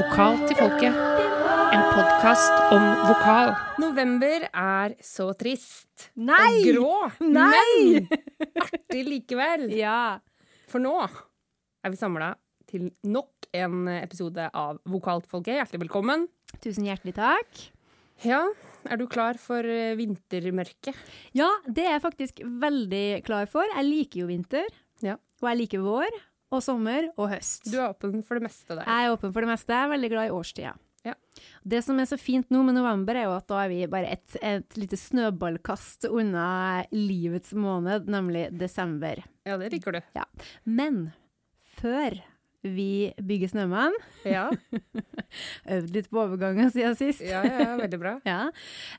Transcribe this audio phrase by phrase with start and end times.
[0.00, 0.94] Vokal til folket.
[1.76, 3.50] En podkast om vokal.
[3.82, 6.06] November er så trist.
[6.16, 6.54] Nei!
[6.62, 6.94] Og grå.
[7.28, 8.06] Nei!
[8.40, 9.66] Men artig likevel.
[9.82, 10.22] Ja.
[10.72, 12.30] For nå er vi samla
[12.70, 15.58] til nok en episode av Vokal til folket.
[15.58, 16.24] Hjertelig velkommen.
[16.64, 17.62] Tusen hjertelig takk.
[18.24, 18.40] Ja,
[18.88, 20.96] er du klar for eh, vintermørket?
[21.36, 23.68] Ja, det er jeg faktisk veldig klar for.
[23.76, 24.72] Jeg liker jo vinter.
[25.04, 25.20] Ja.
[25.44, 26.20] Og jeg liker vår
[26.50, 27.68] og sommer og høst.
[27.70, 28.86] Du er åpen for det meste der.
[28.86, 29.74] Jeg er åpen for det meste.
[29.74, 30.74] Jeg er veldig glad i årstida.
[31.06, 31.14] Ja.
[31.64, 34.10] Det som er så fint nå med november, er jo at da er vi bare
[34.18, 36.48] et, et lite snøballkast unna
[36.92, 39.22] livets måned, nemlig desember.
[39.48, 40.02] Ja, det liker du.
[40.68, 41.06] Men
[41.80, 42.18] før
[42.62, 43.94] vi bygger snømann,
[44.28, 44.50] Ja,
[45.74, 48.14] øvd litt på overgangen siden sist, ja, ja veldig bra.
[48.28, 48.50] Ja.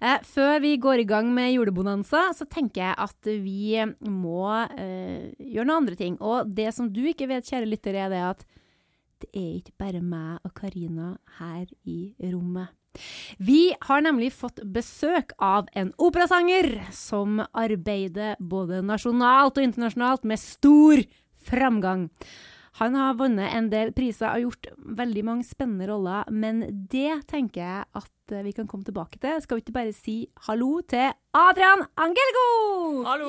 [0.02, 3.78] Eh, før vi går i gang med julebonanza, så tenker jeg at vi
[4.10, 4.48] må
[4.78, 6.18] eh, gjøre noen andre ting.
[6.20, 8.46] Og det som du ikke vet, kjære lyttere, er det at
[9.22, 12.74] det er ikke bare meg og Karina her i rommet.
[13.40, 20.42] Vi har nemlig fått besøk av en operasanger som arbeider både nasjonalt og internasjonalt med
[20.42, 21.04] stor
[21.48, 22.10] framgang.
[22.80, 24.70] Han har vunnet en del priser og gjort
[25.02, 29.42] veldig mange spennende roller, men det tenker jeg at eh, vi kan komme tilbake til.
[29.44, 30.16] Skal vi ikke bare si
[30.48, 32.46] hallo til Adrian Angelgo?
[33.10, 33.28] Hallo!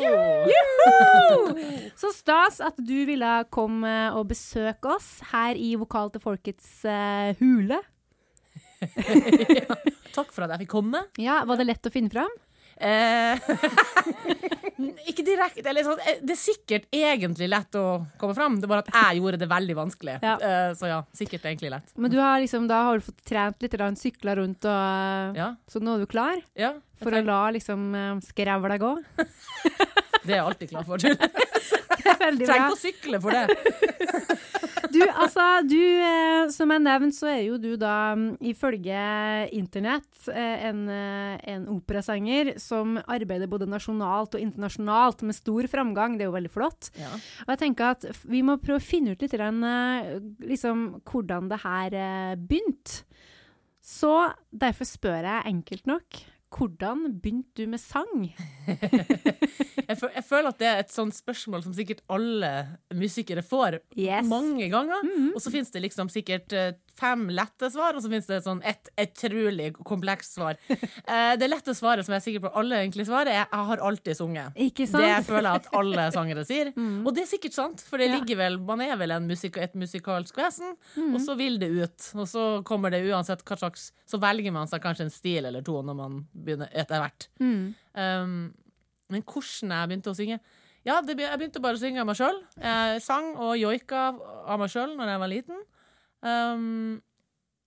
[0.53, 1.65] Juhu!
[1.99, 7.35] Så stas at du ville komme og besøke oss her i Vokal til folkets uh,
[7.43, 7.83] hule.
[10.17, 11.03] Takk for at jeg fikk komme.
[11.19, 12.33] Ja, Var det lett å finne fram?
[12.77, 13.39] Eh,
[15.11, 15.65] ikke direkte.
[15.69, 17.87] Eller eh, det er sikkert egentlig lett å
[18.21, 20.19] komme fram, det er bare at jeg gjorde det veldig vanskelig.
[20.25, 20.37] Ja.
[20.39, 21.95] Eh, så ja, sikkert egentlig lett.
[21.97, 25.83] Men du har liksom, da har du fått trent litt, sykla rundt, og, Ja, så
[25.83, 26.41] nå er du klar
[27.03, 27.91] for å la liksom
[28.25, 28.95] skrevla gå?
[30.23, 31.03] Det er jeg alltid klar for.
[32.03, 33.47] Trenger ikke å sykle for det.
[34.93, 39.05] Du, altså, du, eh, som jeg nevnte, så er jo du da, mm, ifølge
[39.57, 46.19] internett, eh, en, eh, en operasanger som arbeider både nasjonalt og internasjonalt med stor framgang.
[46.19, 46.91] Det er jo veldig flott.
[47.01, 47.13] Ja.
[47.47, 52.37] Og jeg tenker at vi må prøve å finne ut litt liksom, hvordan det her
[52.37, 53.07] begynte.
[53.83, 56.21] Så derfor spør jeg enkelt nok,
[56.53, 58.29] hvordan begynte du med sang?
[59.93, 62.49] Jeg, føl jeg føler at det er et sånt spørsmål som sikkert alle
[62.97, 64.25] musikere får Yes.
[64.31, 65.03] mange ganger.
[65.35, 68.63] Og så finnes det liksom sikkert eh, fem lette svar, og så finnes det sånn
[68.69, 70.57] et utrolig komplekst svar.
[71.13, 73.81] Eh, det lette svaret som jeg er sikker på alle egentlig svarer, er 'jeg har
[73.85, 74.55] alltid sunget'.
[74.57, 75.03] Ikke sant?
[75.03, 76.71] Det føler jeg at alle sangere sier.
[77.07, 78.19] Og det er sikkert sant, for det Ja.
[78.19, 82.13] ligger vel, man er vel en musik et musikalsk vesen, og så vil det ut.
[82.15, 85.63] Og så kommer det uansett hva slags Så velger man seg kanskje en stil eller
[85.63, 87.29] to når man begynner etter hvert.
[87.43, 87.73] Mm.
[87.95, 88.35] Um,
[89.13, 90.41] men hvordan jeg begynte å synge?
[90.83, 92.41] Ja, det, jeg begynte bare å synge av meg sjøl.
[92.59, 94.09] Jeg sang og joika
[94.51, 95.61] av meg sjøl når jeg var liten.
[96.23, 97.03] Um,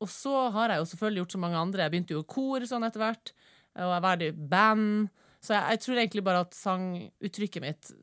[0.03, 1.85] og så har jeg jo selvfølgelig gjort som mange andre.
[1.85, 3.31] Jeg begynte jo i kor sånn etter hvert,
[3.79, 5.13] og jeg var i band.
[5.39, 7.93] Så jeg, jeg tror egentlig bare at sanguttrykket mitt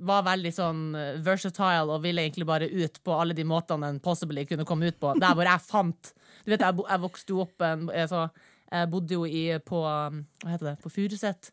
[0.00, 4.00] var veldig sånn eh, versatile og ville egentlig bare ut på alle de måtene en
[4.02, 5.12] possibly kunne komme ut på.
[5.20, 6.14] Der hvor jeg fant
[6.44, 8.28] Du vet, jeg, jeg vokste jo opp en, så,
[8.70, 10.76] jeg bodde jo i, på um, Hva heter det?
[10.82, 11.50] På Furuset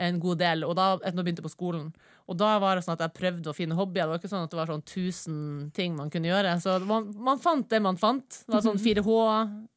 [0.00, 1.90] en god del, og da etter jeg begynte på skolen.
[2.30, 4.06] Og da var det sånn at jeg prøvde å finne hobbyer.
[4.06, 5.36] Det var ikke sånn at det var sånn tusen
[5.76, 6.54] ting man kunne gjøre.
[6.62, 8.40] Så man, man fant det man fant.
[8.46, 9.18] Det var sånn 4H,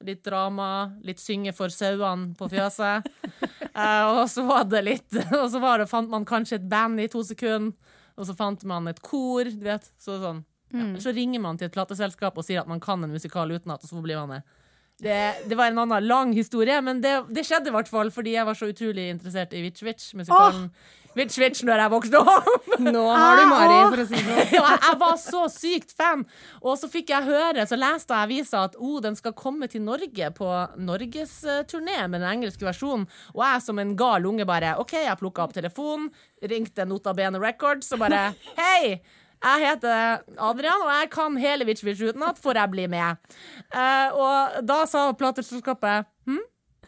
[0.07, 0.69] litt drama,
[1.05, 3.11] litt synge for sauene på fjøset.
[3.75, 7.01] Eh, og så var det litt Og så var det, fant man kanskje et band
[7.03, 7.73] i to sekunder,
[8.15, 9.89] og så fant man et kor, du vet.
[9.99, 10.39] Så sånn.
[10.71, 10.85] Ja.
[11.03, 13.91] Så ringer man til et plateselskap og sier at man kan en musikal utenat, og
[13.91, 14.55] så blir man med.
[15.01, 15.15] Det,
[15.49, 18.47] det var en annen lang historie, men det, det skjedde i hvert fall fordi jeg
[18.47, 20.69] var så utrolig interessert i Witch Witch, musikalen
[21.15, 22.65] Witch Witch, når jeg vokste opp.
[22.83, 24.79] Nå har du Mari, for å si det sånn.
[24.85, 26.25] Jeg var så sykt fan.
[26.59, 29.83] Og så fikk jeg høre, så leste jeg avisa at oh, den skal komme til
[29.85, 33.07] Norge på norgesturné med den engelske versjonen.
[33.35, 36.09] Og jeg som en gal unge bare OK, jeg plukka opp telefonen,
[36.43, 38.27] ringte Nota Bene Records og bare
[38.59, 38.97] Hei!
[39.45, 43.21] Jeg heter Adrian, og jeg kan hele Witch Witch utenat, får jeg bli med?
[43.69, 46.41] Uh, og da sa plateselskapet hm?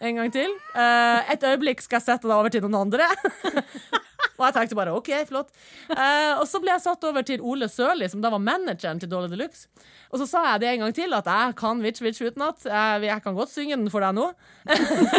[0.07, 0.51] En gang til.
[0.73, 3.07] Uh, et øyeblikk skal jeg sette deg over til noen andre.
[4.37, 5.49] Og jeg tenkte bare OK, flott.
[5.89, 9.09] Eh, og så ble jeg satt over til Ole Sørli, som da var manageren til
[9.09, 9.65] Dolly Deluxe.
[10.13, 12.61] Og så sa jeg det en gang til, at jeg kan Witch Witch utenat.
[12.63, 14.29] Jeg, jeg kan godt synge den for deg nå.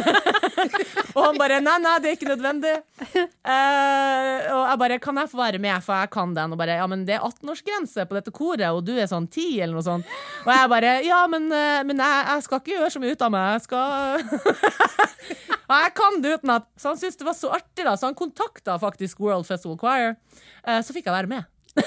[1.17, 2.77] og han bare nei, nei, det er ikke nødvendig.
[3.19, 6.55] Eh, og jeg bare kan jeg få være med, for jeg kan den.
[6.55, 9.49] Og bare ja, men det er 18-årsgrense på dette koret, og du er sånn 10
[9.67, 10.17] eller noe sånt.
[10.47, 13.29] Og jeg bare ja, men, eh, men jeg, jeg skal ikke gjøre så mye ut
[13.29, 13.59] av meg.
[13.59, 13.87] Jeg skal
[15.69, 16.65] Og jeg kan det utenat.
[16.81, 18.88] Så han syntes det var så artig, da, så han kontakta faktisk
[19.21, 20.17] World Festival Choir.
[20.65, 21.45] Eh, så fikk jeg være med.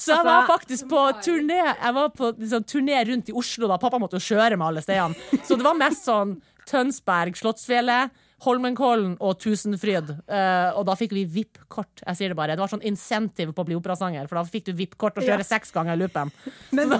[0.00, 3.68] Så jeg Altså- var faktisk på turné Jeg var på liksom, turné rundt i Oslo
[3.68, 5.14] da pappa måtte jo kjøre med alle stedene.
[5.44, 8.10] Så det var mest sånn Tønsberg, Slottsfjellet,
[8.44, 10.10] Holmenkollen og Tusenfryd.
[10.30, 12.02] Uh, og da fikk vi VIP-kort.
[12.06, 12.54] Jeg sier det bare.
[12.56, 15.44] Det var sånn insentiv på å bli operasanger, for da fikk du VIP-kort og kjøre
[15.44, 16.30] seks ganger loopen.
[16.72, 16.94] Men,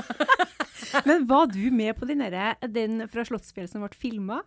[1.08, 2.24] men var du med på den,
[2.72, 4.40] den fra Slottsfjellet som ble filma?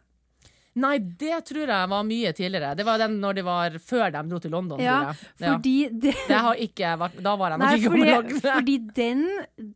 [0.75, 2.71] Nei, det tror jeg var mye tidligere.
[2.75, 5.29] Det var den når de var før de dro til London, Ja, tror jeg.
[5.43, 5.51] Ja.
[5.53, 9.21] fordi det, Det har ikke vært Da var jeg nok ikke fordi, fordi den,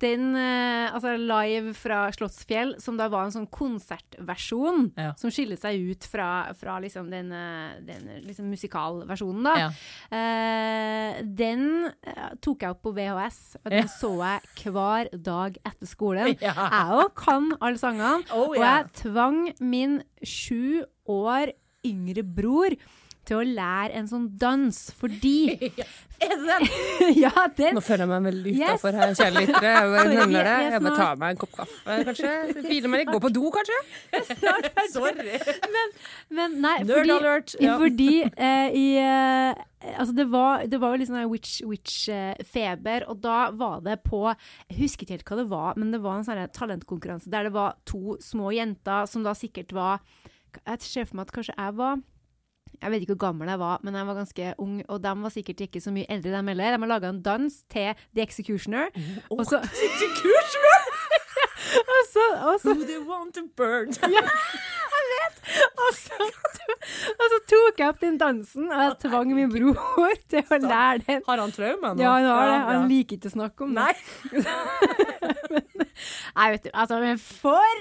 [0.02, 5.14] den eh, altså live fra Slottsfjell, som da var en sånn konsertversjon, Ja.
[5.22, 9.70] som skiller seg ut fra, fra liksom den, eh, den liksom musikalversjonen, da, Ja.
[10.12, 11.92] uh, den
[12.42, 16.34] tok jeg opp på VHS, og den så jeg hver dag etter skolen.
[16.48, 21.54] Jeg òg kan alle sangene, Oh, og jeg tvang min sju år
[21.88, 22.76] yngre bror
[23.28, 25.86] til å lære en sånn dans, fordi det?
[27.20, 28.70] Ja, den Nå føler jeg meg veldig Yes.
[28.80, 29.72] utafor her, kjære lyttere.
[29.76, 30.54] Jeg bare nevner det.
[30.72, 32.32] jeg bare tar meg en kopp kaffe, kanskje.
[32.64, 33.12] Hviler meg litt.
[33.12, 33.78] Gå på do, kanskje.
[34.96, 35.36] Sorry.
[36.34, 37.54] Men nei, Nerd fordi, alert.
[37.62, 37.76] Ja.
[37.84, 43.50] fordi eh, i eh, Altså, det var, det var jo litt sånn witch-witch-feber, og da
[43.56, 46.42] var det på Jeg husker ikke helt hva det var, men det var en sånn
[46.56, 50.02] talentkonkurranse der det var to små jenter som da sikkert var
[50.66, 52.00] Jeg ser for meg at kanskje jeg var
[52.82, 55.34] jeg vet ikke hvor gammel jeg var, men jeg var ganske ung, og de var
[55.34, 56.76] sikkert ikke så mye eldre, dem heller.
[56.76, 58.92] De har laga en dans til The Executioner.
[59.30, 59.62] og oh, og så,
[62.16, 63.92] og så Who they want to burn.
[64.16, 64.24] Ja,
[65.78, 70.44] Og så, og så tok jeg opp den dansen, og jeg tvang min bror til
[70.52, 71.22] å lære den.
[71.28, 72.02] Har han traume nå?
[72.04, 72.58] Ja, han har det.
[72.68, 73.86] Han liker ikke å snakke om det.
[73.88, 73.94] Nei.
[76.38, 77.80] Nei, vet du, altså, men for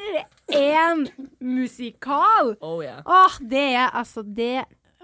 [0.56, 1.04] en
[1.42, 2.54] musikal!
[2.64, 3.02] Oh yeah.
[3.04, 4.52] Åh, det er altså det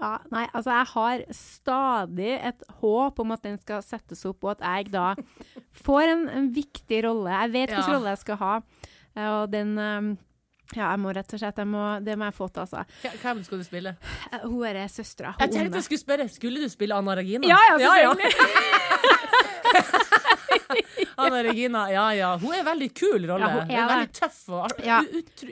[0.03, 4.55] ja, Nei, altså, jeg har stadig et håp om at den skal settes opp, og
[4.55, 5.11] at jeg da
[5.85, 7.29] får en, en viktig rolle.
[7.43, 7.99] Jeg vet hvilken Ja.
[7.99, 8.55] rolle jeg skal ha,
[9.15, 10.15] og den eh,
[10.73, 12.83] ja, jeg må rett og slett, må, det må jeg få til, altså.
[13.21, 13.95] Hvem- skal du spille?
[14.31, 15.35] Eh, Hun er søstera.
[15.39, 17.45] Jeg tenkte jeg skulle spørre, skulle du spille Anna Regina?
[17.47, 18.31] Ja, ja, selvfølgelig
[21.15, 22.29] Anna Regina, ja ja.
[22.41, 23.45] Hun er en veldig kul rolle.
[23.45, 24.99] Ja, hun er veldig tøff og Ja.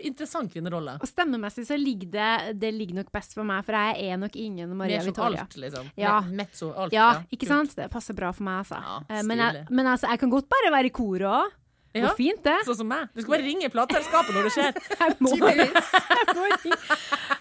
[0.01, 0.95] interessant kvinnerolle.
[1.01, 4.35] Og stemmemessig så ligger det Det ligger nok best for meg, for jeg er nok
[4.35, 5.91] ingen Maria Mer som alt, liksom.
[5.97, 6.21] Ja.
[6.21, 6.93] Mezzo, alt.
[6.93, 7.75] Ja, ikke sant?
[7.77, 8.81] Det passer bra for meg, altså.
[8.81, 11.51] Ja, Eh, men, jeg, men altså, jeg kan godt bare være i koret òg.
[11.93, 12.05] Ja.
[12.07, 12.53] Hvor fint, det.
[12.63, 13.09] Sånn som meg.
[13.11, 14.77] Du skal bare ringe plateselskapet når det skjer.
[15.01, 16.77] Jeg må, jeg må ringe.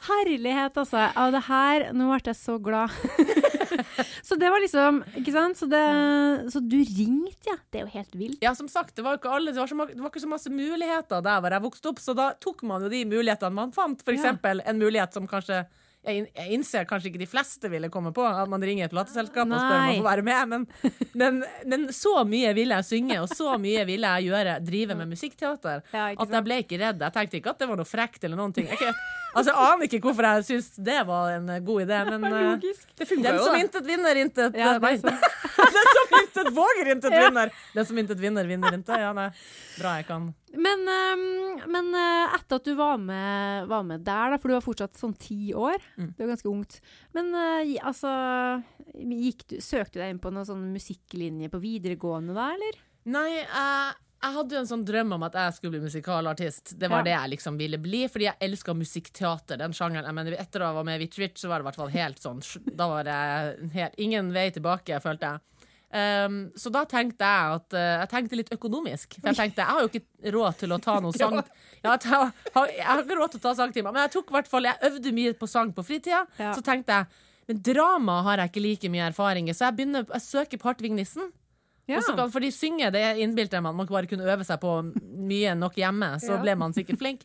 [0.08, 1.04] Herlighet, altså.
[1.14, 2.90] Av det her Nå ble jeg så glad.
[4.26, 5.58] så det var liksom Ikke sant?
[5.60, 5.82] Så, det,
[6.54, 7.56] så du ringte, ja.
[7.70, 8.40] Det er jo helt vilt.
[8.42, 10.50] Ja, som sagt, det var ikke alle, det var, så, det var ikke så masse
[10.52, 14.02] muligheter der hvor jeg vokste opp, så da tok man jo de mulighetene man fant.
[14.02, 14.18] For Ja.
[14.20, 15.62] eksempel en mulighet som kanskje
[16.06, 18.92] jeg, in- jeg innser kanskje ikke de fleste ville komme på, at man ringer et
[18.94, 20.66] plateselskap og spør om å få være med, men,
[21.20, 25.12] men, men så mye ville jeg synge, og så mye ville jeg gjøre, drive med
[25.12, 27.04] musikkteater, Ja, at jeg ble ikke redd.
[27.04, 28.70] Jeg tenkte ikke at det var noe frekt eller noen ting.
[28.72, 28.94] Jeg,
[29.34, 33.08] altså, jeg aner ikke hvorfor jeg syns det var en god idé, men eh, Det
[33.10, 37.52] den jo, som intet vinner, intet Ja, Nei, den som intet våger, intet vinner.
[37.76, 38.96] Den som intet vinner, vinner intet.
[39.04, 39.28] Ja, nei.
[39.76, 40.30] Bra jeg kan.
[40.52, 44.64] Men, ehm, men eh, etter at du var med, var med der, for du var
[44.64, 46.14] fortsatt sånn ti år, Mm.
[46.16, 46.80] det var ganske ungt,
[47.14, 48.10] men eh, altså
[48.94, 52.80] du, Søkte du deg inn på noen sånn musikklinje på videregående da, eller?
[53.06, 56.74] Nei, jeg, jeg hadde jo en sånn drøm om at jeg skulle bli musikalartist.
[56.78, 57.06] Det var Ja.
[57.06, 59.56] det jeg liksom ville bli, fordi jeg elska musikkteater.
[59.56, 60.04] Den sjangeren.
[60.04, 61.78] Jeg mener, etter å ha vært med i Witch Witch, så var det i hvert
[61.80, 62.42] fall helt sånn
[62.76, 65.40] Da var det helt, ingen vei tilbake, følte jeg.
[65.90, 69.16] Um, så da tenkte jeg at uh, Jeg tenkte litt økonomisk.
[69.16, 72.12] For jeg tenkte jeg har jo ikke råd til å ta noe sang ja, jeg,
[72.14, 72.30] har,
[72.70, 75.12] jeg har ikke råd til å ta sangtimer, men jeg tok hvert fall Jeg øvde
[75.16, 76.22] mye på sang på fritida.
[76.38, 76.52] Ja.
[76.54, 80.04] Så tenkte jeg men drama har jeg ikke like mye erfaring i, så jeg begynner
[80.06, 81.32] jeg søker på Hartvig Nissen.
[81.90, 81.98] Ja.
[82.06, 83.74] så kan, fordi synge, det innbilte jeg meg.
[83.74, 87.24] Man bare kunne øve seg på mye nok hjemme, så ble man sikkert flink.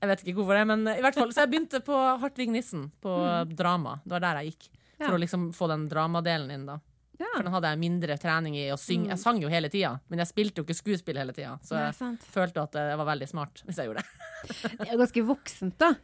[0.00, 1.34] Jeg vet ikke hvorfor det, men i hvert fall.
[1.36, 3.18] Så jeg begynte på Hartvig Nissen, på
[3.52, 3.98] drama.
[4.06, 4.70] Det var der jeg gikk.
[5.00, 5.16] For Mm.
[5.16, 6.74] Å liksom få den dramadelen inn, da.
[7.20, 7.28] Ja.
[7.36, 9.10] For den hadde jeg mindre trening i å synge.
[9.12, 11.58] Jeg sang jo hele tida, men jeg spilte jo ikke skuespill hele tida.
[11.62, 14.14] Så jeg Nei, følte at jeg var veldig smart hvis jeg gjorde det.
[14.80, 15.94] Det er ganske voksent, da.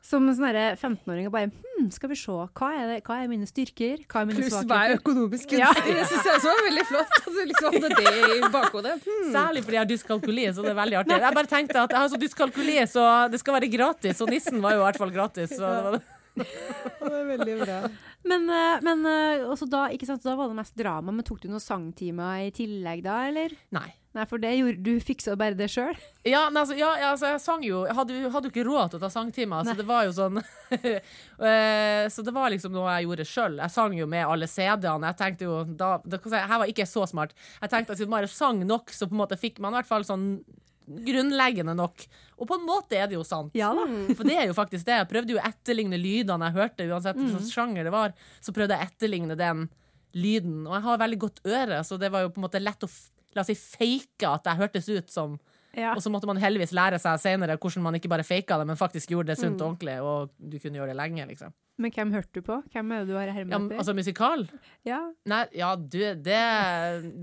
[0.00, 3.18] Som en sånn derre 15-åring og bare hm, skal vi se, hva er, det, hva
[3.20, 3.98] er mine styrker?
[4.08, 4.94] Hva er mine Pluss svakheter?
[4.96, 5.66] økonomisk Ja.
[5.76, 5.96] gunstig.
[5.98, 7.12] Det syns jeg også var veldig flott.
[7.18, 8.94] At du liksom hadde det i bakhodet.
[9.04, 9.26] Hmm.
[9.34, 11.18] Særlig fordi jeg har dyskalkuli, så det er veldig artig.
[11.26, 14.24] Jeg bare tenkte at jeg har så dyskalkuli, så det skal være gratis.
[14.24, 15.52] Og nissen var jo i hvert fall gratis.
[15.52, 16.02] Så det var Det
[17.00, 17.78] var veldig bra.
[18.30, 21.40] Men, eh, men eh, også da, ikke sant, da var det mest drama, men tok
[21.42, 23.56] du noen sangtimer i tillegg da, eller?
[23.76, 23.88] Nei.
[24.10, 25.94] Nei, for det gjorde du fiksa bare det sjøl.
[26.26, 28.98] Ja, altså, ja, ja, altså, jeg sang jo Jeg hadde, hadde jo ikke råd til
[28.98, 30.40] å ta sangtimer, så det var jo sånn
[31.50, 33.60] Eh, Så det var liksom noe jeg gjorde sjøl.
[33.62, 35.12] Jeg sang jo med alle CD-ene.
[35.12, 37.32] Jeg tenkte jo da, si, Her var ikke så smart.
[37.62, 39.80] Jeg tenkte at siden man bare sang nok, så på en måte fikk man i
[39.80, 40.26] hvert fall sånn
[41.06, 42.06] grunnleggende nok.
[42.40, 43.54] Og på en måte er det jo sant.
[43.58, 43.84] Ja da.
[44.16, 44.96] For det er jo faktisk det.
[45.02, 48.16] Jeg prøvde jo å etterligne lydene jeg hørte, uansett hvilken sjanger det var.
[48.40, 49.68] Så prøvde jeg å etterligne den
[50.16, 50.64] lyden.
[50.66, 52.90] Og jeg har veldig godt øre, så det var jo på en måte lett å
[53.36, 55.36] la oss si fake at jeg hørtes ut som
[55.76, 55.92] Ja.
[55.94, 58.76] Og så måtte man heldigvis lære seg senere hvordan man ikke bare faka det, men
[58.80, 61.52] faktisk gjorde det sunt og ordentlig, og du kunne gjøre det lenge, liksom.
[61.80, 62.56] Men hvem hørte du på?
[62.74, 63.78] Hvem er det du har Ja, hermet etter?
[63.78, 64.42] altså musikal?
[64.84, 64.98] Ja.
[65.30, 66.40] Nei, ja, du, det,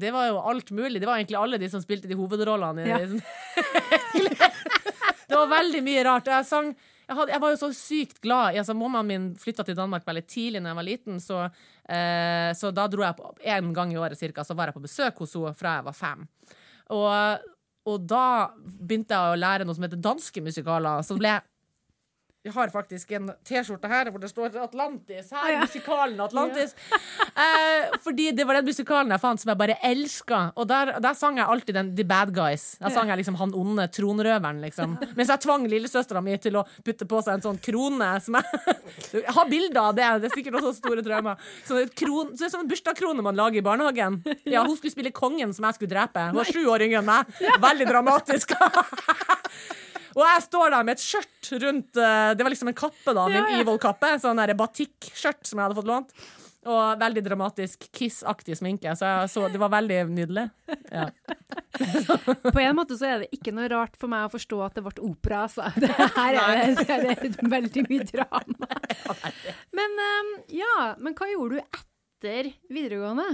[0.01, 1.01] det var jo alt mulig.
[1.03, 2.85] Det var egentlig alle de som spilte de hovedrollene.
[2.85, 2.97] i- Ja.
[5.27, 6.27] det var veldig mye rart.
[6.31, 6.71] Jeg sang
[7.07, 8.57] jeg, hadde, jeg var jo så sykt glad.
[8.59, 11.43] Altså, Mammaen min flytta til Danmark veldig tidlig da jeg var liten, så,
[11.87, 14.83] eh, så da dro jeg på en gang i året cirka, så var jeg på
[14.83, 16.25] besøk hos henne fra jeg var fem.
[16.89, 17.45] Og,
[17.87, 21.05] og da begynte jeg å lære noe som heter danske musikaler.
[21.07, 21.45] Så ble jeg
[22.47, 25.31] jeg har faktisk en T-skjorte her hvor det står Atlantis.
[25.35, 26.75] Her er musikalen Atlantis.
[27.37, 30.39] Eh, fordi det var den musikalen jeg fant som jeg bare elska.
[30.57, 32.63] Og der, der sang jeg alltid den The Bad Guys.
[32.81, 34.95] Der sang jeg liksom han onde tronrøveren, liksom.
[35.19, 38.75] Mens jeg tvang lillesøstera mi til å putte på seg en sånn krone som jeg
[39.19, 40.09] Jeg har bilder av det.
[40.23, 41.37] Det er sikkert også store traumer.
[41.67, 44.21] Så det er kron, så det er som en bursdagskrone man lager i barnehagen.
[44.49, 46.29] Ja, Hun skulle spille kongen som jeg skulle drepe.
[46.31, 47.37] Hun var sju år yngre enn meg.
[47.67, 48.57] Veldig dramatisk.
[50.17, 53.27] Og jeg står der med et skjørt rundt eh, Det var liksom en kappe, da.
[53.29, 54.15] Min Evil-kappe.
[54.21, 56.13] Sånn der batikk-skjørt som jeg hadde fått lånt.
[56.67, 58.91] Og veldig dramatisk Kiss-aktig sminke.
[58.99, 60.47] Så, så det var veldig nydelig.
[60.91, 61.05] Ja.
[62.55, 64.83] På en måte så er det ikke noe rart for meg å forstå at det
[64.87, 65.69] ble opera, altså.
[65.83, 68.71] Det her er, det, det er veldig mye drama.
[69.77, 73.27] Men um, ja, men hva gjorde du etter videregående?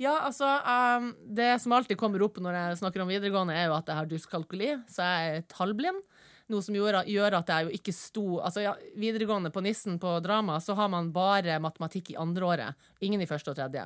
[0.00, 3.76] Ja, altså um, Det som alltid kommer opp når jeg snakker om videregående, er jo
[3.76, 6.00] at jeg har dyskalkuli, så jeg er tallblind.
[6.50, 10.16] Noe som gjør, gjør at jeg jo ikke sto Altså, ja, videregående på Nissen på
[10.24, 12.88] drama, så har man bare matematikk i andre året.
[13.04, 13.84] Ingen i første og tredje.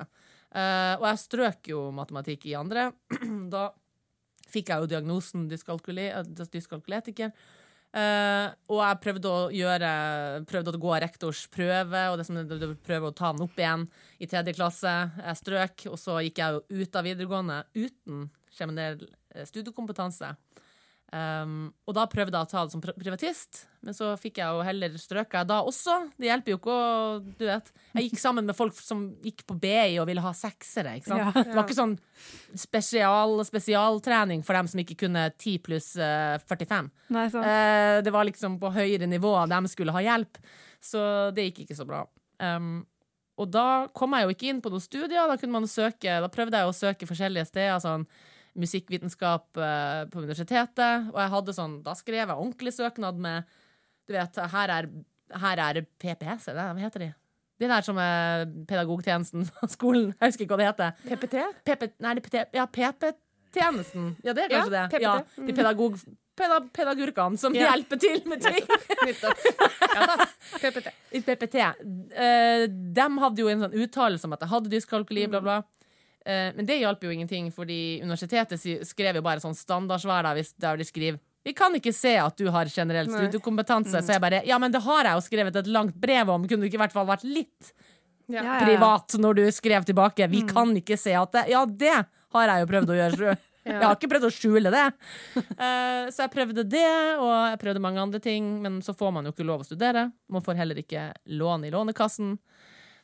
[0.55, 2.93] Uh, og jeg strøk jo matematikk i andre.
[3.55, 3.69] da
[4.55, 7.35] fikk jeg jo diagnosen dyskalkuli, eh, dyskalkuletiker.
[7.95, 9.91] Eh, og jeg prøvde å gjøre
[10.51, 12.41] Prøvde å gå rektors prøve, og det som
[12.83, 13.85] prøve å ta den opp igjen
[14.19, 14.95] i tredje klasse.
[15.21, 20.33] Jeg strøk, og så gikk jeg jo ut av videregående uten generell eh, studiekompetanse.
[21.15, 24.65] Um, og da prøvde jeg å ta det som privatist, men så fikk jeg jo
[24.67, 25.95] heller strøka da også.
[26.19, 26.89] Det hjelper jo ikke å
[27.39, 27.71] Du vet.
[27.93, 30.97] Jeg gikk sammen med folk som gikk på BI og ville ha seksere.
[30.99, 31.23] Ikke sant?
[31.23, 31.31] Ja.
[31.37, 31.95] Det var ikke sånn
[32.59, 36.91] spesial, spesialtrening for dem som ikke kunne 10 pluss eh, 45.
[37.15, 37.47] Nei, sant.
[37.47, 40.43] Eh, det var liksom på høyere nivå, de skulle ha hjelp.
[40.83, 41.07] Så
[41.37, 42.03] det gikk ikke så bra.
[42.43, 42.81] Um,
[43.39, 45.31] og da kom jeg jo ikke inn på noen studier.
[45.31, 47.79] Da, kunne man søke, da prøvde jeg å søke forskjellige steder.
[47.83, 48.09] sånn
[48.59, 51.11] musikkvitenskap eh, på universitetet.
[51.13, 53.45] Og jeg hadde sånn, da skrev jeg ordentlig søknad med
[54.07, 54.89] Du vet, her er,
[55.41, 57.13] her er PPS, er det hva heter de?
[57.63, 60.11] Det der som er pedagogtjenesten på skolen.
[60.21, 60.99] Jeg husker ikke hva det heter.
[61.09, 61.37] PPT?
[61.65, 64.11] PP, nei, PT, ja, PP-tjenesten.
[64.27, 64.85] Ja, det er kanskje Ja, det.
[64.93, 65.03] PPT.
[65.07, 65.47] Ja, Mm.
[65.49, 65.97] de pedagog,
[66.37, 67.71] peda, pedagurkene som Ja.
[67.73, 68.61] hjelper til med ting.
[69.95, 70.17] Ja.
[70.61, 70.91] PPT.
[71.25, 71.55] PPT.
[71.63, 75.57] Uh, de hadde jo en sånn uttalelse om at jeg hadde dyskalkuli, bla, bla.
[76.25, 80.89] Eh, men det hjalp jo ingenting, fordi universitetet skrev jo bare sånn standardsvar der, de
[80.89, 83.91] skriver vi kan ikke se at du har generell studiekompetanse.
[83.91, 84.01] studiekompetanse.
[84.07, 86.47] Så jeg bare Ja, men det har jeg jo skrevet et langt brev om.
[86.49, 87.75] Kunne du ikke i hvert fall vært litt
[88.33, 88.63] Ja.
[88.65, 90.25] Privat når du skrev tilbake?
[90.33, 91.93] Vi kan ikke se at det Ja, det
[92.33, 93.75] har jeg jo prøvd å gjøre ja.
[93.75, 94.87] Jeg har ikke prøvd å skjule det.
[95.37, 96.89] Uh, så jeg prøvde det,
[97.21, 100.11] og jeg prøvde mange andre ting, men så får man jo ikke lov å studere.
[100.33, 102.39] Man får heller ikke lån i Lånekassen.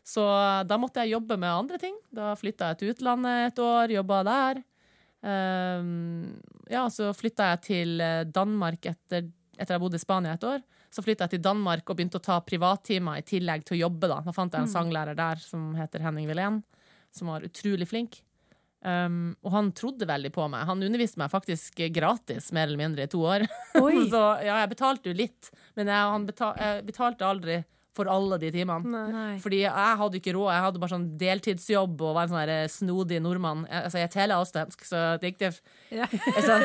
[0.06, 0.24] Så
[0.66, 1.96] da måtte jeg jobbe med andre ting.
[2.14, 4.62] Da flytta jeg til utlandet et år, jobba der.
[5.20, 6.40] Um,
[6.70, 9.26] ja, så flytta jeg til eh, Danmark etter,
[9.58, 10.62] etter jeg bodde i Spania et år.
[10.90, 14.08] Så flytta jeg til Danmark og begynte å ta privattimer i tillegg til å jobbe.
[14.10, 16.62] Da Da fant jeg en sanglærer der som heter Henning Wilén,
[17.14, 18.22] som var utrolig flink.
[18.80, 20.64] Um, og han trodde veldig på meg.
[20.66, 23.44] Han underviste meg faktisk gratis, mer eller mindre, i to år.
[24.14, 27.58] Så ja, jeg betalte jo litt, men jeg, han betal, jeg betalte aldri
[27.96, 29.02] for alle de timene.
[29.10, 29.32] Nei.
[29.42, 30.50] Fordi jeg hadde ikke råd.
[30.54, 33.66] Jeg hadde bare sånn deltidsjobb og var en sånn snodig nordmann.
[33.66, 35.52] Jeg, altså, jeg er teleavstensk, så det gikk det
[35.98, 36.06] Ja.
[36.36, 36.60] altså,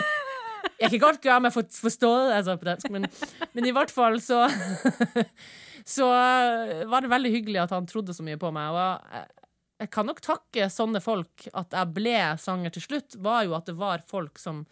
[0.82, 3.06] Jeg kan godt gjøre meg for, forstå altså, på dansk, men,
[3.54, 4.44] men i hvert fall så
[5.86, 6.08] Så
[6.90, 8.74] var det veldig hyggelig at han trodde så mye på meg.
[8.74, 8.80] Og
[9.14, 9.28] jeg,
[9.84, 13.70] jeg kan nok takke sånne folk at jeg ble sanger til slutt, var jo at
[13.70, 14.64] det var folk som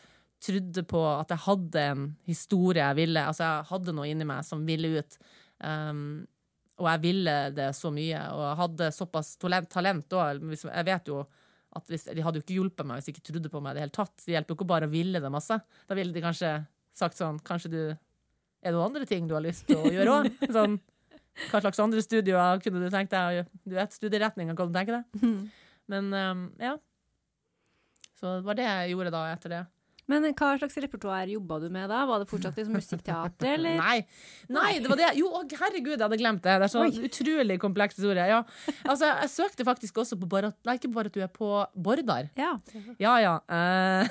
[0.44, 3.28] trodde på at jeg hadde en historie jeg ville.
[3.30, 5.20] Altså, jeg hadde noe inni meg som ville ut.
[5.64, 6.26] Um,
[6.84, 10.44] og jeg ville det så mye, og jeg hadde såpass talent òg.
[10.52, 11.24] Jeg vet jo
[11.74, 13.78] at hvis, De hadde jo ikke hjulpet meg hvis de ikke trodde på meg i
[13.78, 14.13] det hele tatt.
[14.22, 15.58] Det hjelper jo ikke bare å ville det masse.
[15.90, 16.52] Da ville de kanskje
[16.94, 20.18] sagt sånn Kanskje du Er det noen andre ting du har lyst til å gjøre
[20.20, 20.28] òg?
[20.58, 20.78] Sånn,
[21.50, 23.50] hva slags andre studioer kunne du tenkt deg?
[23.66, 25.24] Du vet, studieretninger, kan du tenke deg?
[25.92, 26.75] Men um, ja.
[28.20, 29.63] Så det var det jeg gjorde da etter det.
[30.13, 32.03] Men hva slags repertoar jobba du med da?
[32.10, 33.77] Var det fortsatt liksom musikkteater, eller?
[33.82, 33.98] Nei,
[34.53, 35.12] nei, det var det.
[35.20, 36.58] Jo, å, herregud, jeg hadde glemt det.
[36.63, 38.25] Det er sånn utrolig kompleks historie.
[38.32, 38.41] Ja.
[38.88, 42.29] Altså, jeg søkte faktisk også på Barrat Nei, ikke bare at du er på Bordar.
[42.39, 42.53] Ja.
[43.01, 43.36] Ja ja.
[43.51, 44.08] Uh,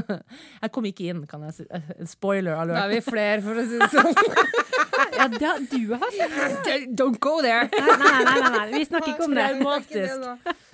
[0.64, 1.68] jeg kom ikke inn, kan jeg si.
[2.10, 2.84] Spoiler Spoiler Da alert.
[2.84, 4.14] er vi flere, for å si det sånn.
[5.18, 6.68] ja det, du har sagt
[7.00, 7.68] Don't go there!
[7.72, 8.64] Nei, nei, nei, nei, nei.
[8.78, 9.46] vi snakker ikke om det.
[9.54, 10.14] Traumatisk.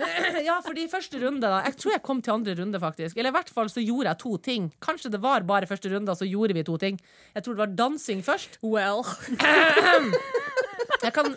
[0.48, 1.58] Ja, fordi første runde, da.
[1.66, 3.18] Jeg tror jeg kom til andre runde, faktisk.
[3.20, 4.68] Eller i hvert fall så gjorde jeg to ting.
[4.82, 6.96] Kanskje det var bare første runde, og så gjorde vi to ting.
[7.36, 8.56] Jeg tror det var dansing først.
[8.64, 9.04] Well.
[11.00, 11.30] Jeg kan,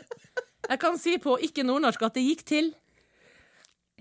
[0.67, 2.71] jeg kan si på ikke-nordnorsk at det gikk til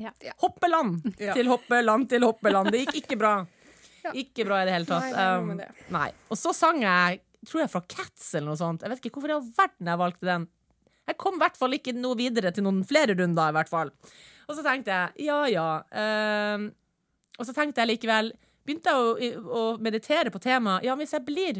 [0.00, 0.11] Ja.
[0.42, 1.35] Hoppeland Ja.
[1.37, 2.73] til Hoppeland til Hoppeland.
[2.75, 3.35] Det gikk ikke bra.
[4.19, 5.12] Ikke bra i det hele tatt.
[5.12, 6.09] Nei, det Um, nei.
[6.33, 8.84] Og så sang jeg, tror jeg, fra Cats eller noe sånt.
[8.84, 10.46] Jeg vet ikke hvorfor i all verden jeg valgte den.
[11.11, 13.90] Jeg kom i hvert fall ikke noe videre til noen flere runder, i hvert fall.
[14.46, 15.68] Og så tenkte jeg ja, ja.
[15.90, 16.68] Uh,
[17.38, 20.84] og så tenkte jeg likevel Begynte jeg å, å meditere på temaet.
[20.87, 21.56] Ja, hvis jeg blir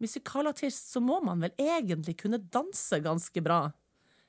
[0.00, 3.66] musikalartist, så må man vel egentlig kunne danse ganske bra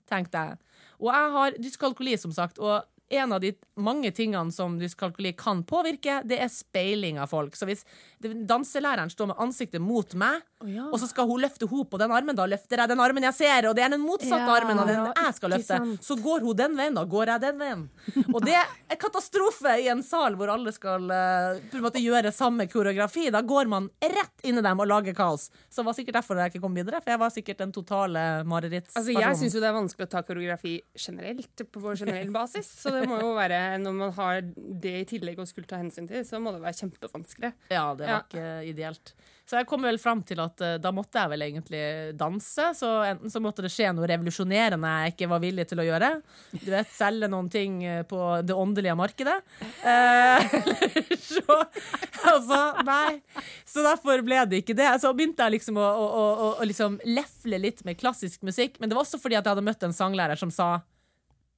[0.08, 0.60] tenkte jeg.
[1.02, 5.64] Og jeg har dyskalkuli, som sagt, og en av de mange tingene som dyskalkuli kan
[5.68, 7.56] påvirke, det er speiling av folk.
[7.56, 7.86] Så hvis
[8.20, 12.36] danselæreren står med ansiktet mot meg, og så skal hun løfte henne på den armen,
[12.36, 14.90] da løfter jeg den armen jeg ser, og det er den motsatte Ja, armen av
[14.90, 15.78] den ja, jeg skal løfte.
[15.78, 16.04] sant.
[16.04, 17.84] Så går hun den veien, da går jeg den veien.
[18.34, 18.56] Og det
[18.92, 23.28] er katastrofe i en sal hvor alle skal uh, på en måte gjøre samme koreografi.
[23.34, 25.52] Da går man rett inn i dem og lager kaos.
[25.70, 28.26] Så det var sikkert derfor jeg ikke kom videre, for jeg var sikkert den totale
[28.50, 29.14] marerittspersonen.
[29.14, 32.74] Altså, jeg syns jo det er vanskelig å ta koreografi generelt, på vår generell basis.
[32.82, 34.42] Så det må jo være, når man har
[34.84, 37.54] det i tillegg å skulle ta hensyn til, så må det være kjempevanskelig.
[37.74, 38.22] Ja, det var Ja.
[38.28, 39.14] ikke ideelt.
[39.48, 41.80] Så jeg kom vel fram til at eh, da måtte jeg vel egentlig
[42.20, 42.66] danse.
[42.76, 46.10] Så enten så måtte det skje noe revolusjonerende jeg ikke var villig til å gjøre.
[46.52, 49.38] Du vet, selge noen ting eh, på det åndelige markedet.
[49.88, 51.62] Eh, eller så
[52.28, 53.22] Altså, nei.
[53.64, 54.90] Så derfor ble det ikke det.
[55.00, 58.82] Så begynte jeg liksom å, å, å, å liksom lefle litt med klassisk musikk.
[58.82, 60.82] Men det var også fordi at jeg hadde møtt en sanglærer som sa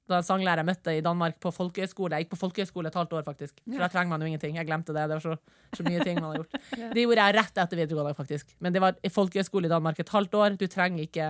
[0.10, 2.18] det var en sanglærer jeg møtte i Danmark på folkehøyskole.
[2.18, 3.60] Jeg gikk på folkehøyskole et halvt år, faktisk.
[3.62, 4.58] For da trenger man jo ingenting.
[4.58, 5.04] Jeg glemte det.
[5.06, 5.36] Det var så,
[5.78, 6.58] så mye ting man har gjort.
[6.96, 8.56] Det gjorde jeg rett etter videregående, faktisk.
[8.58, 10.58] Men det var i folkehøyskole i Danmark et halvt år.
[10.58, 11.30] Du trenger ikke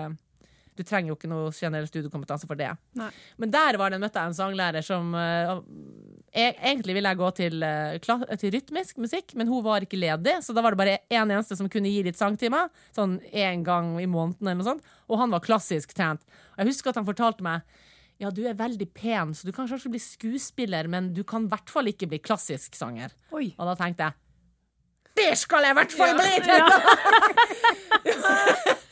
[0.79, 2.69] du trenger jo ikke noe generell studiekompetanse for det.
[2.95, 3.09] Nei.
[3.41, 5.57] Men der var det, møtte jeg en sanglærer som uh,
[6.31, 10.37] jeg, Egentlig ville jeg gå til, uh, til rytmisk musikk, men hun var ikke ledig,
[10.45, 12.71] så da var det bare én en eneste som kunne gi litt sangtimer.
[12.95, 14.95] Sånn én gang i måneden eller noe sånt.
[15.11, 16.23] Og han var klassisk trent.
[16.55, 17.67] Og jeg husker at han fortalte meg
[18.19, 21.51] ja, du er veldig pen, så du kan kanskje bli skuespiller, men du kan i
[21.51, 23.15] hvert fall ikke bli klassisk sanger.
[23.31, 23.53] Oi.
[23.55, 24.13] Og da tenkte jeg
[25.19, 26.33] Det skal jeg i hvert fall bli!
[26.49, 26.67] Ja.
[28.03, 28.75] jeg.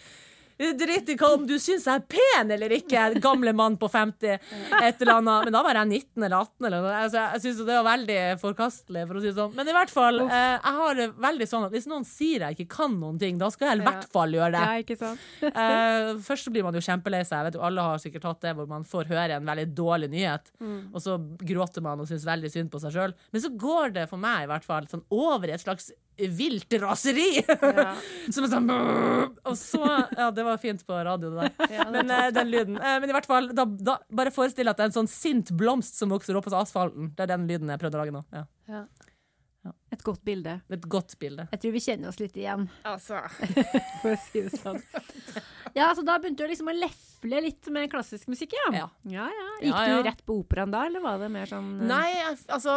[0.57, 4.39] Drit i om du syns jeg er pen eller ikke, gamle mann på 50.
[4.81, 5.45] Et eller annet.
[5.47, 6.67] Men da var jeg 19 eller 18.
[6.69, 6.93] Eller noe.
[7.03, 9.03] Altså, jeg syns det var veldig forkastelig.
[9.09, 9.53] For å si det sånn.
[9.57, 12.57] Men i hvert fall, eh, jeg har det veldig sånn at hvis noen sier jeg
[12.57, 14.63] ikke kan noen ting, da skal jeg i hvert fall gjøre det.
[14.65, 15.27] Ja, ikke sant?
[15.57, 17.39] Eh, først blir man jo kjempelei seg.
[17.39, 20.09] Jeg vet jo, Alle har sikkert hatt det hvor man får høre en veldig dårlig
[20.11, 20.51] nyhet,
[20.93, 23.15] og så gråter man og syns veldig synd på seg sjøl.
[23.33, 26.73] Men så går det for meg i hvert fall sånn over i et slags vilt
[26.81, 27.43] raseri.
[28.33, 31.91] Som er sånn Og så Ja, det var fint på radio, det der.
[31.93, 32.79] Men eh, den lyden.
[32.81, 35.53] Eh, men i hvert fall, da, da, bare forestill at det er en sånn sint
[35.57, 37.11] blomst som vokser opp på asfalten.
[37.15, 38.23] Det er den lyden jeg prøvde å lage nå.
[38.33, 38.47] Ja.
[39.97, 40.57] Et godt bilde.
[40.69, 41.47] Et godt bilde.
[41.51, 43.23] Jeg tror vi kjenner oss litt igjen, Altså,
[44.03, 44.81] for å si det sånn.
[45.75, 48.69] Ja, så da begynte du liksom å lefle litt med klassisk musikk, ja?
[48.77, 48.85] Ja.
[49.09, 49.47] ja, ja.
[49.59, 49.97] Gikk Ja, ja.
[49.97, 51.85] du rett på operaen da, eller var det mer sånn uh...
[51.89, 52.13] Nei,
[52.53, 52.73] altså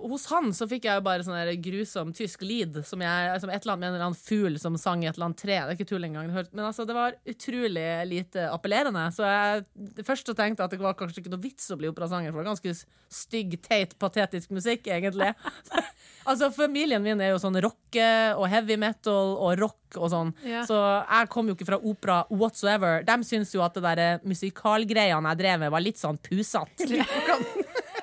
[0.00, 3.52] Hos han så fikk jeg jo bare sånn der grusom tysk lyd, som, jeg, som
[3.52, 5.58] et eller annet med en eller annen fugl som sang i et eller annet tre.
[5.58, 6.30] Det er ikke tull engang.
[6.32, 9.06] Men altså, det var utrolig lite appellerende.
[9.14, 12.32] Så jeg det første tenkte at det var kanskje ikke noe vits å bli operasanger,
[12.32, 12.74] for det var ganske
[13.12, 15.32] stygg, teit, patetisk musikk, egentlig.
[16.30, 20.32] altså, familien min er jo sånn rocke og heavy metal og rock og sånn.
[20.48, 20.62] Ja.
[20.68, 23.02] Så jeg kom jo ikke fra opera whatsoever.
[23.06, 26.88] De syns jo at det der eh, musikalgreiene jeg drev med, var litt sånn pusete.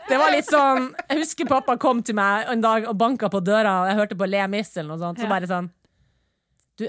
[0.10, 3.44] Det var litt sånn Jeg husker pappa kom til meg en dag og banka på
[3.46, 5.68] døra, og jeg hørte på Le Miss eller noe sånt, så bare sånn
[6.82, 6.88] Du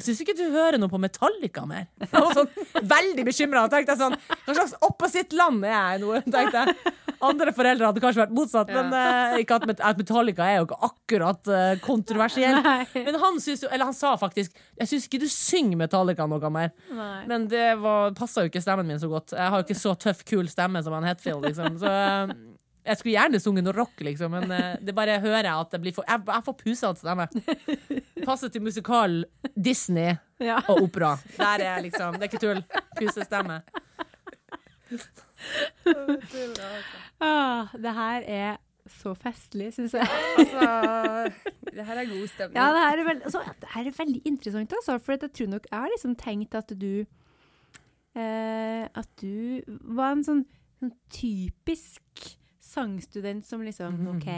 [0.00, 1.88] jeg syns ikke du hører noe på Metallica mer.
[1.98, 3.66] Jeg var sånn veldig bekymra.
[3.90, 6.14] Sånn Hva slags opposite land er jeg nå?
[6.24, 6.92] Tenkte jeg.
[7.20, 10.78] Andre foreldre hadde kanskje vært motsatt, men uh, ikke at, at Metallica er jo ikke
[10.88, 12.56] akkurat uh, kontroversiell.
[13.06, 13.36] Men han
[13.70, 16.72] Eller han sa faktisk Jeg syns ikke du synger Metallica noe mer.
[16.88, 17.26] Nei.
[17.28, 17.66] Men det
[18.16, 19.34] passa jo ikke stemmen min så godt.
[19.36, 21.76] Jeg har jo ikke så tøff, kul stemme som han Hetfield, liksom.
[21.82, 21.92] Så,
[22.90, 25.82] Jeg skulle gjerne sunget noe rock, liksom, men uh, det bare hører jeg at det
[25.84, 27.28] blir for Jeg, jeg får pusete stemme.
[28.24, 29.20] Passer til musikal,
[29.54, 30.62] Disney Ja.
[30.72, 31.18] og opera.
[31.36, 32.64] Der er liksom Det er ikke tull.
[32.96, 33.60] Pusestemme.
[37.20, 38.58] Ah, det her er
[38.90, 40.08] så festlig, syns jeg.
[40.38, 40.66] Altså,
[41.70, 42.56] det her er god stemning.
[42.58, 44.98] Ja, det her er, veld, altså, det her er veldig interessant, altså.
[44.98, 47.04] For jeg tror nok Jeg har liksom tenkt at du
[48.16, 49.60] eh, At du
[49.96, 50.44] var en sånn,
[50.80, 52.30] sånn typisk
[52.70, 54.28] sangstudent som liksom OK,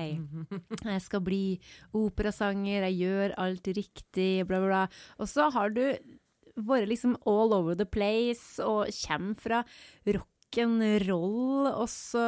[0.88, 1.44] jeg skal bli
[1.96, 4.82] operasanger, jeg gjør alt riktig, bla, bla, bla.
[5.20, 5.84] Og så har du
[6.56, 9.62] vært liksom all over the place og kommer fra
[10.52, 12.24] rock'n'roll, og så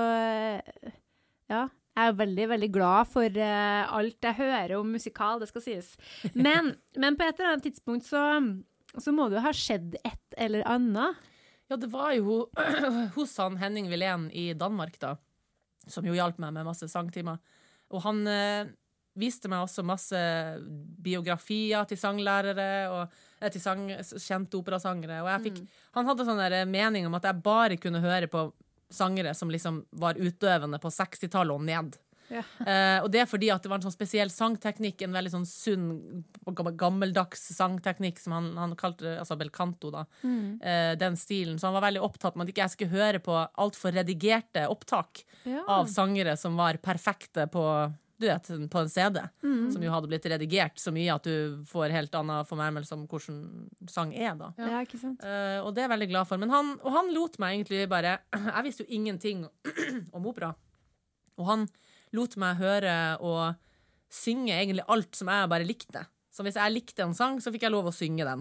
[1.51, 1.69] Ja.
[1.95, 5.93] Jeg er veldig, veldig glad for uh, alt jeg hører om musikal, det skal sies.
[6.35, 8.43] Men, men på et eller annet tidspunkt så,
[8.99, 11.15] så må det jo ha skjedd et eller annet.
[11.71, 12.49] Ja, det var jo
[13.17, 15.15] hos han Henning Wilén i Danmark, da,
[15.87, 17.39] som jo hjalp meg med masse sangtimer.
[17.95, 18.75] Og han eh,
[19.15, 20.19] viste meg også masse
[20.99, 23.21] biografier til sanglærere og eh,
[23.53, 25.21] til sang, kjente operasangere.
[25.25, 25.61] Og fikk,
[25.97, 28.49] han hadde sånn mening om at jeg bare kunne høre på
[28.95, 31.97] sangere som liksom var utøvende på 60-tallet og ned.
[32.33, 32.41] Ja.
[32.65, 35.47] Uh, og det er fordi at det var en sånn spesiell sangteknikk, en veldig sånn
[35.49, 35.89] sunn,
[36.81, 40.07] gammeldags sangteknikk som han, han kalte altså bel canto, da.
[40.25, 41.59] Uh, den stilen.
[41.61, 45.25] Så han var veldig opptatt med at ikke jeg skulle høre på altfor redigerte opptak
[45.45, 45.61] Ja.
[45.69, 47.65] av sangere som var perfekte på
[48.20, 49.18] du vet, på en CD,
[49.74, 53.40] som jo hadde blitt redigert så mye at du får helt annen fornærmelse om hvordan
[53.90, 54.53] sang er, da.
[54.61, 55.24] Ja, ikke sant?
[55.27, 56.38] Eh, og det er jeg veldig glad for.
[56.38, 58.18] Men han, og han lot meg egentlig bare
[58.55, 59.44] Jeg visste jo ingenting
[60.16, 60.53] om opera.
[61.40, 61.66] Og han
[62.14, 63.57] lot meg høre og
[64.14, 66.05] synge egentlig alt som jeg bare likte.
[66.35, 68.40] Så hvis jeg likte en sang, så fikk jeg lov å synge den.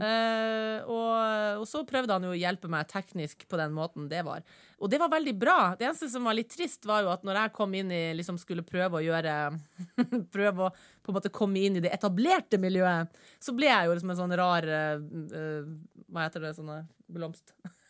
[0.00, 4.22] Eh, og, og så prøvde han jo å hjelpe meg teknisk på den måten det
[4.24, 4.40] var.
[4.80, 5.58] Og det var veldig bra.
[5.76, 8.40] Det eneste som var litt trist, var jo at når jeg kom inn i liksom
[8.40, 9.36] skulle prøve å gjøre
[10.34, 10.72] Prøve å
[11.04, 14.20] på en måte komme inn i det etablerte miljøet, så ble jeg jo liksom en
[14.22, 15.60] sånn rar eh,
[16.08, 16.56] Hva heter det?
[16.56, 16.80] Sånne
[17.12, 17.52] blomst?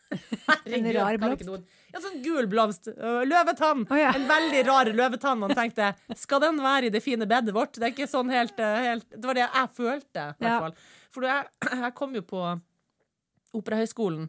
[0.69, 1.71] Jeg rar blomst?
[1.93, 2.89] Ja, sånn gul blomst.
[3.29, 3.85] Løvetann.
[3.89, 4.11] Oh, ja.
[4.15, 5.43] En veldig rar løvetann.
[5.47, 7.77] Han tenkte, skal den være i det fine bedet vårt?
[7.79, 10.77] Det er ikke sånn helt, helt Det var det jeg følte, i hvert fall.
[11.15, 12.41] For jeg, jeg kom jo på
[13.55, 14.27] Operahøgskolen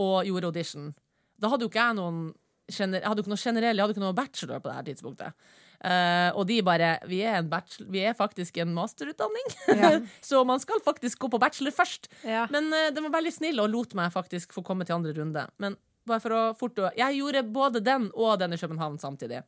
[0.00, 0.92] og gjorde audition.
[1.40, 2.28] Da hadde jo ikke jeg noen
[2.70, 5.48] jeg hadde ikke noe generell, jeg hadde ikke noe bachelor på det her tidspunktet.
[5.80, 9.92] Eh, og de bare vi er, en bachelor, vi er faktisk en masterutdanning, Ja.
[10.28, 12.10] så man skal faktisk gå på bachelor først.
[12.24, 12.46] Ja.
[12.52, 15.46] Men uh, den var veldig snill og lot meg faktisk få komme til andre runde.
[15.62, 19.42] Men bare for å fort Jeg gjorde både den og den i København samtidig.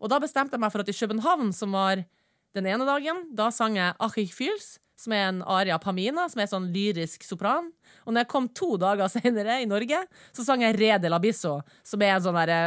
[0.00, 2.02] Og da bestemte jeg meg for at i København, som var
[2.56, 6.50] den ene dagen, da sang jeg Achich Fils, som er en aria Pamina, som er
[6.50, 7.70] sånn lyrisk sopran.
[8.04, 10.04] Og når jeg kom to dager senere i Norge,
[10.34, 12.62] så sang jeg Re La Abisso, som er en sånn derre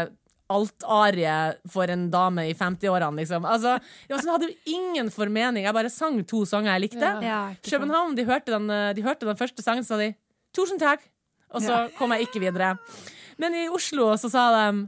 [0.51, 1.36] altarie
[1.71, 3.45] for en dame i 50-årene, liksom.
[3.49, 3.75] Altså,
[4.08, 5.65] sånn, jeg hadde jo ingen formening.
[5.65, 7.12] Jeg bare sang to sanger jeg likte.
[7.25, 7.39] Ja?
[7.65, 10.13] København, de hørte, den, eh, de hørte den første sangen, så sa de
[10.55, 11.08] 'tusen takk',
[11.51, 12.77] og så kom jeg ikke videre.
[13.38, 14.88] Men i Oslo så sa de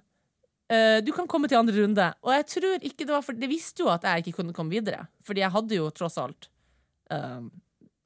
[0.69, 2.13] eh, du kan komme til andre runde.
[2.23, 4.71] Og jeg tror ikke det var for De visste jo at jeg ikke kunne komme
[4.71, 6.49] videre, fordi jeg hadde jo tross alt
[7.11, 7.41] eh,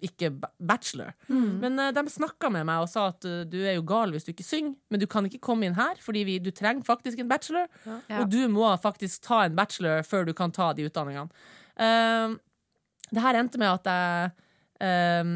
[0.01, 1.13] ikke bachelor.
[1.29, 1.59] bachelor.
[1.61, 4.25] Men uh, de snakka med meg og sa at uh, du er jo gal hvis
[4.27, 7.19] du ikke synger, men du kan ikke komme inn her, fordi vi, du trenger faktisk
[7.19, 8.21] en bachelor, Ja.
[8.21, 11.29] og du må faktisk ta en bachelor før du kan ta de utdanningene.
[11.77, 12.37] Uh,
[13.11, 14.29] det her endte med at jeg
[14.79, 15.31] eh,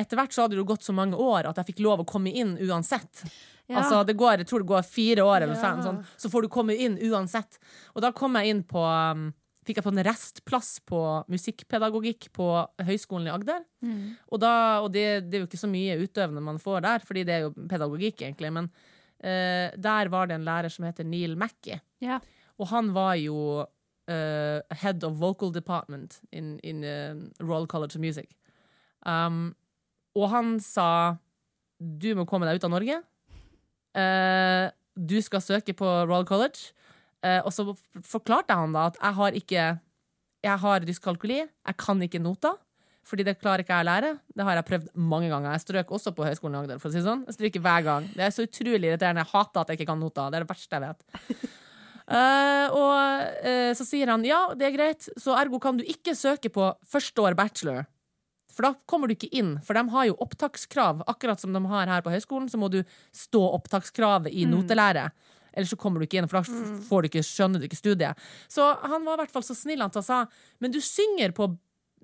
[0.00, 2.30] Etter hvert så hadde det gått så mange år at jeg fikk lov å komme
[2.30, 3.24] inn uansett.
[3.66, 3.80] Ja.
[3.82, 5.60] Altså det går, Jeg tror det går fire år, eller Ja.
[5.60, 7.58] fem, sånn, så får du komme inn uansett.
[7.94, 9.32] Og da kom jeg inn på um,
[9.70, 12.46] Fikk jeg på en restplass på musikkpedagogikk på
[12.82, 13.60] Høgskolen i Agder.
[13.86, 14.16] Mm.
[14.26, 17.22] Og, da, og det, det er jo ikke så mye utøvende man får der, fordi
[17.28, 18.50] det er jo pedagogikk, egentlig.
[18.56, 21.78] Men uh, der var det en lærer som heter Neil Mackey.
[22.02, 22.18] Ja.
[22.58, 28.02] Og han var jo uh, head of vocal department in, in uh, Royal College of
[28.02, 28.34] Music.
[29.06, 29.54] Um,
[30.18, 30.90] og han sa
[31.78, 32.98] du må komme deg ut av Norge.
[33.94, 34.66] Uh,
[34.98, 36.74] du skal søke på Royal College.
[37.26, 37.66] Eh, og så
[38.06, 39.64] forklarte jeg han da at jeg har ikke
[40.40, 42.54] Jeg har dyskalkuli, jeg kan ikke noter.
[43.04, 44.10] Fordi det klarer ikke jeg å lære.
[44.36, 45.52] Det har jeg prøvd mange ganger.
[45.52, 46.80] Jeg strøk også på Høgskolen i Agder.
[46.80, 47.24] For å si sånn.
[47.28, 48.08] Jeg stryker hver gang.
[48.14, 49.24] Det er så utrolig irriterende.
[49.24, 50.30] Jeg hater at jeg ikke kan noter.
[50.30, 51.46] Det er det verste jeg vet.
[52.10, 52.92] Uh, og
[53.44, 56.70] uh, så sier han ja, det er greit, så ergo kan du ikke søke på
[56.92, 57.88] første år bachelor.
[58.50, 61.04] For da kommer du ikke inn, for de har jo opptakskrav.
[61.10, 62.82] Akkurat som de har her på høyskolen, så må du
[63.16, 65.08] stå opptakskravet i notelære.
[65.52, 68.28] Ellers så kommer du ikke inn, for da får du ikke, skjønner du ikke studiet.
[68.50, 70.24] Så han var i hvert fall så snill han sa
[70.58, 71.50] men du synger på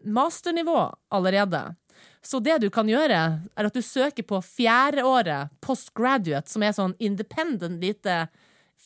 [0.06, 1.74] masternivå allerede.
[2.22, 6.96] Så det du kan gjøre, er at du søker på fjerdeåret postgraduate, som er sånn
[7.02, 8.26] independent lite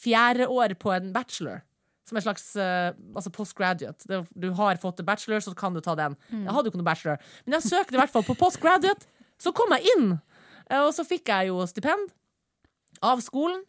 [0.02, 1.64] fjerde år på en bachelor.
[2.08, 4.20] Som en slags uh, altså postgraduate.
[4.34, 6.16] Du har fått en bachelor, så kan du ta den.
[6.30, 9.08] Jeg hadde jo ikke noe bachelor, men jeg søkte i hvert fall på postgraduate.
[9.40, 10.08] Så kom jeg inn,
[10.68, 12.10] eh, og så fikk jeg jo stipend
[13.00, 13.62] av skolen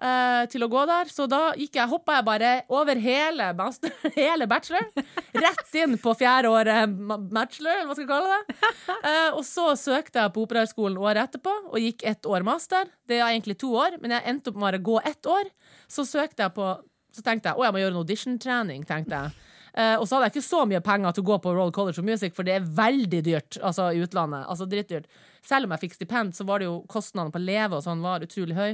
[0.00, 1.10] eh, til å gå der.
[1.12, 4.86] Så da gikk jeg, hoppa jeg bare over hele, master, hele bachelor.
[5.36, 6.96] Rett inn på fjerde året
[7.30, 8.58] bachelor, eller hva skal jeg kalle det.
[8.90, 12.88] Uh, og så søkte jeg på Operahøgskolen året etterpå og gikk ett år master.
[13.08, 15.52] Det er egentlig to år, men jeg endte opp med å gå ett år.
[15.90, 16.72] Så søkte jeg på
[17.10, 18.84] Så tenkte jeg å, jeg må gjøre en audition-trening.
[19.74, 21.98] Eh, og så hadde jeg ikke så mye penger til å gå på Royal College
[21.98, 24.46] of Music, for det er veldig dyrt altså i utlandet.
[24.50, 25.08] Altså drittdyrt.
[25.46, 28.04] Selv om jeg fikk stipend, så var det jo kostnadene på å leve og sånn
[28.04, 28.72] var utrolig høy.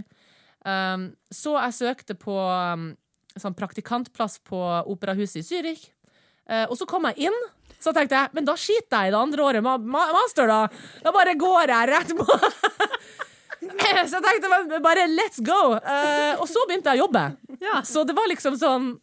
[0.66, 2.88] Um, så jeg søkte på um,
[3.38, 4.58] sånn praktikantplass på
[4.90, 5.84] Operahuset i Zürich.
[6.50, 7.38] Uh, og så kom jeg inn.
[7.78, 10.64] Så tenkte jeg men da skiter jeg i det andre året ma ma master, da.
[11.04, 12.26] Da bare går jeg rett på.
[14.10, 15.76] så jeg tenkte men bare let's go.
[15.78, 17.26] Uh, og så begynte jeg å jobbe.
[17.86, 18.94] Så det var liksom sånn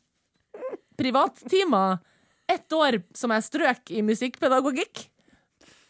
[0.99, 2.01] privattimer.
[2.51, 5.07] Ett år som jeg strøk i musikkpedagogikk.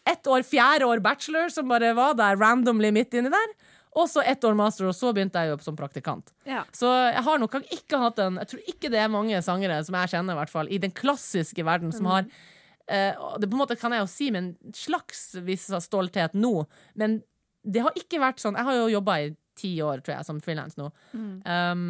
[0.06, 3.54] Ett år fjerde år bachelor, som bare var der randomly midt inni der.
[3.94, 6.32] Og så ett år master, og så begynte jeg å jobbe som praktikant.
[6.48, 6.64] Ja.
[6.74, 9.94] Så jeg har nok ikke hatt en Jeg tror ikke det er mange sangere som
[10.00, 13.62] jeg kjenner, i hvert fall, i den klassiske verden, som har uh, Det på en
[13.62, 16.66] måte kan jeg jo si med en slags viss stolthet nå,
[16.98, 17.20] men
[17.64, 20.42] det har ikke vært sånn Jeg har jo jobba i ti år, tror jeg, som
[20.42, 20.90] frilans nå.
[21.14, 21.86] Um,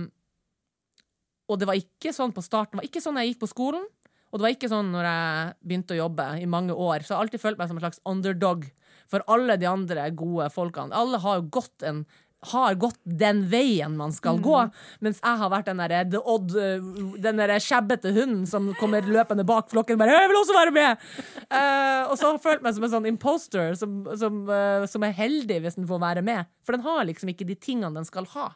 [1.49, 2.77] og det var ikke sånn på starten.
[2.77, 3.87] Det var ikke sånn jeg gikk på skolen.
[4.29, 7.05] Og det var ikke sånn når jeg begynte å jobbe i mange år.
[7.05, 8.65] Så jeg har alltid følt meg som en slags underdog
[9.11, 10.95] for alle de andre gode folkene.
[10.97, 12.05] Alle har jo gått en
[12.53, 14.57] har gått den veien man skal gå,
[15.05, 16.83] mens jeg har vært den derre the odd uh,
[17.21, 21.07] Den derre skjebbete hunden som kommer løpende bak flokken bare 'Jeg vil også være med!'
[21.49, 25.03] Uh, og så har jeg følt meg som en sånn imposter som, som, uh, som
[25.07, 26.51] er heldig hvis den får være med.
[26.65, 28.53] For den har liksom ikke de tingene den skal ha.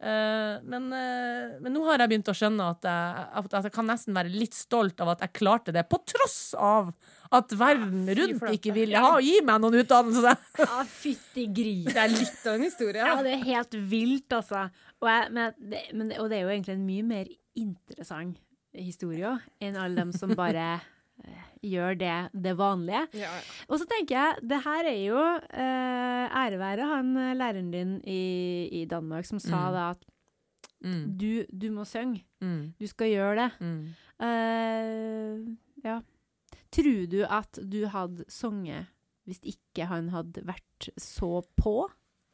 [0.00, 3.88] Eh, men, eh, men nå har jeg begynt å skjønne at jeg, at jeg kan
[3.90, 6.88] nesten være litt stolt av at jeg klarte det, på tross av
[7.36, 10.32] at verden rundt ikke ville ha, gi meg noen utdannelse.
[10.62, 11.90] Ja, fytti gris.
[11.90, 13.10] Det er litt av en historie.
[13.12, 14.64] Ja, det er helt vilt, altså.
[15.02, 18.40] Og, jeg, men, det, men, og det er jo egentlig en mye mer interessant
[18.72, 20.78] historie òg, enn alle dem som bare
[21.62, 23.02] gjør det, det vanlige.
[23.20, 23.30] Ja,
[23.68, 25.20] Og så tenker jeg, det her er jo
[25.52, 28.22] eh, ære være han eh, læreren din i,
[28.80, 29.74] i Danmark som sa Mm.
[29.76, 30.06] da at
[30.80, 32.22] Mm, du, du må synge.
[32.40, 33.50] mm, Du skal gjøre det.
[33.60, 33.82] mm.
[34.24, 35.40] Eh,
[35.84, 35.98] ja.
[36.72, 38.88] Tror du at du hadde sunget
[39.28, 41.74] hvis ikke han hadde vært så på?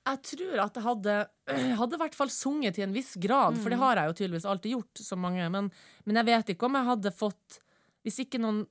[0.06, 1.16] Jeg tror at jeg hadde
[1.80, 4.46] hadde i hvert fall sunget til en viss grad, for det har jeg jo tydeligvis
[4.48, 5.48] alltid gjort, så mange.
[5.50, 5.70] Men,
[6.06, 7.58] men jeg vet ikke om jeg hadde fått
[8.06, 8.62] Hvis ikke noen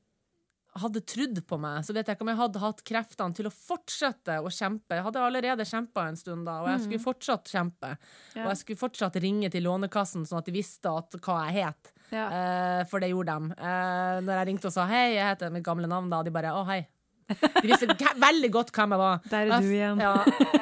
[0.82, 3.54] hadde trodd på meg, så vet jeg ikke om jeg hadde hatt kreftene til å
[3.54, 4.98] fortsette å kjempe.
[4.98, 7.94] Jeg hadde allerede kjempa en stund da, og jeg skulle fortsatt kjempe.
[8.36, 8.46] Ja.
[8.46, 11.94] Og jeg skulle fortsatt ringe til Lånekassen, sånn at de visste at, hva jeg het.
[12.12, 12.26] Ja.
[12.28, 13.56] Eh, for det gjorde de.
[13.56, 16.36] Eh, når jeg ringte og sa hei, jeg heter mitt gamle navn, da, og de
[16.36, 16.84] bare å, hei.
[17.28, 19.22] De visste veldig godt hvem jeg var.
[19.32, 20.02] Der er du igjen.
[20.04, 20.14] Ja,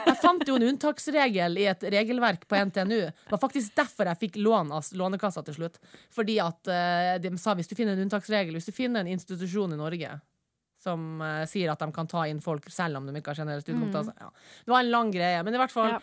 [0.07, 2.99] jeg fant jo en unntaksregel i et regelverk på NTNU.
[3.11, 5.81] Det var faktisk derfor jeg fikk lån av Lånekassa til slutt.
[6.13, 9.75] Fordi at eh, de sa hvis du finner en unntaksregel, hvis du finner en institusjon
[9.75, 10.13] i Norge
[10.83, 13.61] som uh, sier at de kan ta inn folk selv om de ikke har generell
[13.63, 14.27] studiekompetanse ja.
[14.65, 16.01] Det var en lang greie, men i hvert fall Ja.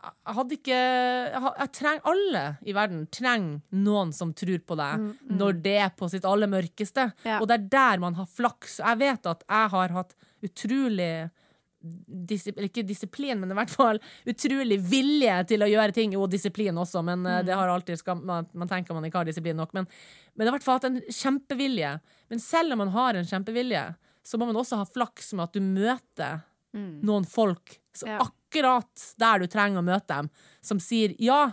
[0.00, 5.10] Jeg hadde ikke jeg, jeg treng, Alle i verden trenger noen som tror på deg
[5.28, 7.10] når det er på sitt aller mørkeste.
[7.26, 7.40] Ja.
[7.40, 8.78] Og det er der man har flaks.
[8.80, 11.12] Jeg vet at jeg har hatt utrolig
[11.80, 13.96] Disiplin, ikke disiplin, men i hvert fall
[14.28, 16.12] utrolig vilje til å gjøre ting.
[16.12, 17.46] Jo, disiplin også, men mm.
[17.48, 19.72] det har alltid skam, man, man tenker man ikke har disiplin nok.
[19.72, 19.88] Men,
[20.36, 21.94] men i hvert fall hatt en kjempevilje.
[22.28, 23.86] Men selv om man har en kjempevilje,
[24.20, 26.42] så må man også ha flaks med at du møter
[27.02, 28.18] noen folk så Ja.
[28.20, 31.52] akkurat der du trenger å møte dem, som sier ja,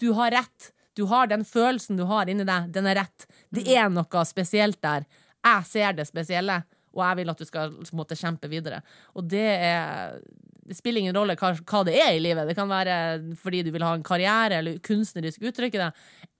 [0.00, 0.70] du har rett.
[0.94, 3.26] Du har den følelsen du har inni deg, den er rett.
[3.50, 5.06] Det er noe spesielt der.
[5.44, 6.62] Jeg ser det spesielle,
[6.94, 8.82] og jeg vil at du skal måte, kjempe videre.
[9.14, 10.20] Og det er
[10.64, 12.46] Det spiller ingen rolle hva, hva det er i livet.
[12.48, 15.90] Det kan være fordi du vil ha en karriere eller kunstnerisk uttrykk i det,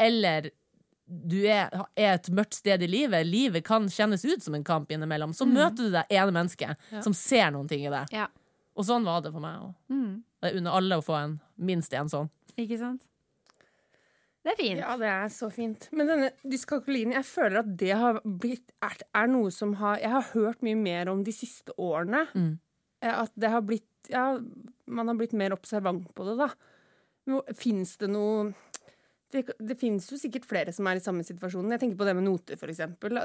[0.00, 0.48] eller
[1.04, 3.26] du er, er et mørkt sted i livet.
[3.28, 5.34] Livet kan kjennes ut som en kamp innimellom.
[5.36, 8.06] Så møter du det ene mennesket som ser noen ting i det.
[8.16, 8.30] Ja.
[8.74, 9.60] Og sånn var det for meg.
[9.68, 9.74] òg.
[9.94, 10.22] Mm.
[10.44, 12.30] jeg unner alle å få en, minst en sånn.
[12.58, 13.04] Ikke sant?
[14.44, 14.80] Det er fint.
[14.82, 15.86] Ja, det er så fint.
[15.96, 20.12] Men denne dyskalkulien, jeg føler at det har blitt er, er noe som har Jeg
[20.12, 22.26] har hørt mye mer om de siste årene.
[22.36, 22.52] Mm.
[23.14, 24.36] At det har blitt Ja,
[24.84, 26.50] man har blitt mer observant på det, da.
[27.56, 28.50] Fins det noe
[29.34, 31.72] det, det finnes jo sikkert flere som er i samme situasjon.
[31.74, 32.82] Jeg tenker på det med noter, f.eks.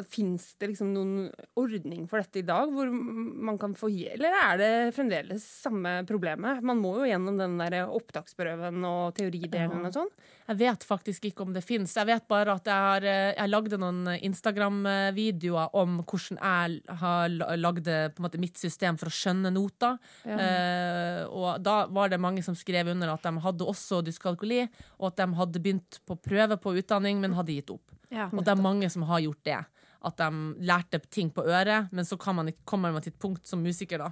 [0.09, 3.89] Fins det liksom noen ordning for dette i dag, hvor man kan få?
[3.89, 6.63] Eller er det fremdeles samme problemet?
[6.65, 10.11] Man må jo gjennom den der opptaksprøven og teoridelen og sånn.
[10.49, 11.93] Jeg vet faktisk ikke om det fins.
[11.97, 17.37] Jeg vet bare at jeg, har, eh, jeg lagde noen Instagram-videoer om hvordan jeg har
[17.59, 19.99] lagd på en måte, mitt system for å skjønne noter.
[20.25, 24.65] Eh, og da var det mange som skrev under at de hadde også dyskalkuli,
[24.97, 27.91] og at de hadde begynt på prøve på utdanning, men hadde gitt opp.
[28.09, 28.29] Ja.
[28.33, 29.59] Og det er mange som har gjort det.
[30.05, 30.29] At de
[30.63, 33.99] lærte ting på øret, men så kan man, kommer man til et punkt som musiker,
[33.99, 34.11] da.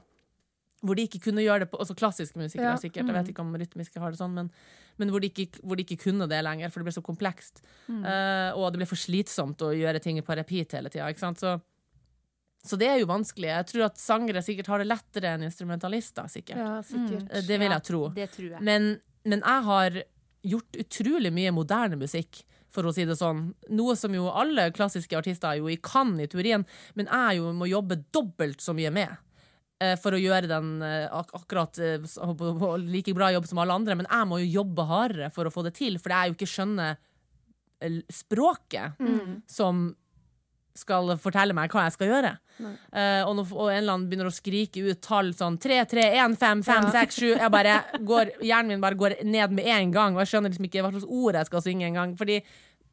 [0.86, 2.78] Hvor de ikke kunne gjøre det på Også klassiske musikere, Ja.
[2.78, 3.08] sikkert.
[3.08, 4.52] Jeg vet ikke om rytmiske har det sånn, men,
[4.97, 7.63] men hvor, de ikke, hvor de ikke kunne det lenger, for det ble så komplekst.
[7.89, 11.10] Eh, og det ble for slitsomt å gjøre ting på repeat hele tida.
[11.34, 11.56] Så,
[12.63, 13.50] så det er jo vanskelig.
[13.50, 16.62] Jeg tror at sangere sikkert har det lettere enn instrumentalister, sikkert.
[16.62, 17.26] Ja, sikkert.
[17.26, 17.47] Mm.
[17.47, 18.04] Det vil jeg tro.
[18.13, 18.62] Det tror jeg.
[18.62, 20.02] Men, men jeg har
[20.48, 23.54] gjort utrolig mye moderne musikk, for å si det sånn.
[23.74, 28.02] Noe som jo alle klassiske artister jo kan i teorien, men jeg jo må jobbe
[28.14, 29.16] dobbelt så mye med.
[29.80, 32.02] eh, For å gjøre den eh, ak akkurat eh,
[32.84, 33.96] like bra jobb som alle andre.
[33.96, 36.54] Men jeg må jo jobbe hardere for å få det til, for jeg jo ikke
[36.54, 36.98] skjønner
[37.78, 38.98] språket språket
[39.48, 39.96] som
[40.80, 42.32] skal fortelle meg hva jeg skal gjøre.
[42.58, 46.08] Uh, og, når, og en eller annen begynner å skrike ut tall sånn 3, 3,
[46.24, 47.76] 1, 5, 5, 6, 7 jeg bare
[48.12, 50.94] går, Hjernen min bare går ned med en gang, og jeg skjønner liksom ikke hva
[50.96, 52.16] slags ord jeg skal synge engang.
[52.18, 52.40] Fordi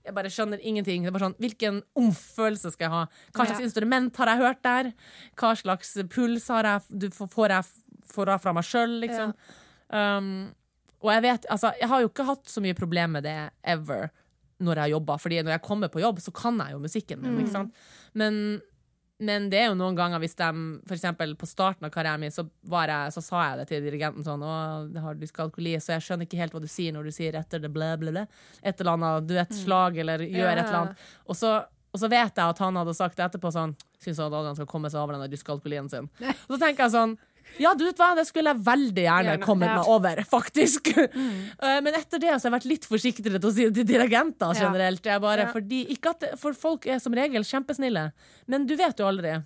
[0.05, 1.05] jeg bare skjønner ingenting.
[1.05, 3.05] Det er bare sånn, Hvilken omfølelse skal jeg ha?
[3.33, 3.69] Hva slags Ja.
[3.71, 4.93] instrument har jeg hørt der?
[5.41, 7.65] Hva slags puls har jeg, du, får jeg
[8.15, 9.33] får fra meg sjøl, liksom?
[9.89, 10.29] Um,
[11.05, 13.39] og jeg vet, altså, jeg har jo ikke hatt så mye problem med det
[13.75, 14.09] ever
[14.63, 17.41] når jeg jobba, fordi når jeg kommer på jobb, så kan jeg jo musikken min.
[17.43, 17.75] ikke sant?
[18.15, 18.39] Men,
[19.19, 20.49] men det er jo noen ganger hvis de
[20.95, 24.27] eksempel på starten av karrieren min, så, var jeg, så sa jeg det til dirigenten
[24.27, 24.55] sånn Å,
[25.05, 27.73] har dyskalkuli, så jeg skjønner ikke helt hva du sier når du sier etter det
[27.75, 28.27] blæ, blæ, blæ.
[28.63, 31.07] Et eller annet, du vet, slag, eller gjør et eller annet.
[31.27, 31.57] Og så,
[31.95, 34.91] og så vet jeg at han hadde sagt det etterpå sånn Syns Adrian skal komme
[34.93, 36.11] seg over den dyskalkulien sin.
[36.21, 37.15] Og så tenker jeg sånn
[37.63, 40.91] ja, du vet hva, det skulle jeg veldig gjerne kommet meg over, faktisk.
[41.15, 41.41] Mm.
[41.87, 44.55] Men etter det så har jeg vært litt forsiktigere til å si det til dirigenter
[44.59, 45.11] generelt.
[45.23, 45.83] Bare, fordi,
[46.21, 48.09] det, for folk er som regel kjempesnille,
[48.51, 49.37] men du vet jo aldri.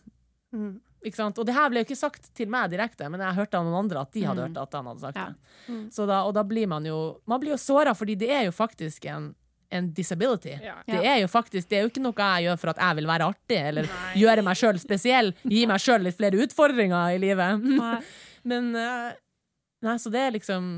[0.55, 0.77] Mm.
[0.99, 3.85] Og det her ble jo ikke sagt til meg direkte, men jeg hørte av noen
[3.85, 5.27] andre at de hadde hørt at han hadde sagt Ja.
[5.31, 5.77] det.
[5.95, 8.53] Så da, og da blir man jo Man blir jo såra, fordi det er jo
[8.53, 9.35] faktisk en,
[9.71, 10.55] en disability.
[10.65, 10.77] Ja.
[10.89, 13.09] Det er jo faktisk Det er jo ikke noe jeg gjør for at jeg vil
[13.11, 15.33] være artig, eller gjøre meg sjøl spesiell.
[15.45, 17.67] Gi meg sjøl litt flere utfordringer i livet.
[17.79, 17.97] Nei.
[18.49, 19.11] Men eh,
[19.85, 20.71] Nei, så det er liksom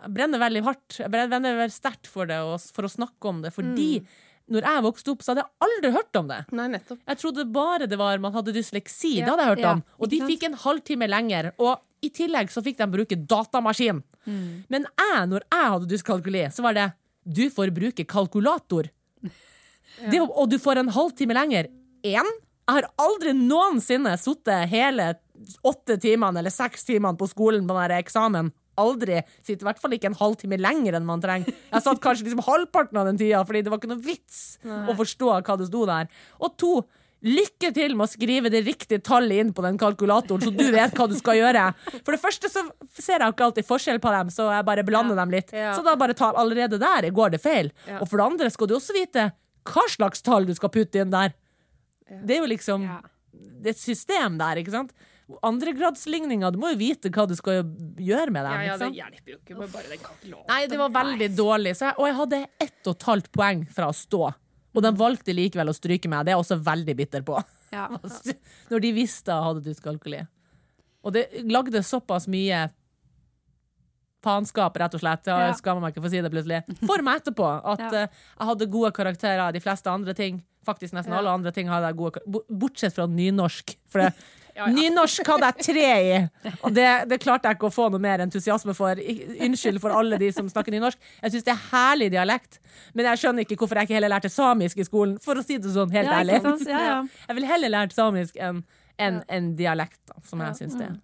[0.00, 1.00] Jeg brenner veldig hardt.
[1.02, 3.52] Jeg brenner veldig sterkt for det, og for å snakke om det.
[3.56, 3.90] Fordi
[4.52, 6.38] når jeg vokste opp, så hadde jeg aldri hørt om det.
[6.54, 7.00] Nei, nettopp.
[7.02, 9.16] Jeg trodde bare det var man hadde dysleksi.
[9.18, 9.24] Ja.
[9.26, 9.82] Det hadde jeg hørt Ja, om.
[9.98, 11.48] Og de fikk en halvtime lenger.
[11.58, 14.04] Og i tillegg så fikk de bruke datamaskin.
[14.70, 16.86] Men jeg, når jeg hadde dyskalkuli, så var det
[17.26, 18.88] du får bruke kalkulator.
[20.10, 21.70] Det, og du får en halvtime lenger.
[22.06, 22.28] Én.
[22.66, 25.12] Jeg har aldri noensinne sittet hele
[25.66, 28.50] åtte timene eller seks timene på skolen på den eksamen.
[28.76, 29.22] Aldri.
[29.40, 31.54] Sitter i hvert fall ikke en halvtime lenger enn man trenger.
[31.70, 34.96] Jeg satt kanskje liksom halvparten av den tida, fordi det var ikke noe vits å
[34.98, 36.10] forstå hva det sto der.
[36.42, 36.72] Og to,
[37.24, 40.92] lykke til med å skrive det riktige tallet inn på den kalkulatoren, så du vet
[40.94, 41.64] hva du skal gjøre.
[42.04, 45.16] For det første så ser jeg ikke alltid forskjell på dem, så jeg bare blander
[45.18, 45.50] dem litt.
[45.56, 45.72] Ja.
[45.74, 47.72] Så da bare tar allerede der går det feil.
[47.88, 47.98] Ja.
[48.02, 49.30] Og for det andre skal du også vite
[49.66, 51.32] hva slags tall du skal putte inn der.
[52.06, 53.00] Det er jo liksom Ja.
[53.32, 54.92] det er et system der, ikke sant?
[55.42, 57.64] Andregradsligninger, du må jo vite hva du skal
[57.98, 58.52] gjøre med dem.
[58.52, 60.46] Ja, ja, det hjelper jo ikke med bare den kalkulatoren.
[60.52, 61.72] Nei, det var veldig dårlig.
[61.78, 64.22] Så jeg, og jeg hadde ett og et halvt poeng fra å stå.
[64.76, 66.26] Og de valgte likevel å stryke meg.
[66.26, 67.38] Det er jeg også veldig bitter på.
[67.72, 67.88] Ja.
[68.70, 70.20] Når de visste jeg hadde dyskalkuli.
[71.06, 72.66] Og det lagde såpass mye
[74.26, 75.28] faenskap, rett og slett.
[75.30, 75.36] Ja.
[75.48, 76.62] Jeg skammer meg ikke for å si det plutselig.
[76.88, 77.46] For meg etterpå.
[77.72, 77.90] At Ja.
[78.04, 78.08] eh,
[78.40, 80.42] jeg hadde gode karakterer i de fleste andre ting.
[80.66, 81.18] Faktisk nesten Ja.
[81.18, 82.20] alle andre ting hadde jeg gode.
[82.50, 83.76] Bortsett fra nynorsk.
[83.88, 84.14] For det,
[84.56, 86.20] Ja, nynorsk hadde jeg tre i,
[86.64, 88.96] og det, det klarte jeg ikke å få noe mer entusiasme for.
[88.96, 90.96] Unnskyld for alle de som snakker nynorsk.
[91.20, 92.58] Jeg syns det er herlig dialekt,
[92.96, 95.18] men jeg skjønner ikke hvorfor jeg ikke heller lærte samisk i skolen.
[95.22, 96.40] For å si det sånn, helt Ja, ærlig.
[96.70, 96.96] Ja.
[97.28, 98.64] Jeg ville heller lært samisk enn
[98.96, 100.96] en, en dialekt, som jeg syns det er.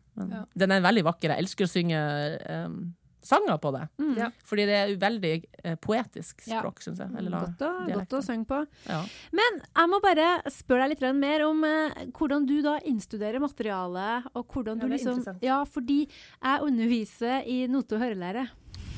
[0.56, 1.34] Den er veldig vakker.
[1.34, 2.00] Jeg elsker å synge
[2.48, 2.76] um,
[3.22, 3.82] sanger på det.
[4.18, 4.30] Ja.
[4.48, 5.32] Fordi det er veldig
[5.64, 6.60] eh, poetisk Ja.
[6.60, 7.10] språk, syns jeg.
[7.18, 8.58] Eller Godt å, godt å synge på.
[8.88, 9.00] Ja.
[9.32, 14.26] Men jeg må bare spørre deg litt mer om eh, hvordan du da innstuderer materialet,
[14.34, 15.22] og hvordan du Ja, liksom.
[15.42, 18.48] Ja, fordi jeg underviser i note- og hørelære.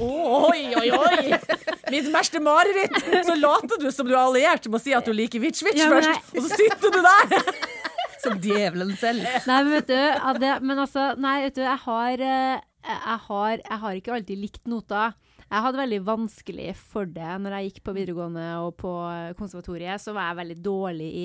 [0.03, 1.37] Oi, oi, oi!
[1.93, 2.97] Mitt verste mareritt!
[3.29, 5.87] Så later du som du er alliert med å si at du liker Witch-Witch Ja,
[5.93, 7.55] først, og så sitter du der!
[8.25, 9.23] Som djevelen selv.
[9.47, 13.21] Nei, men vet du, ja, det, men altså, nei, vet du, jeg har, eh, jeg
[13.29, 15.15] har, jeg har ikke alltid likt noter.
[15.45, 18.93] Jeg hadde veldig vanskelig for det når jeg gikk på videregående og på
[19.39, 20.03] konservatoriet.
[20.03, 21.25] Så var jeg veldig dårlig i,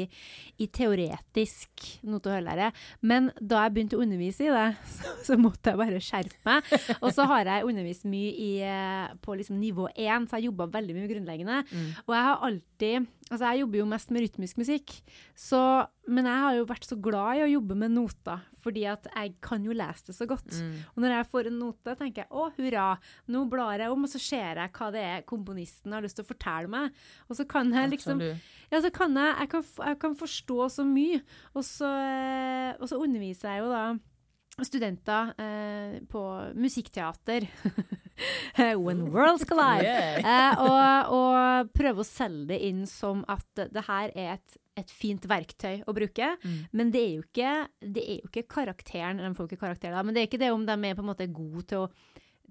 [0.62, 2.72] i teoretisk note- og hørelære.
[3.01, 6.74] Men da jeg begynte å undervise i det, så, så måtte jeg bare skjerpe meg.
[6.99, 10.70] Og så har jeg undervist mye i, eh, på liksom nivå 1, så jeg jobba
[10.78, 11.64] veldig mye med grunnleggende.
[12.05, 14.93] Og jeg har alltid Altså, jeg jobber jo mest med rytmisk musikk,
[15.38, 15.61] så,
[16.09, 19.36] men jeg har jo vært så glad i å jobbe med noter, fordi at jeg
[19.45, 20.49] kan jo lese det så godt.
[20.49, 20.73] Mm.
[20.95, 22.88] Og når jeg får en note, tenker jeg å, hurra,
[23.30, 26.25] nå blar jeg om, og så ser jeg hva det er komponisten har lyst til
[26.25, 26.97] å fortelle meg.
[27.30, 28.25] Og så kan jeg liksom
[28.69, 31.21] Ja, så kan jeg Jeg kan, jeg kan forstå så mye.
[31.53, 33.84] Og så, eh, og så underviser jeg jo da
[34.68, 36.22] studenter eh, på
[36.55, 37.47] musikkteater.
[38.57, 39.84] When worlds collide.
[39.84, 40.20] Yeah.
[40.30, 44.91] Eh, og, og prøve å selge det inn som at det her er et, et
[44.91, 46.34] fint verktøy å bruke.
[46.43, 46.57] Mm.
[46.76, 47.53] Men det er, jo ikke,
[47.95, 50.51] det er jo ikke karakteren, de får ikke karakter da, men det er ikke det
[50.55, 51.89] om de er på en måte gode til å,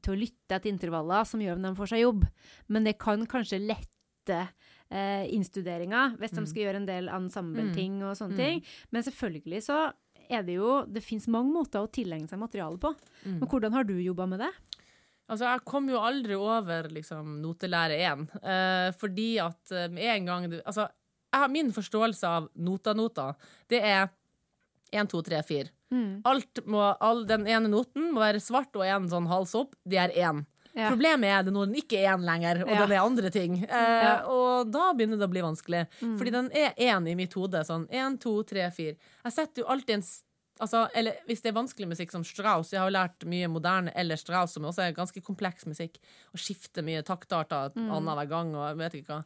[0.04, 2.24] til å lytte etter intervaller som gjør om de får seg jobb.
[2.72, 4.40] Men det kan kanskje lette
[4.88, 6.48] eh, innstuderinga hvis de Mm.
[6.48, 8.42] skal gjøre en del ensembleting og sånne Mm.
[8.44, 8.62] ting.
[8.92, 9.78] Men selvfølgelig så
[10.28, 12.92] er det jo Det fins mange måter å tilegne seg materiale på.
[13.24, 13.38] Mm.
[13.40, 14.52] Men hvordan har du jobba med det?
[15.28, 20.30] Altså, jeg kom jo aldri over liksom, notelære 1, eh, fordi at eh, med en
[20.30, 20.86] gang Altså,
[21.28, 23.34] jeg har min forståelse av nota-nota.
[23.68, 24.06] Det er
[24.88, 25.72] 1, 2, 3, 4.
[25.92, 26.22] Mm.
[26.28, 29.76] Alt må, all, den ene noten må være svart og en sånn hals opp.
[29.84, 30.46] Det er én.
[30.78, 30.88] Ja.
[30.92, 32.86] Problemet er det når den ikke er én lenger, og Ja.
[32.86, 33.56] den er andre ting.
[33.64, 34.22] Eh.
[34.30, 35.82] Og da begynner det å bli vanskelig.
[36.00, 36.16] Mm.
[36.20, 37.64] Fordi den er én i mitt hode.
[37.66, 38.94] Sånn én, to, tre, fire.
[39.24, 40.02] Jeg setter jo alltid en
[40.60, 43.92] Altså, eller hvis det er vanskelig musikk som Strauss Jeg har jo lært mye moderne
[43.94, 45.98] eller Strauss, som også er ganske kompleks musikk,
[46.34, 47.92] og skifter mye taktarter Mm.
[47.94, 49.24] annenhver gang og jeg vet ikke hva.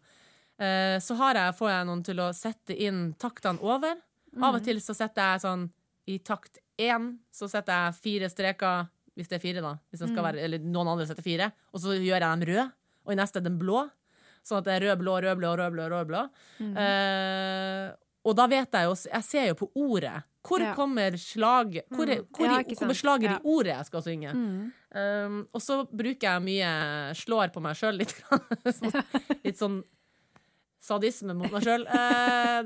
[0.61, 3.92] Eh, så har jeg, får jeg noen til å sette inn taktene over.
[4.36, 4.55] Av Mm.
[4.57, 5.70] og til så setter jeg sånn
[6.07, 9.72] i takt én, så setter jeg fire streker, hvis det er fire, da.
[10.20, 10.24] Mm.
[10.24, 11.50] være, eller noen andre setter fire.
[11.72, 12.70] Og så gjør jeg dem rød,
[13.06, 13.90] og i neste den blå.
[14.42, 16.22] Sånn at det er rød, blå, rød, blå, rød, blå, rød, blå.
[16.58, 16.72] Mm.
[16.76, 17.92] Uh,
[18.24, 20.22] og da vet jeg jo Jeg ser jo på ordet.
[20.42, 20.74] Hvor Ja.
[20.74, 23.36] kommer slag Hvor, er, hvor Ja, i- kommer slaget Ja.
[23.36, 24.32] i ordet jeg skal synge?
[24.34, 24.72] Mm.
[24.94, 28.14] Um, og så bruker jeg mye Slår på meg sjøl litt.
[28.66, 29.04] sånn,
[29.44, 29.82] litt sånn
[30.83, 31.85] sadisme mot meg sjøl.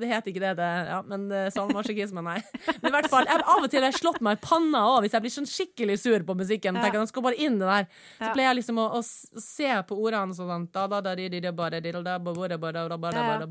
[0.00, 2.38] det heter ikke det, det ja, men uh, sadomasochisme, nei.
[2.80, 5.02] Men i hvert fall, jeg, av og til har jeg slått meg i panna òg,
[5.04, 6.78] hvis jeg blir sånn skikkelig sur på musikken.
[6.78, 6.86] Ja.
[6.86, 7.88] Tenker jeg, skal bare inn det der.
[8.20, 11.42] Så pleier jeg liksom å, å se på ordene sånn da, da, da, di, di,
[11.44, 13.50] di, di, di, da.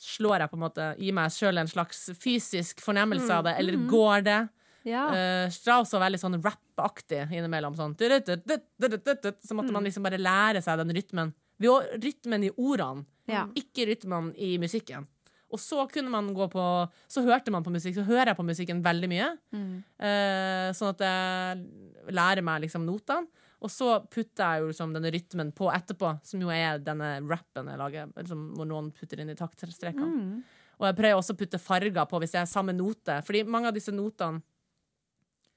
[0.00, 3.76] Slår jeg på en måte i meg sjøl en slags fysisk fornemmelse av det, eller
[3.76, 3.88] Mm.
[3.92, 4.40] går det?
[4.88, 5.04] Ja.
[5.12, 7.76] Uh, Strauss var veldig sånn rap-aktig innimellom.
[7.76, 7.92] Sånn.
[8.00, 11.34] Så måtte man liksom bare lære seg den rytmen.
[11.60, 13.46] Rytmen i ordene, Ja.
[13.56, 15.08] ikke rytmen i musikken.
[15.50, 16.64] Og så kunne man gå på
[17.10, 19.30] Så hørte man på musikk, så hører jeg på musikken veldig mye.
[19.50, 19.72] Mm.
[19.98, 23.26] Eh, sånn at jeg lærer meg liksom notene.
[23.60, 27.68] Og så putter jeg jo liksom denne rytmen på etterpå, som jo er denne rappen
[27.68, 28.12] jeg lager.
[28.16, 30.06] Liksom, hvor noen putter inn i taktstrekene.
[30.06, 30.70] Mm.
[30.80, 33.18] Og jeg prøver også å putte farger på hvis det er samme note.
[33.26, 34.40] Fordi mange av disse notene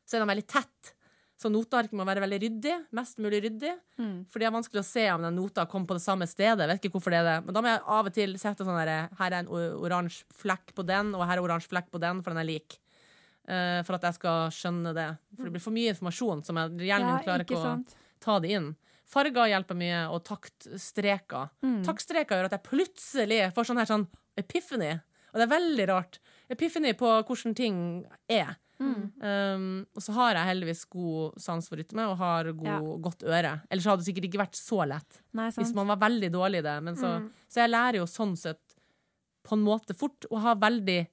[0.03, 0.91] så er de veldig tett.
[1.39, 2.75] Så notearket må være veldig ryddig.
[2.95, 3.73] Mest mulig ryddig.
[3.97, 4.15] Mm.
[4.31, 6.67] For det er vanskelig å se om den nota kom på det samme stedet.
[6.69, 7.37] Vet ikke hvorfor det er det.
[7.47, 10.75] Men da må jeg av og til sette sånn der, her er en oransje flekk
[10.77, 12.77] på den, og her er oransje flekk på den, for den er lik.
[13.43, 15.09] Uh, for at jeg skal skjønne det.
[15.35, 17.75] For det blir for mye informasjon som jeg, hjernen min klarer ikke å
[18.23, 18.71] ta det inn.
[19.13, 21.51] Farger hjelper mye, og taktstreker.
[21.65, 21.81] Mm.
[21.85, 24.07] Taktstreker gjør at jeg plutselig får sånn her sånn
[24.39, 24.93] epiphany.
[25.33, 26.19] Og det er veldig rart.
[26.53, 27.77] Epiphany på hvordan ting
[28.31, 28.55] er.
[28.79, 29.11] Mm.
[29.21, 32.79] Um, og så har jeg heldigvis god sans for rytme og har god, Ja.
[32.79, 33.61] godt øre.
[33.71, 35.21] Ellers hadde det sikkert ikke vært så lett.
[35.33, 36.83] Nei, Hvis man var veldig dårlig i det.
[36.83, 37.29] Men så, Mm.
[37.49, 38.59] så jeg lærer jo sånn sett
[39.43, 41.07] på en måte fort, og har veldig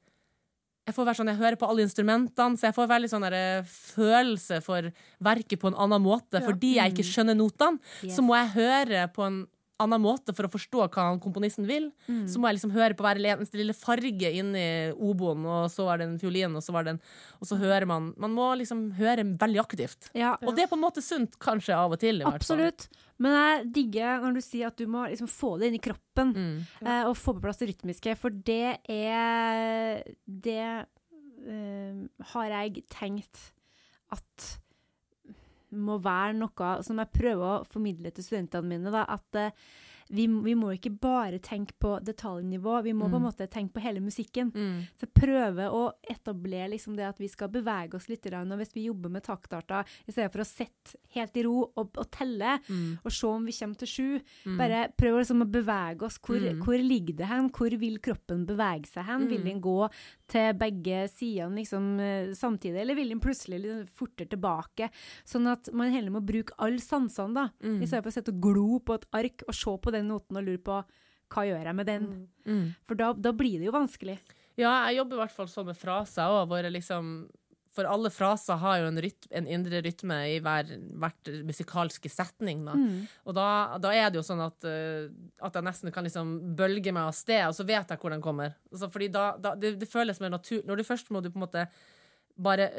[0.86, 3.34] jeg får være sånn, jeg hører på alle instrumentene, så jeg får veldig sånn der,
[3.34, 4.90] eh, følelse for
[5.22, 6.40] verket på en annen måte.
[6.42, 8.16] Fordi jeg ikke skjønner notene, Yes.
[8.16, 9.46] så må jeg høre på en
[9.81, 11.91] annen måte for å forstå hva han komponisten vil.
[12.07, 12.24] Mm.
[12.31, 14.64] Så må jeg liksom høre på hver eneste lille farge inni
[14.95, 17.03] oboen, og så var det en fiolin, og så var det en
[17.41, 20.11] Og så hører man Man må liksom høre veldig aktivt.
[20.14, 22.20] Ja, Og det er på en måte sunt, kanskje, av og til.
[22.20, 22.61] i hvert fall.
[22.61, 22.89] absolutt.
[23.20, 26.33] Men jeg digger når du sier at du må liksom få det inn i kroppen.
[26.33, 26.57] Mm.
[26.87, 30.87] eh, og få på plass det rytmiske, for det er Det
[31.49, 32.01] eh,
[32.33, 33.53] har jeg tenkt
[34.11, 34.59] at
[35.73, 38.91] må være noe som jeg prøver å formidle til studentene mine.
[38.91, 39.51] Da, at uh,
[40.11, 43.27] vi, vi må ikke bare tenke på detaljnivå, vi må på en Mm.
[43.29, 44.51] måte tenke på hele musikken.
[44.51, 44.81] Mm.
[44.99, 48.27] Så prøve å etablere liksom det at vi skal bevege oss litt.
[48.27, 51.91] Og hvis vi jobber med taktarter, i stedet for å sitte helt i ro og,
[51.97, 52.99] og telle, Mm.
[53.05, 54.57] og se om vi kommer til sju, Mm.
[54.59, 56.18] bare prøv liksom å bevege oss.
[56.18, 56.61] Hvor, Mm.
[56.64, 57.49] hvor ligger det hen?
[57.51, 59.29] Hvor vil kroppen bevege seg hen?
[59.29, 59.45] Vil Mm.
[59.45, 59.91] den gå
[60.31, 64.91] til begge sidene liksom, eh, samtidig, eller vil den plutselig liksom, fortere tilbake?
[65.28, 67.47] Sånn at man heller må bruke alle sansene, da.
[67.64, 67.81] Mm.
[67.83, 70.41] I stedet for å sitte og glo på et ark og se på den noten
[70.41, 70.83] og lure på
[71.31, 72.07] hva gjør jeg med den?
[72.47, 72.64] Mm.
[72.89, 74.18] For da, da blir det jo vanskelig.
[74.59, 77.12] Ja, jeg jobber i hvert fall sånn med fraser òg, hvor jeg liksom
[77.75, 82.64] for alle fraser har jo en, rytme, en indre rytme i hver, hvert musikalske setning.
[82.66, 82.75] Da.
[82.75, 83.05] Mm.
[83.31, 83.47] Og da,
[83.83, 87.45] da, er det jo sånn at, at, jeg nesten kan liksom bølge meg av sted,
[87.47, 88.57] og så vet jeg hvor den kommer.
[88.73, 90.66] Altså, fordi da, da det, det, føles mer naturlig.
[90.66, 91.66] Når du først må du på en måte
[92.41, 92.73] bare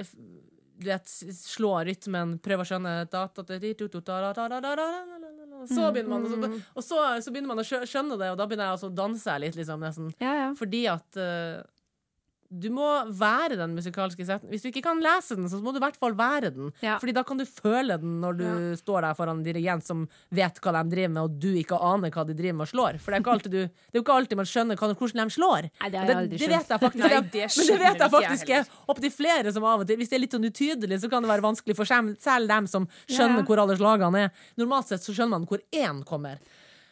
[0.82, 2.94] du vet, slå rytmen, prøve å skjønne
[5.70, 8.48] Så begynner man, og så, og så, så begynner man å skjønne det, og da
[8.50, 10.10] begynner jeg å danse litt, liksom, nesten.
[10.24, 10.48] Ja, ja.
[10.58, 11.20] Fordi at
[12.52, 12.86] du må
[13.16, 14.50] være den musikalske setten.
[14.52, 16.72] Hvis du ikke kan lese den, så må du i hvert fall være den.
[16.84, 16.98] Ja.
[17.00, 18.48] Fordi da kan du føle den når du
[18.80, 20.04] står der foran en dirigent som
[20.36, 23.00] vet hva de driver med, og du ikke aner hva de driver med og slår.
[23.00, 25.70] For det er, du, det er jo ikke alltid man skjønner hvordan de slår.
[25.72, 27.04] Nei, det jeg aldri det vet jeg faktisk.
[27.06, 29.88] Nei, jeg- det men det vet jeg jeg faktisk er opptil flere som av og
[29.88, 32.68] til Hvis det er litt sånn utydelig, så kan det være vanskelig for selv dem
[32.68, 33.46] som skjønner ja.
[33.48, 34.32] hvor alle slagene er.
[34.60, 36.42] Normalt sett så skjønner man hvor én kommer.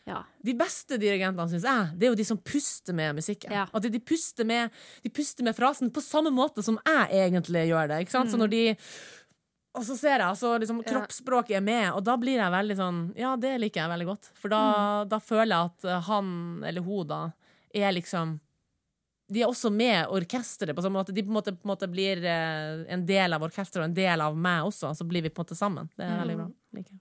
[0.07, 0.23] Ja.
[0.45, 3.53] De beste dirigentene, syns jeg, det er jo de som puster med musikken.
[3.53, 3.67] Ja.
[3.73, 7.91] At de, puster med, de puster med frasen på samme måte som jeg egentlig gjør
[7.91, 8.03] det.
[8.05, 8.31] Ikke sant?
[8.31, 8.63] Så når de
[9.77, 13.01] Og så ser jeg, altså liksom, kroppsspråket er med, og da blir jeg veldig sånn
[13.19, 14.31] Ja, det liker jeg veldig godt.
[14.39, 14.61] For da,
[15.09, 16.31] da føler jeg at eh, han
[16.65, 17.23] eller hun da
[17.69, 18.39] er liksom
[19.29, 21.13] de er også med orkesteret på samme måte.
[21.13, 23.93] De på en måte, på en måte blir eh, en del av orkesteret og en
[23.93, 24.89] del av meg også.
[24.97, 25.91] Så blir vi på en måte sammen.
[25.93, 26.47] Det er veldig bra.
[26.79, 26.97] Liker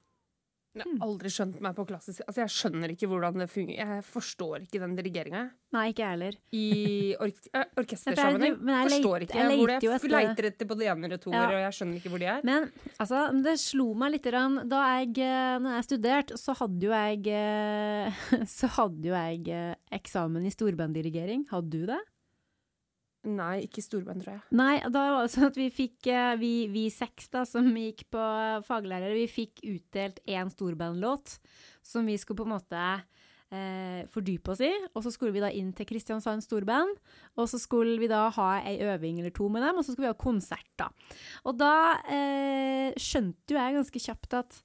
[0.84, 0.88] jeg.
[0.92, 3.92] Jeg har aldri skjønt meg på klassisk Altså, jeg skjønner ikke hvordan det fungerer.
[3.96, 5.42] Jeg forstår ikke den dirigeringa.
[5.72, 6.36] Nei, ikke jeg heller.
[6.52, 6.64] I
[7.20, 8.56] ork eh, orkestersammenheng.
[8.66, 10.28] jeg- Forstår ikke jeg hvor det etter det.
[10.28, 11.58] leiter etter både det og eller Ja.
[11.58, 12.40] og jeg skjønner ikke hvor de er.
[12.44, 16.80] Men altså, det slo meg litt grann, da jeg, eh, når jeg studerte, så hadde
[16.80, 18.12] jo jeg eh,
[18.58, 21.46] Så hadde jo jeg eksamen i storbanddirigering.
[21.50, 21.98] Hadde du det?
[23.28, 24.42] Nei, ikke storband, tror jeg.
[24.56, 28.06] Nei, da var det sånn at vi fikk, eh, vi, vi seks da, som gikk
[28.14, 28.24] på
[28.66, 31.36] faglærere, vi fikk utdelt én storbandlåt
[31.84, 32.84] som vi skulle på en måte
[33.52, 34.70] eh, fordype oss i.
[34.94, 36.96] Og så skulle vi da inn til Kristiansand storband,
[37.36, 40.08] og så skulle vi da ha ei øving eller to med dem, og så skulle
[40.08, 40.90] vi ha konsert, da.
[41.48, 41.74] Og da
[42.08, 44.62] eh, skjønte jo jeg ganske kjapt at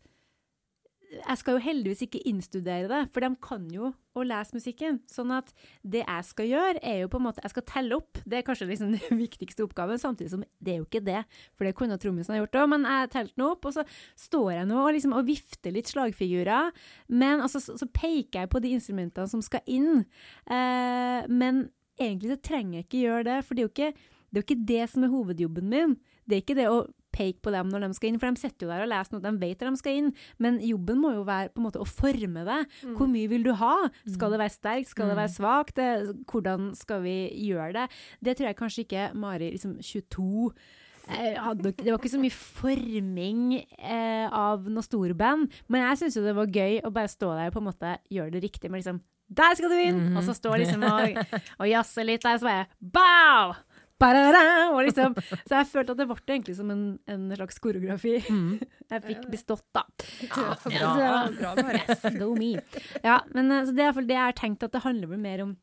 [1.13, 4.99] jeg skal jo heldigvis ikke innstudere det, for de kan jo å lese musikken.
[5.09, 5.51] Sånn at
[5.81, 8.21] det jeg skal gjøre, er jo på en måte Jeg skal telle opp.
[8.29, 11.23] Det er kanskje liksom den viktigste oppgaven, samtidig som det er jo ikke det.
[11.57, 13.85] For det kunne trommisen ha gjort òg, men jeg telte nå opp, og så
[14.25, 16.73] står jeg nå og, liksom, og vifter litt slagfigurer.
[17.13, 20.03] Men altså, så, så peker jeg på de instrumentene som skal inn.
[20.49, 21.67] Eh, men
[22.01, 23.93] egentlig så trenger jeg ikke gjøre det, for det er jo ikke
[24.33, 25.91] det, er jo ikke det som er hovedjobben min.
[26.25, 26.83] Det er ikke det å
[27.13, 29.23] peke på dem når de skal inn, for de sitter jo der og leser noe,
[29.23, 30.11] de vet at de skal inn.
[30.43, 32.59] Men jobben må jo være på en måte å forme det.
[32.97, 33.75] Hvor mye vil du ha?
[34.09, 34.91] Skal det være sterkt?
[34.91, 35.81] Skal det være svakt?
[36.29, 37.89] Hvordan skal vi gjøre det?
[38.23, 40.51] Det tror jeg kanskje ikke Mari liksom 22
[41.07, 46.19] eh, hadde, det var ikke så mye forming eh, av noe storband, men jeg syns
[46.19, 48.71] jo det var gøy å bare stå der og på en måte gjøre det riktig
[48.71, 49.01] med liksom
[49.33, 50.01] Der skal du inn!
[50.17, 51.19] Og så stå liksom og,
[51.61, 53.55] og jazzer litt der, så bare bow!
[54.01, 55.13] Liksom,
[55.47, 58.17] så jeg følte at det ble egentlig som en, en slags koreografi.
[58.93, 59.85] Jeg fikk bestått, da.
[60.21, 61.29] Ja, bra.
[61.33, 61.79] bra, Mari.
[61.87, 62.83] yes.
[63.03, 65.21] Ja, men eh, så det er iallfall det jeg har tenkt, at det handler vel
[65.23, 65.55] mer om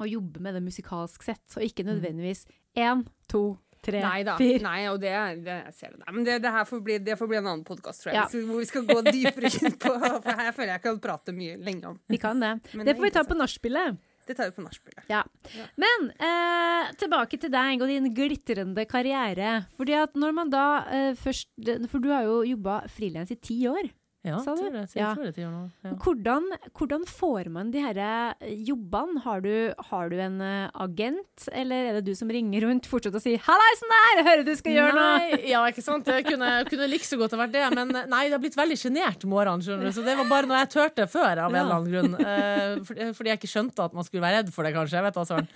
[0.00, 2.46] å jobbe med det musikalsk sett, og ikke nødvendigvis
[2.80, 3.42] én, to,
[3.84, 4.38] tre, Nei da.
[4.40, 4.62] fire.
[4.64, 5.12] Nei, og det,
[5.44, 6.00] det jeg ser det.
[6.06, 8.20] Nei, men det, det her får bli, det får bli en annen podkast, tror jeg.
[8.22, 8.24] Ja.
[8.32, 11.58] Så- Hvor vi skal gå dypere inn på For her føler jeg kan prate mye
[11.60, 12.00] lenge om.
[12.08, 12.54] Vi kan det.
[12.72, 14.00] Men det det får vi ta på nachspielet.
[14.26, 15.04] Det tar vi på nachspielet.
[15.10, 15.22] Ja.
[15.54, 15.66] Ja.
[15.80, 19.64] Men eh, tilbake til deg og din glitrende karriere.
[19.78, 21.50] Fordi at når man da eh, først
[21.90, 23.90] For du har jo jobba frilans i ti år.
[24.24, 24.62] Ja, Sa du?
[24.62, 25.10] tror det, Ja.
[25.14, 25.70] jeg.
[25.84, 25.90] Ja.
[26.00, 29.20] Hvordan, hvordan får man de her eh, jobbene?
[29.20, 33.14] Har du, har du en eh, agent, eller er det du som ringer rundt fortsatt
[33.14, 35.18] og sier 'hallaisen der, jeg hører du skal gjøre noe'?
[35.18, 36.08] Nei, ja, ikke sant?
[36.08, 38.78] Det kunne, kunne like så godt ha vært det, men nei, det har blitt veldig
[38.80, 39.92] sjenert om årene, skjønner du.
[39.92, 42.16] Så det var bare noe jeg turte før, av en eller annen grunn.
[42.16, 44.96] Uh, fordi, jeg ikke skjønte at man skulle være redd for det, kanskje.
[44.96, 45.48] Jeg vet hva søren.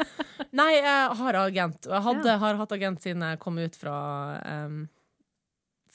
[0.52, 1.88] Nei, jeg har agent.
[1.88, 3.96] Jeg hadde, har hatt agent siden jeg kom ut fra
[4.44, 4.88] em,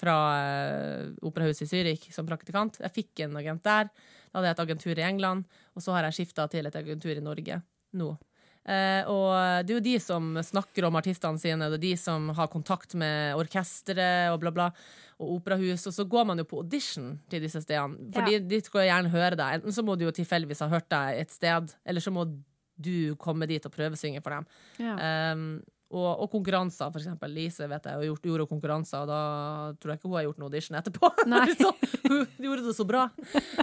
[0.04, 2.82] fra eh, operahuset i Zürich som praktikant.
[2.84, 3.89] Jeg fikk en agent der.
[3.93, 7.16] Da hadde jeg et agentur i England, og så har jeg skifta til et agentur
[7.16, 7.62] i Norge
[7.95, 8.12] nå.
[8.64, 12.30] Eh, og det er jo de som snakker om artistene sine, det er de som
[12.38, 14.70] har kontakt med orkesteret og bla, bla,
[15.20, 15.84] og operahus.
[15.91, 18.39] Og så går man jo på audition til disse stedene, for Ja.
[18.39, 19.60] de, skal gjerne høre deg.
[19.60, 22.26] Enten så må du jo tilfeldigvis ha hørt deg et sted, eller så må
[22.80, 24.47] du komme dit og prøvesynge for dem.
[24.82, 24.95] Ja.
[25.36, 25.62] Um,
[25.93, 27.33] og, og konkurranser, for eksempel.
[27.35, 29.19] Lise vet jeg gjort, gjorde konkurranser, og da
[29.79, 31.09] tror jeg ikke hun har gjort noen audition etterpå.
[31.63, 31.71] Så,
[32.09, 33.03] hun gjorde det så bra.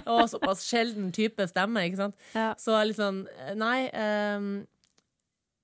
[0.06, 2.16] Og såpass sjelden type stemme, ikke sant.
[2.36, 2.52] Ja.
[2.60, 3.24] Så litt sånn
[3.58, 3.88] Nei.
[3.90, 4.52] Um,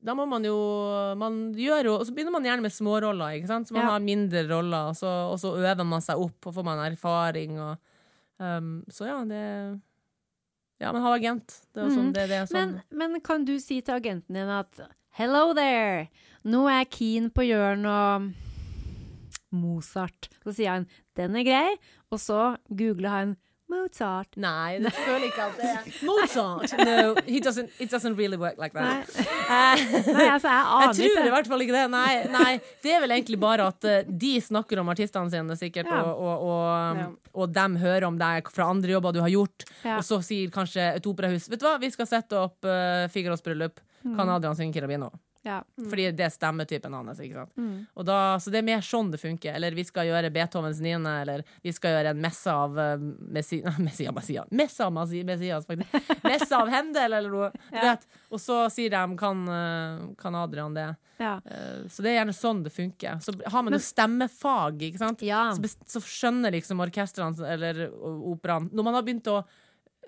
[0.07, 0.55] da må man jo
[1.19, 3.69] Man gjør jo Og så begynner man gjerne med småroller, ikke sant.
[3.69, 3.95] Så man Ja.
[3.95, 7.59] har mindre roller, og så, og så øver man seg opp, og får man erfaring,
[7.59, 7.77] og
[8.43, 9.45] um, Så ja, det
[10.79, 11.63] Ja, men ha agent.
[11.73, 12.13] Det er sånn, mm.
[12.13, 14.83] det, det er sånn Men, men kan du si til agenten din at
[15.17, 16.11] Hello there!
[16.45, 18.29] Nå er jeg keen på gjøre noe
[19.57, 20.29] Mozart.
[20.45, 20.85] Så sier han
[21.17, 21.71] den er grei,
[22.13, 23.33] og så googler han
[23.73, 24.29] Mozart.
[24.39, 26.75] Nei, det føler ikke at det er Mozart!
[26.85, 29.09] No, he doesn't, it doesn't really work like that.
[29.49, 31.87] Nei, nei altså, jeg jeg aner tror i hvert fall ikke det.
[31.97, 32.53] Nei, nei,
[32.85, 36.03] det er vel egentlig bare at eh, de snakker om artistene sine, sikkert, Ja.
[36.13, 37.09] og, og, og, Ja.
[37.41, 39.97] og dem hører om deg fra andre jobber du har gjort, Ja.
[39.97, 43.41] og så sier kanskje et operahus Vet du hva, vi skal sette opp uh, Figaros
[43.43, 43.81] bryllup.
[44.15, 45.11] Kan Adrian synge Kirabino?
[45.47, 45.61] Ja.
[45.91, 47.21] Fordi det er stemmetypen hans.
[47.23, 47.53] ikke sant?
[47.57, 47.87] Mm.
[48.09, 49.55] Da, så det er mer sånn det funker.
[49.55, 53.61] Eller vi skal gjøre Beethovens niende, eller vi skal gjøre en messe av uh, Messi,
[53.87, 56.11] Messia, Messia, Messa av Messi- Messias, faktisk.
[56.27, 57.51] Messe av Hendel, eller noe.
[57.71, 57.95] Ja.
[58.35, 60.89] Og så sier de kan, uh, kan Adrian det.
[61.23, 61.37] Ja.
[61.47, 63.23] Uh, så det er gjerne sånn det funker.
[63.23, 65.23] Så har man jo stemmefag, ikke sant.
[65.23, 69.45] Så, så skjønner liksom orkestrene eller operaen Når man har begynt å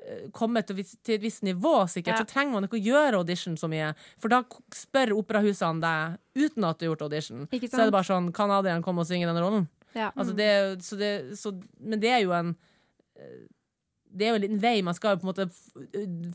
[0.07, 2.23] eh, komme til, et visst nivå, sikkert, Ja.
[2.25, 3.95] så trenger man ikke å gjøre audition så mye.
[4.19, 4.43] For da
[4.75, 7.47] spør operahusene deg uten at du har gjort audition.
[7.51, 9.69] Så er det bare sånn Kan Adrian komme og synge denne rollen?
[9.95, 10.11] Ja.
[10.17, 12.57] Altså det, er så det, så, men det er jo en
[13.17, 13.47] eh,
[14.11, 14.77] det er jo en liten vei.
[14.83, 15.47] Man skal jo på en måte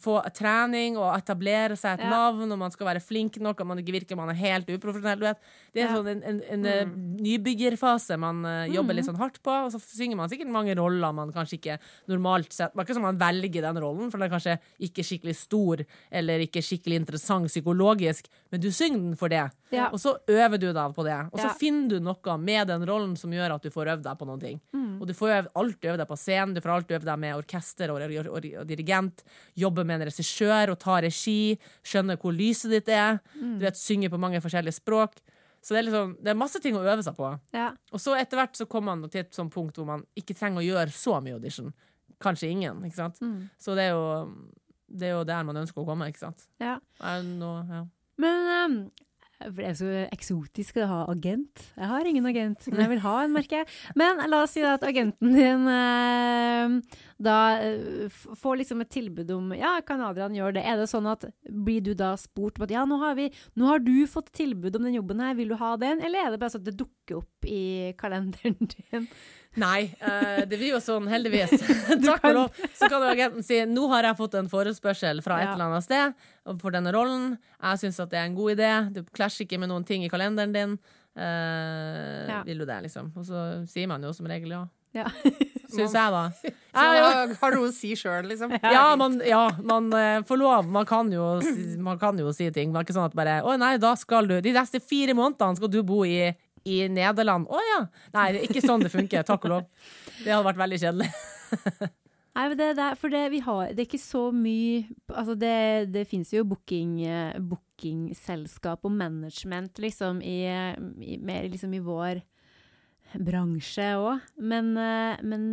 [0.03, 2.09] få trening og etablere seg et Ja.
[2.09, 5.35] navn, og man skal være flink nok, og man ikke virker man er helt uprofesjonell.
[5.73, 5.95] Det er Ja.
[5.95, 7.17] sånn en, en, en mm.
[7.23, 11.13] nybyggerfase man eh, jobber litt sånn hardt på, og så synger man sikkert mange roller
[11.13, 14.29] man kanskje ikke normalt sett Det er ikke sånn man velger den rollen, for den
[14.29, 19.29] er kanskje ikke skikkelig stor eller ikke skikkelig interessant psykologisk, men du synger den for
[19.29, 19.49] det.
[19.71, 19.89] Ja.
[19.89, 23.17] Og så øver du deg på det, og så finner du noe med den rollen
[23.17, 24.61] som gjør at du får øvd deg på noen ting.
[24.73, 25.01] Mm.
[25.01, 27.62] Og du får alltid øve deg på scenen, du får alltid øve deg med orkester
[27.89, 29.23] og, og, og, og dirigent,
[29.57, 33.57] jobber med en regissør og tar regi, skjønner hvor lyset ditt er, Mm.
[33.59, 35.17] du vet, synger på mange forskjellige språk.
[35.63, 37.39] Så det er, liksom, det er masse ting å øve seg på.
[37.55, 37.69] ja.
[37.93, 40.59] Og så etter hvert så kommer man til et sånt punkt hvor man ikke trenger
[40.59, 41.71] å gjøre så mye audition.
[42.19, 43.21] Kanskje ingen, ikke sant?
[43.23, 43.49] Mm.
[43.59, 44.35] Så det er jo,
[44.91, 46.45] det er jo der man ønsker å komme, ikke sant?
[46.59, 46.77] ja.
[47.23, 47.85] Nå, ja.
[48.21, 48.91] Men um,
[49.51, 51.65] det er så eksotisk å ha agent.
[51.75, 53.69] Jeg har ingen agent, men jeg vil ha en, merker jeg.
[53.99, 58.07] Men la oss si at agenten din eh, da eh,
[58.39, 60.65] får liksom et tilbud om Ja, kan Adrian gjøre det?
[60.67, 63.29] Er det sånn at blir du da spurt om at ja, nå har, vi,
[63.59, 66.03] nå har du fått tilbud om den jobben her, vil du ha den?
[66.03, 69.07] Eller er det bare sånn at det dukker opp i kalenderen din?
[69.59, 71.53] Nei, uh, det blir jo sånn, heldigvis.
[72.07, 72.61] Takk og lov.
[72.77, 76.57] Så kan agenten si nå har jeg fått en forespørsel fra et eller annet sted
[76.61, 77.33] for denne rollen.
[77.61, 78.71] Jeg syns at det er en god idé.
[78.95, 80.77] Du klasjer ikke med noen ting i kalenderen din.
[81.13, 82.41] Uh.
[82.47, 83.13] Vil du det, liksom?
[83.19, 84.63] Og så sier man jo som regel ja.
[84.93, 85.09] Ja.
[85.73, 86.23] Syns jeg, da.
[86.73, 87.05] Ja, ja.
[87.39, 88.53] har noe å si sjøl, liksom.
[88.61, 90.69] Ja, man, ja, man eh, får lov.
[90.69, 91.39] Man kan, jo,
[91.81, 92.73] man kan jo si ting.
[92.73, 95.57] Det er ikke sånn at bare Å nei, da skal du De neste fire månedene
[95.57, 96.29] skal du bo i,
[96.69, 97.49] i Nederland.
[97.49, 97.81] Å ja.
[98.15, 99.25] Nei, det er ikke sånn det funker.
[99.27, 99.67] Takk og lov.
[100.23, 101.09] Det hadde vært veldig kjedelig.
[102.33, 105.57] Nei, det, det, for det, har, det er ikke så mye Altså, det,
[105.93, 112.23] det fins jo booking, eh, bookingselskap og management, liksom, i, i, mer liksom i vår
[113.21, 114.25] bransje òg.
[114.41, 115.45] Men, eh, men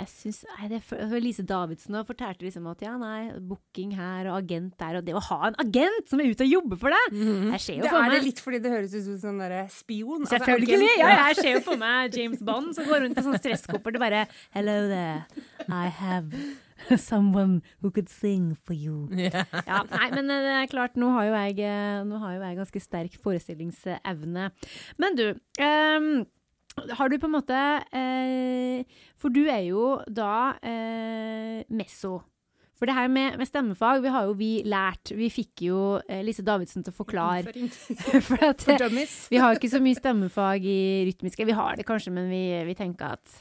[0.00, 3.92] jeg synes, Nei, det er for- Lise Davidsen og fortalte liksom at ja, nei, booking
[3.98, 6.80] her og agent der, og det å ha en agent som er ute og jobber
[6.80, 7.18] for deg!
[7.52, 9.42] Jeg ser jo Det for er det meg litt fordi det høres ut som sånn
[9.44, 10.24] derre spion.
[10.24, 10.80] Altså, Selvfølgelig!
[10.80, 13.94] Altså, Ja, jeg ser jo for meg James Bond som går rundt på sånn stresskopper
[14.00, 14.24] og bare
[14.56, 15.26] Hello there,
[15.68, 16.32] I have
[16.96, 19.06] someone who could sing for you.
[19.12, 19.44] Ja,
[19.92, 22.80] nei, men eh, det er klart, nå har jo jeg, eh, har jo jeg ganske
[22.82, 24.46] sterk forestillingsevne.
[24.98, 25.26] Men du,
[25.60, 26.24] ehm,
[26.98, 27.60] har du på en måte
[27.96, 32.18] eh, For du er jo da eh, messo.
[32.80, 35.12] For det her med, med stemmefag, vi har jo vi lært.
[35.12, 37.52] Vi fikk jo eh, Lise Davidsen til å forklare.
[38.28, 41.44] For at, vi har ikke så mye stemmefag i rytmiske.
[41.44, 43.40] Vi har det kanskje, men vi, vi tenker at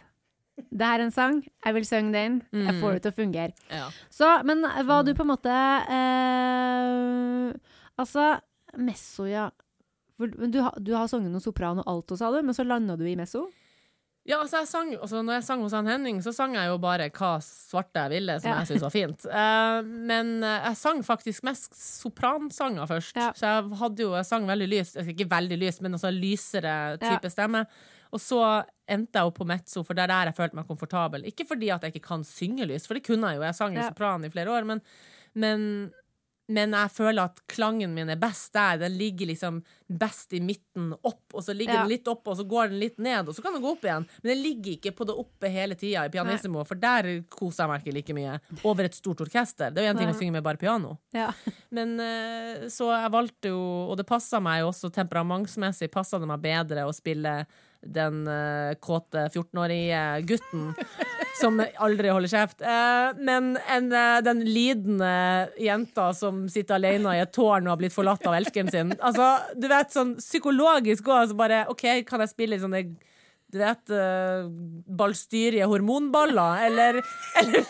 [0.60, 3.54] det her er en sang, jeg vil synge den, jeg får det til å fungere.
[3.72, 3.86] Ja.
[4.12, 5.56] Så, men var du på en måte
[5.96, 7.54] eh,
[8.00, 8.26] Altså,
[8.76, 9.48] messo, ja.
[10.20, 13.16] Du, du har sunget noe sopran og alto, sa du, men så landa du i
[13.16, 13.46] messo?
[14.28, 16.76] Ja, altså, jeg sang, altså Når jeg sang hos han Henning, så sang jeg jo
[16.84, 18.58] bare hva svarte jeg ville, som Ja.
[18.60, 19.24] jeg syntes var fint.
[19.26, 19.80] Uh,
[20.12, 23.16] men eh, jeg sang faktisk mest sopransanger først.
[23.18, 23.32] Ja.
[23.34, 26.76] Så jeg hadde jo, jeg sang veldig lyst, altså, ikke veldig lyst, men altså lysere
[27.02, 27.64] type stemme.
[28.14, 28.42] Og så
[28.90, 31.26] endte jeg opp på mezzo, for det er der jeg følte meg komfortabel.
[31.30, 33.74] Ikke fordi at jeg ikke kan synge lyst, for det kunne jeg jo, jeg sang
[33.78, 33.90] jo Ja.
[33.90, 34.82] sopran i flere år, men,
[35.34, 35.66] men,
[36.50, 38.80] men jeg føler at klangen min er best der.
[38.82, 41.84] Den ligger liksom best i midten opp, og så ligger Ja.
[41.84, 43.86] den litt opp, og så går den litt ned, og så kan den gå opp
[43.86, 44.08] igjen.
[44.24, 47.70] Men den ligger ikke på det oppe hele tida i pianissimo, for der koser jeg
[47.70, 48.40] meg ikke like mye.
[48.66, 49.70] Over et stort orkester.
[49.74, 50.16] Det er jo en ting Nei.
[50.16, 50.98] å synge med bare piano.
[51.14, 51.32] Ja.
[51.72, 56.28] Men eh, så jeg valgte jo, og det passa meg jo også temperamentsmessig, passa det
[56.30, 57.46] meg bedre å spille
[57.86, 60.74] den uh, kåte 14-årige gutten
[61.40, 62.62] som aldri holder kjeft.
[62.62, 65.12] Uh, men en, uh, den lidende
[65.62, 68.94] jenta som sitter alene i et tårn og har blitt forlatt av elskeren sin.
[69.00, 72.84] Altså, du vet, sånn psykologisk òg, altså bare OK, kan jeg spille sånne
[73.50, 74.46] du vet, uh,
[75.00, 77.00] ballstyrige hormonballer, eller,
[77.42, 77.66] eller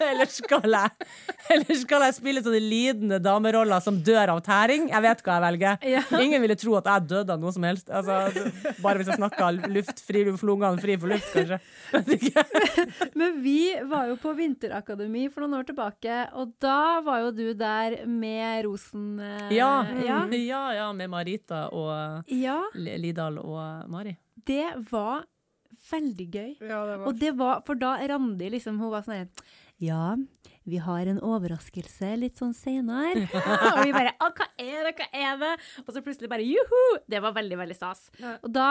[0.00, 1.08] eller skal, jeg,
[1.54, 4.88] eller skal jeg spille sånne lidende dameroller som dør av tæring?
[4.92, 5.86] Jeg vet hva jeg velger.
[5.94, 6.02] Ja.
[6.22, 7.90] Ingen ville tro at jeg døde av noe som helst.
[7.90, 8.18] Altså,
[8.84, 11.58] bare hvis jeg snakka luft, fri, lungene fri for luft, kanskje.
[13.18, 13.58] Men vi
[13.90, 18.64] var jo på Vinterakademi for noen år tilbake, og da var jo du der med
[18.66, 19.18] Rosen...
[19.20, 19.72] eh, Ja,
[20.04, 20.22] ja.
[20.32, 24.16] ja, ja, med Marita og Ja, Lidal og Mari.
[24.48, 25.24] det var
[25.90, 26.50] veldig gøy.
[26.64, 29.28] Ja, det Og det var, for da Randi liksom, hun var sånn
[29.78, 30.16] Ja,
[30.66, 33.28] vi har en overraskelse litt sånn senere.
[33.72, 35.52] og vi bare Å, hva er det, hva er det?
[35.84, 36.98] Og så plutselig bare juhu!
[37.08, 38.08] Det var veldig, veldig stas.
[38.42, 38.66] Og da,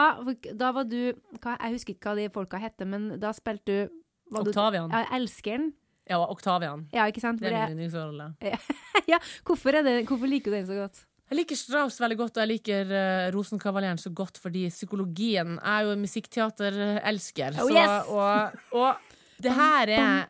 [0.52, 1.00] da var du
[1.40, 3.98] hva, Jeg husker ikke hva de folka hette, men da spilte du
[4.28, 4.52] var du-.
[4.52, 5.70] Ja, Elskeren.
[6.08, 6.86] Ja, Octavian.
[6.92, 7.40] Ja, ikke sant?
[7.40, 8.34] Det er min yndlingsrolle.
[9.12, 11.04] ja, hvorfor, det, hvorfor liker du den så godt?
[11.28, 15.72] Jeg liker Strauss veldig godt, og jeg liker uh, Rosenkavaleren så godt fordi psykologien Jeg
[15.74, 17.58] er jo musikkteaterelsker.
[17.60, 18.12] Oh, så- yes!
[18.12, 19.07] og, og
[19.42, 20.24] det her er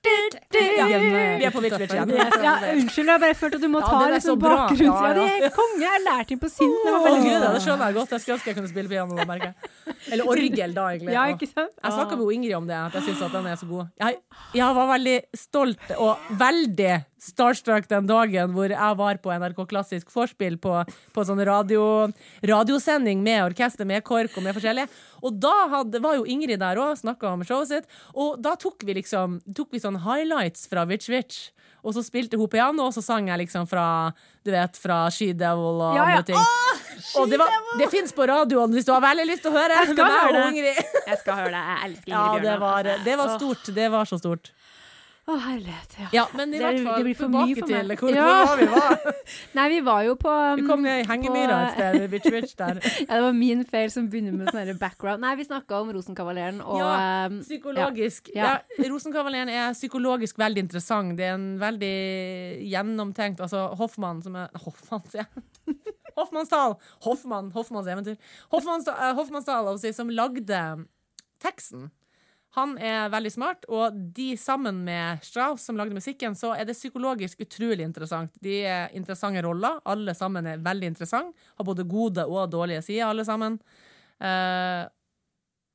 [0.00, 2.12] Eh, vi er på Viklet igjen.
[2.40, 4.80] Ja, unnskyld, jeg har bare følt at du må ta liksom bakgrunns...
[4.80, 5.82] Ja, det er konge!
[5.84, 6.72] Jeg lærte inn på Sinn.
[6.86, 6.94] Det
[7.44, 8.14] det skjønner jeg godt.
[8.16, 9.52] Jeg skulle ønske jeg kunne spille piano, merker.
[10.08, 11.14] Eller orgel, da, egentlig.
[11.14, 11.76] Ja, ikke sant?
[11.76, 12.34] Jeg snakka med ah.
[12.38, 13.92] Ingrid om det, at jeg syns den er så god.
[14.00, 14.18] Jeg,
[14.56, 20.12] jeg, var veldig stolt og veldig starstruck den dagen hvor jeg var på NRK Klassisk
[20.14, 20.72] Vorspiel på,
[21.12, 21.82] på sånn radio,
[22.48, 24.88] radiosending med orkester, med KORK og med forskjellige.
[25.20, 28.86] Og da hadde, var jo Ingrid der òg, snakka om showet sitt, og da tok
[28.88, 31.50] vi liksom tok vi sånn highlights fra Witch Witch.
[31.82, 34.12] Og så spilte hun piano, og så sang jeg liksom fra
[34.44, 36.18] du vet, fra She Devil og Ja, ja.
[36.18, 36.36] andre ting.
[37.16, 37.48] og det, var-
[37.80, 39.78] det fins på radioen hvis du har veldig lyst til å høre.
[39.80, 40.86] Jeg skal høre det.
[41.06, 41.62] Jeg skal høre det.
[41.70, 43.74] Jeg elsker Ja, Ingrid det var, det var stort.
[43.74, 44.52] Det var så stort.
[45.28, 45.92] Å, herlighet.
[46.00, 46.06] Ja.
[46.12, 48.44] Ja, men i Det- hvert fall tilbake til hvor, Ja.
[48.46, 49.14] hvor var vi var.
[49.54, 52.10] Nei, vi var jo på um, Vi kom ned i hengemyra et sted.
[52.10, 52.80] Bitch, bitch, der.
[53.08, 55.20] Ja, det var min feil som begynner med sånn background.
[55.20, 58.32] Nei, vi snakka om Rosenkavaleren og Ja, um, Psykologisk.
[58.34, 58.56] Ja.
[58.78, 58.88] Ja.
[58.90, 61.14] Rosenkavaleren er psykologisk veldig interessant.
[61.20, 61.94] Det er en veldig
[62.72, 65.76] gjennomtenkt Altså Hoffmann som er Hoffmann, sier jeg.
[66.18, 66.74] Hoffmannsdal.
[67.06, 67.52] Hoffmann.
[67.54, 68.16] Hoffmanns eventyr.
[68.50, 70.58] Hoffmannsdal, eh, Hoffmannsdal altså, som lagde
[71.40, 71.90] teksten.
[72.58, 76.74] Han er veldig smart, og de sammen med Strauss, som lagde musikken, så er det
[76.74, 78.34] psykologisk utrolig interessant.
[78.42, 79.78] De er interessante roller.
[79.86, 81.38] Alle sammen er veldig interessante.
[81.60, 83.60] Har både gode og dårlige sider, alle sammen.
[84.18, 84.88] Uh,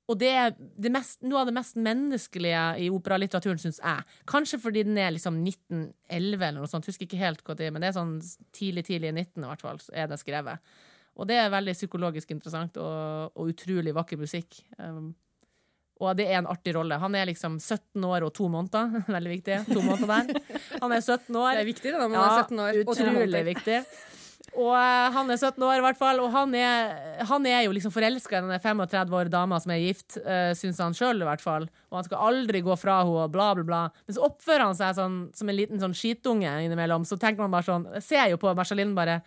[0.05, 4.03] og det er det mest, noe av det mest menneskelige i operalitteraturen, syns jeg.
[4.29, 7.89] Kanskje fordi den er liksom 1911 eller noe sånt, husker ikke helt er, men det
[7.89, 8.19] er sånn
[8.53, 10.75] tidlig, tidlig i 19 i hvert fall, så er det skrevet.
[11.15, 14.59] Og det er veldig psykologisk interessant og, og utrolig vakker musikk.
[14.77, 15.15] Um,
[16.03, 16.97] og det er en artig rolle.
[16.99, 18.91] Han er liksom 17 år og to måneder.
[19.15, 19.61] Veldig viktig.
[19.69, 20.59] To måneder der.
[20.81, 21.53] Han er 17 år.
[21.55, 22.81] Det er viktig da, når man er 17 år.
[22.83, 23.79] Utrolig og viktig.
[24.55, 26.19] Og eh, han er 17 år, i hvert fall.
[26.23, 26.93] Og han er,
[27.31, 30.79] han er jo liksom forelska i den 35 år dama som er gift, uh, syns
[30.83, 31.67] han sjøl, i hvert fall.
[31.91, 33.81] Og han skal aldri gå fra henne, og bla, bla, bla.
[34.05, 37.07] Men så oppfører han seg sånn, som en liten sånn skitunge innimellom.
[37.07, 39.21] Så tenker man bare sånn Ser jo på Marcelin bare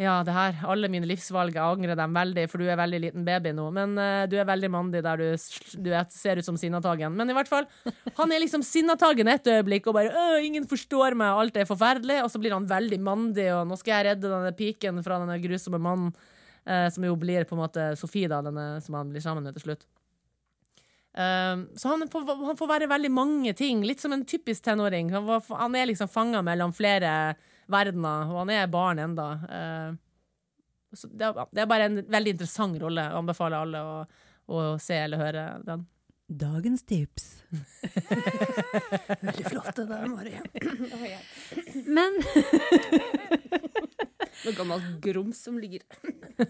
[0.00, 3.24] ja, det her, alle mine livsvalg, jeg angrer dem veldig, for du er veldig liten
[3.26, 3.66] baby nå.
[3.76, 5.26] Men uh, du er veldig mandig der du,
[5.76, 7.12] du er, ser ut som Sinnataggen.
[7.18, 7.68] Men i hvert fall,
[8.16, 12.22] han er liksom Sinnataggen et øyeblikk og bare øh, 'Ingen forstår meg, alt er forferdelig'.
[12.24, 15.36] Og så blir han veldig mandig, og 'nå skal jeg redde denne piken fra denne
[15.42, 16.16] grusomme mannen'.
[16.64, 19.52] uh, som jo blir på en måte Sofie, da, denne som han blir sammen med
[19.52, 19.84] til slutt.
[21.12, 23.84] Uh, så han han får være veldig mange ting.
[23.84, 25.12] Litt som en typisk tenåring.
[25.12, 27.36] Han, var, han er liksom fanga mellom flere
[27.72, 29.28] verdener, og han er barn enda.
[29.46, 29.94] Uh,
[30.90, 33.06] det, er, det er bare en veldig interessant rolle.
[33.06, 33.96] Jeg anbefaler alle å,
[34.50, 35.86] å se eller høre den.
[36.30, 37.24] Dagens tips.
[39.20, 40.36] Veldig flott det der, Mari.
[41.90, 42.20] Men
[44.44, 45.82] Noe gammelt grums som ligger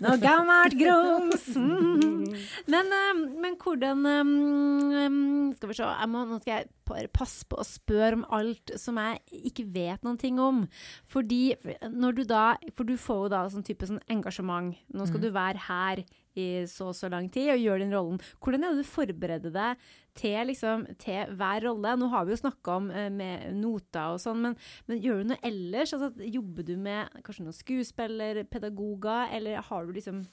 [0.03, 1.47] Noe gammelt grums.
[1.57, 2.28] Mm.
[2.70, 5.16] Men, eh, men hvordan eh,
[5.57, 8.99] Skal vi se, må, nå skal jeg bare passe på å spørre om alt som
[9.01, 10.64] jeg ikke vet noen ting om.
[11.11, 11.55] Fordi
[11.91, 14.74] når du da For du får jo da sånn type sånn engasjement.
[14.95, 16.05] Nå skal du være her
[16.39, 18.20] i så og så lang tid og gjøre den rollen.
[18.43, 21.94] Hvordan er det du forbereder deg til, liksom, til hver rolle?
[22.00, 24.58] Nå har vi jo snakka om eh, med noter og sånn, men,
[24.90, 25.94] men gjør du noe ellers?
[25.96, 30.24] Altså, jobber du med kanskje noen skuespiller, pedagoger, eller har du liksom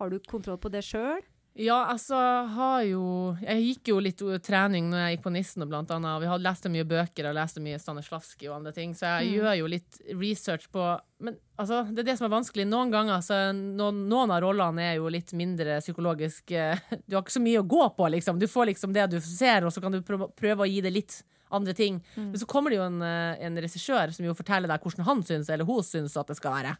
[0.00, 1.22] har du kontroll på det sjøl?
[1.54, 2.16] Ja, altså,
[2.50, 6.16] har jo Jeg gikk jo litt trening når jeg gikk på Nissen, blant annet.
[6.16, 9.28] Og vi hadde leste mye bøker og leste mye Stanislavskij og andre ting, så jeg
[9.30, 9.34] Mm.
[9.38, 12.66] gjør jo litt research på Men altså, det er det som er vanskelig.
[12.66, 16.76] Noen ganger, så noen, noen av rollene er jo litt mindre psykologisk eh,
[17.06, 18.38] Du har ikke så mye å gå på, liksom.
[18.42, 21.22] Du får liksom det du ser, og så kan du prøve, å gi det litt
[21.54, 22.02] andre ting.
[22.16, 25.22] Men så kommer det jo en, eh, en regissør som jo forteller deg hvordan han
[25.22, 26.76] syns, eller hun syns at det skal være.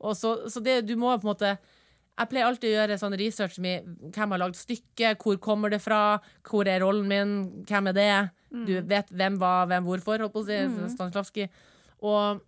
[0.00, 1.58] Og så, så det, du må på en måte
[2.12, 5.80] jeg pleier alltid å gjøre sånn research med hvem har lagd stykket, hvor kommer det
[5.82, 7.34] fra, hvor er rollen min,
[7.68, 8.14] hvem er det?
[8.68, 10.58] Du vet hvem var hvem hvorfor, holdt på å si.
[10.92, 11.48] Stanislavskij.
[12.04, 12.42] Og,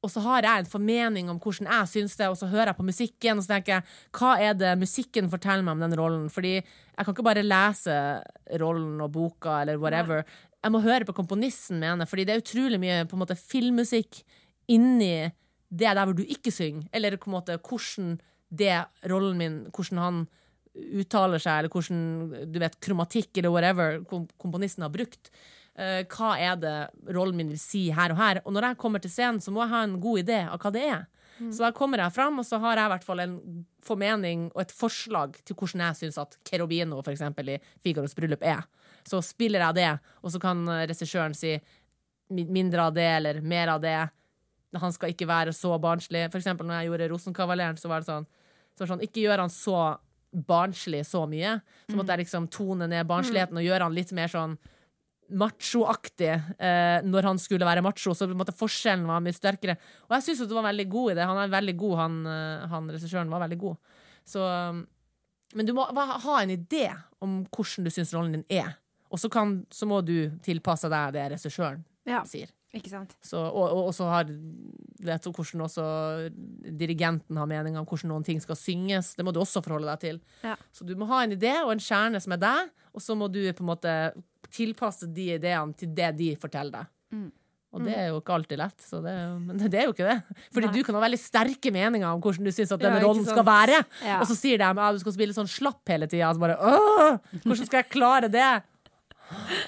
[0.00, 2.78] og så har jeg en formening om hvordan jeg syns det, og så hører jeg
[2.78, 6.28] på musikken, og så tenker jeg hva er det musikken forteller meg om den rollen?
[6.32, 7.98] Fordi jeg kan ikke bare lese
[8.62, 10.24] rollen og boka eller whatever.
[10.64, 14.22] Jeg må høre på komponisten mener, fordi det er utrolig mye på en måte filmmusikk
[14.72, 15.28] inni
[15.68, 18.16] det der hvor du ikke synger, eller på en måte hvordan
[18.48, 18.74] det
[19.10, 20.24] rollen min, hvordan han
[20.78, 25.32] uttaler seg, eller hvordan du vet, kromatikk eller whatever kom komponisten har brukt.
[25.78, 26.76] Uh, hva er det
[27.14, 28.42] rollen min vil si her og her?
[28.44, 30.74] Og når jeg kommer til scenen, så må jeg ha en god idé av hva
[30.74, 31.06] det er.
[31.38, 33.34] Så da kommer jeg fram, og så har jeg i hvert fall en
[33.86, 38.42] formening og et forslag til hvordan jeg syns at Kerobino for eksempel, i Figaros bryllup
[38.42, 38.64] er.
[39.06, 39.92] Så spiller jeg det,
[40.22, 41.54] og så kan regissøren si
[42.34, 44.00] mindre av det eller mer av det.
[44.82, 46.26] Han skal ikke være så barnslig.
[46.32, 48.26] For eksempel når jeg gjorde Rosenkavaleren, så var det sånn,
[48.78, 49.78] så sånn Ikke gjør han så
[50.28, 51.58] barnslig så mye.
[51.88, 54.58] Så måtte jeg liksom tone ned barnsligheten og gjøre han litt mer sånn
[55.28, 59.76] machoaktig eh, når han skulle være macho, så måte forskjellen var mye sterkere.
[60.08, 61.26] Og jeg syns du var veldig god i det.
[61.28, 63.98] Han er veldig god, han, eh, han regissøren var veldig god.
[64.28, 64.82] Så, um,
[65.56, 66.86] men du må ha en idé
[67.24, 68.76] om hvordan du syns rollen din er.
[69.08, 72.52] Og så, kan, så må du tilpasse deg det regissøren Ja, sier.
[72.76, 73.14] Ikke sant.
[73.24, 75.84] Så, og, og, og så har vet du hvordan også
[76.76, 79.14] dirigenten har mening om hvordan noen ting skal synges.
[79.16, 80.20] Det må du også forholde deg til.
[80.44, 80.56] Ja.
[80.74, 83.30] Så du må ha en idé og en kjerne som er deg, og så må
[83.32, 83.96] du på en måte
[84.52, 86.94] tilpasse de ideene til det de forteller deg.
[87.16, 87.28] Mm.
[87.76, 89.12] Og det er jo ikke alltid lett, så det,
[89.44, 90.36] men det er jo ikke det.
[90.56, 90.72] Fordi Nei.
[90.72, 93.44] du kan ha veldig sterke meninger om hvordan du syns at denne Ja, rollen skal
[93.44, 93.82] være.
[94.00, 94.22] Ja.
[94.22, 96.30] Og så sier de at du skal spille sånn slapp hele tida.
[96.32, 98.48] Så bare Åh, hvordan skal jeg klare det?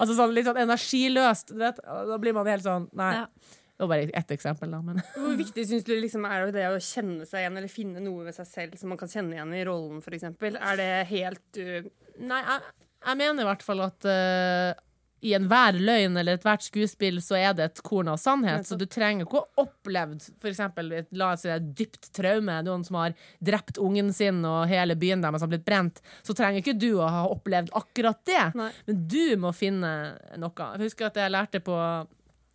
[0.01, 1.53] Altså sånn litt sånn energiløst.
[1.53, 1.81] Du vet?
[1.85, 3.15] Da blir man helt sånn Nei.
[3.21, 3.57] Ja.
[3.81, 4.77] Det var bare ett eksempel, da.
[4.85, 8.27] Men Hvor viktig syns du liksom er det å kjenne seg igjen, eller finne noe
[8.27, 10.27] ved seg selv som man kan kjenne igjen i rollen, f.eks.?
[10.51, 11.89] Er det helt uh,
[12.21, 12.75] Nei, jeg,
[13.07, 14.77] jeg mener i hvert fall at eh,
[15.21, 18.65] i enhver løgn eller ethvert skuespill så er det et korn av sannhet.
[18.67, 22.57] Så du trenger ikke å ha opplevd eksempel, et, la oss si et dypt traume,
[22.65, 26.01] noen som har drept ungen sin og hele byen deres har blitt brent.
[26.25, 28.47] Så trenger ikke du å ha opplevd akkurat det.
[28.57, 28.71] Nei.
[28.87, 29.93] Men du må finne
[30.41, 30.71] noe.
[30.73, 31.77] Jeg husker at jeg lærte på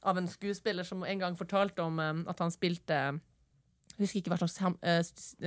[0.06, 3.00] av en skuespiller som en gang fortalte om eh, at han spilte
[3.96, 4.98] jeg husker ikke hva slags eh,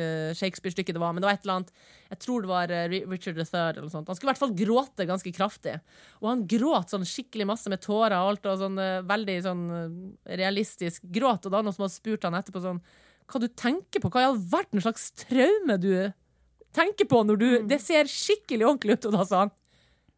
[0.02, 1.70] eh, Shakespeare-stykke det var, men det var et eller annet
[2.10, 4.10] Jeg tror det var eh, Richard III eller noe sånt.
[4.10, 5.76] Han skulle i hvert fall gråte ganske kraftig.
[6.24, 8.78] Og han gråt sånn skikkelig masse med tårer og alt, og sånn
[9.10, 9.62] veldig sånn
[10.42, 11.46] realistisk gråt.
[11.46, 12.82] Og da noen som hadde spurt han etterpå sånn
[13.30, 14.10] Hva du tenker på?
[14.10, 15.94] Hva i all verden slags traume du
[16.74, 19.06] tenker på når du Det ser skikkelig ordentlig ut.
[19.12, 19.54] Og da sa han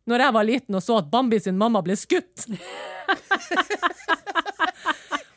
[0.07, 2.47] Når jeg var liten og så at Bambi sin mamma ble skutt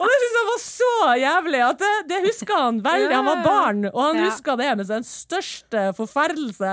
[0.05, 0.91] Og det synes jeg var så
[1.23, 3.15] jævlig at det, det huska han veldig.
[3.17, 4.27] Han var barn, og han Ja.
[4.31, 6.73] huska det med sin største forferdelse.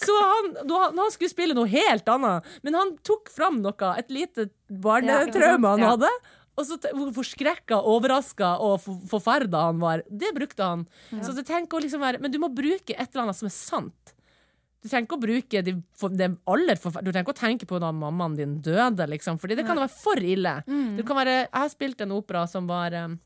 [0.00, 0.54] Så han,
[0.96, 5.84] han skulle spille noe helt annet, men han tok fram noe, et lite barnetraume han
[5.92, 6.10] hadde.
[6.54, 10.04] Og så hvor forskrekka, overraska og for- forferda han var.
[10.08, 10.84] Det brukte han.
[11.20, 13.56] Så det tenker å liksom være Men du må bruke et eller annet som er
[13.56, 14.13] sant.
[14.84, 15.72] Du trenger ikke å bruke de,
[16.20, 19.56] de aller forfer- Du trenger ikke å tenke på da mammaen din døde, liksom, Fordi
[19.56, 20.58] det kan være for ille.
[20.68, 23.16] Kan være, jeg har spilt en opera som var um,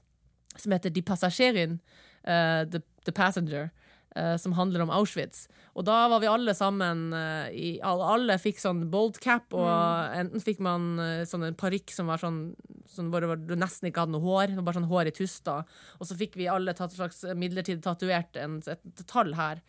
[0.54, 1.80] Som heter De Passasjerin,
[2.22, 3.70] uh, The, The Passenger.
[4.16, 5.46] uh, som handler om Auschwitz.
[5.76, 10.42] Og da var vi alle sammen uh, i, alle, fikk sånn bold cap, og enten
[10.42, 12.40] fikk man uh, sånn en parykk som var sånn,
[12.88, 15.62] sånn hvor du nesten ikke hadde noe hår, bare sånn hår i tuster.
[16.00, 19.60] Og så fikk vi alle tatt slags midlertidig tatovert en, et, et tall her.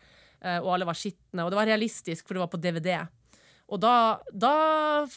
[0.42, 1.44] Eh, og alle var skitne.
[1.44, 2.90] Og det var realistisk, for det var på DVD.
[3.70, 3.94] Og da,
[4.32, 4.52] da,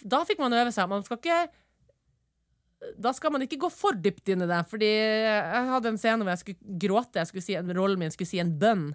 [0.03, 0.89] da fikk man øve seg.
[0.91, 1.39] Man skal ikke
[2.99, 4.57] da skal man ikke gå for dypt inn i det.
[4.67, 7.19] Fordi jeg hadde en scene hvor jeg skulle gråte.
[7.21, 8.89] Jeg skulle si, en- Rollen min skulle si en bønn.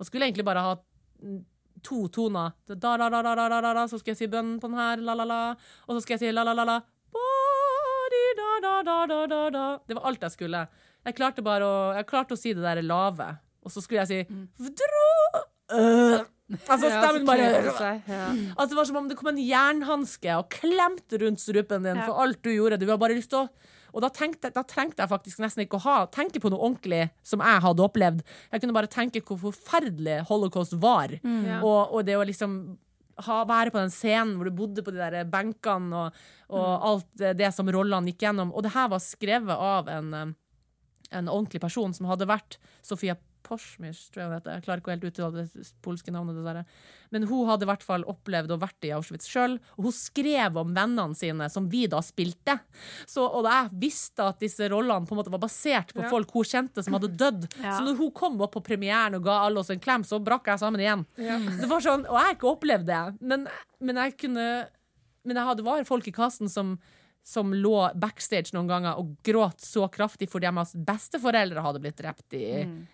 [0.00, 0.72] Og skulle egentlig bare ha
[1.20, 1.42] mm,
[1.84, 2.54] to toner.
[2.66, 4.78] Da, da, da, da, da, da, da, da, så skal jeg si bønnen på den
[4.80, 5.42] her, la-la-la.
[5.84, 6.78] Og så skal jeg si la-la-la-la.
[7.14, 9.64] Ba-di-da-da-da-da-da.
[9.86, 10.60] Det var alt jeg skulle.
[11.04, 13.26] Jeg klarte bare å, jeg klarte å si det der lave.
[13.64, 14.20] Og så skulle jeg si
[14.60, 15.08] vdro,
[15.72, 16.24] øh.
[16.68, 17.46] Altså stemmen bare.
[18.52, 22.20] Altså Det var som om det kom en jernhanske og klemte rundt strupen din for
[22.20, 22.76] alt du gjorde.
[22.82, 23.48] Du har bare lyst til å
[23.94, 27.04] og da, tenkte, da trengte jeg faktisk nesten ikke å ha tenke på noe ordentlig
[27.22, 28.24] som jeg hadde opplevd.
[28.50, 31.14] Jeg kunne bare tenke hvor forferdelig holocaust var.
[31.22, 31.60] Ja.
[31.60, 32.56] Og, og det å liksom
[33.22, 37.06] ha, være på den scenen hvor du bodde på de der benkene og, og alt
[37.20, 38.50] det, det som rollene gikk gjennom.
[38.50, 40.34] Og det her var skrevet av en, eh,
[41.14, 43.14] en ordentlig person som hadde vært Sofia
[43.44, 44.54] Porsmyrs, tror jeg hun heter.
[44.56, 46.62] Jeg klarer ikke helt å uttale det polske navnet, dessverre.
[47.14, 50.56] Men hun hadde i hvert fall opplevd og vært i Auschwitz sjøl, og hun skrev
[50.62, 52.56] om vennene sine, som vi da spilte.
[53.06, 56.10] Så, og jeg visste at disse rollene på en måte var basert på Ja.
[56.10, 57.46] folk hun kjente som hadde dødd.
[57.64, 57.76] Ja.
[57.78, 60.48] Så når hun kom opp på premieren og ga alle oss en klem, så brakk
[60.50, 61.06] jeg sammen igjen.
[61.20, 61.38] Ja.
[61.62, 63.46] Det var sånn, Og jeg har ikke opplevd det, men,
[63.80, 64.48] men jeg kunne
[65.24, 66.74] Men jeg hadde var folk i kassen som
[67.24, 72.36] som lå backstage noen ganger og gråt så kraftig fordi deres besteforeldre hadde blitt drept
[72.36, 72.42] i,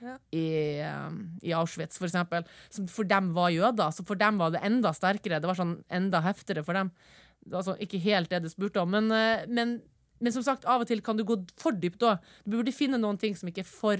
[0.01, 0.13] Ja.
[0.31, 0.45] i,
[0.87, 2.47] um, i Auschwitz, for eksempel.
[2.71, 5.41] Som for dem var jøder, så for dem var det enda sterkere.
[5.43, 6.93] Det var sånn enda heftigere for dem.
[7.43, 8.91] Det var altså ikke helt det du spurte om.
[8.95, 9.81] Men, eh, men,
[10.21, 12.21] men som sagt, av og til kan du gå for dypt òg.
[12.47, 13.97] Du burde finne noen ting som ikke er for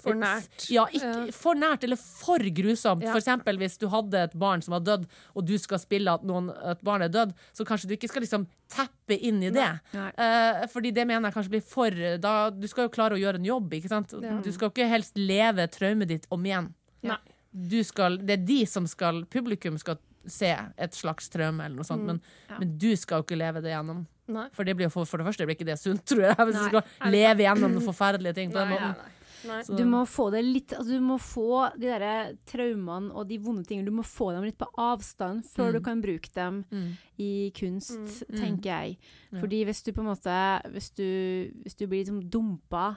[0.00, 0.64] For nært.
[0.72, 3.02] Ja, ikke, for nært eller for grusomt.
[3.04, 3.10] Ja.
[3.12, 5.04] For eksempel hvis du hadde et barn som var dødd,
[5.36, 8.24] og du skal spille at noen, et barn er dødd, så kanskje du ikke skal
[8.24, 9.66] liksom teppe inn i det.
[9.92, 10.06] Nei.
[10.16, 11.90] Eh, fordi det mener jeg kanskje blir for
[12.22, 14.14] da, Du skal jo klare å gjøre en jobb, ikke sant?
[14.16, 14.38] Ja.
[14.40, 16.72] Du skal jo ikke helst leve traumet ditt om igjen.
[17.04, 17.18] Nei.
[17.52, 19.98] Du skal, det er de som skal Publikum skal
[20.30, 22.58] se et slags traume eller noe sånt, men, Ja.
[22.60, 24.06] men du skal jo ikke leve det gjennom.
[24.30, 24.48] Nei.
[24.54, 26.62] For det blir for, for det første blir ikke det sunt, tror jeg, hvis Nei.
[26.62, 28.94] du skal leve gjennom forferdelige ting på den måten.
[29.42, 33.38] Så- Du må få det litt altså Du må få de der traumene og de
[33.38, 35.72] vonde tingene Du må få dem litt på avstand før Mm.
[35.72, 36.96] du kan bruke dem Mm.
[37.18, 38.36] i kunst, Mm.
[38.38, 38.98] tenker jeg.
[39.40, 42.96] Fordi hvis du på en måte Hvis du, hvis du blir liksom dumpa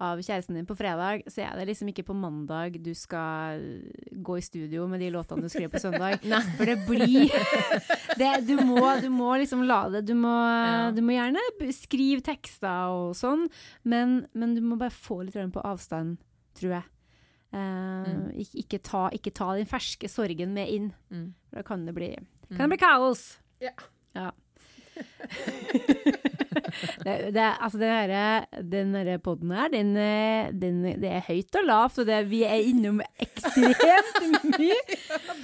[0.00, 3.58] av kjæresten din på fredag, så er det liksom ikke på mandag du skal
[4.14, 6.20] gå i studio med de låtene du skriver på søndag.
[6.58, 7.32] For det blir
[8.20, 10.90] det, du, må, du må liksom la det Du må, Ja.
[10.94, 11.42] du må gjerne
[11.74, 13.48] skrive tekster og sånn,
[13.82, 16.18] men, men du må bare få litt på avstand,
[16.58, 16.86] tror jeg.
[17.48, 18.26] Uh, Mm.
[18.36, 20.90] ikke, ikke, ta, ikke ta den ferske sorgen med inn.
[21.10, 21.30] Mm.
[21.54, 22.10] Da kan det bli,
[22.52, 23.22] kan det bli kaos.
[23.64, 23.72] Ja.
[24.14, 24.30] Ja.
[27.04, 31.58] det, det, altså det her, den her podden her, den, eh, den, det er høyt
[31.60, 34.80] og lavt, og det, vi er innom ekstremt mye.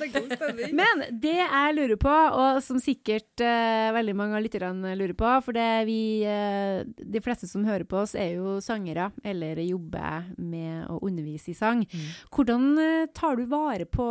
[0.80, 5.30] Men det jeg lurer på, og som sikkert uh, veldig mange av lytterne lurer på,
[5.46, 10.30] for det vi, uh, de fleste som hører på oss er jo sangere, eller jobber
[10.38, 11.84] med å undervise i sang.
[11.84, 12.10] Mm.
[12.34, 12.70] Hvordan
[13.16, 14.06] tar du vare på,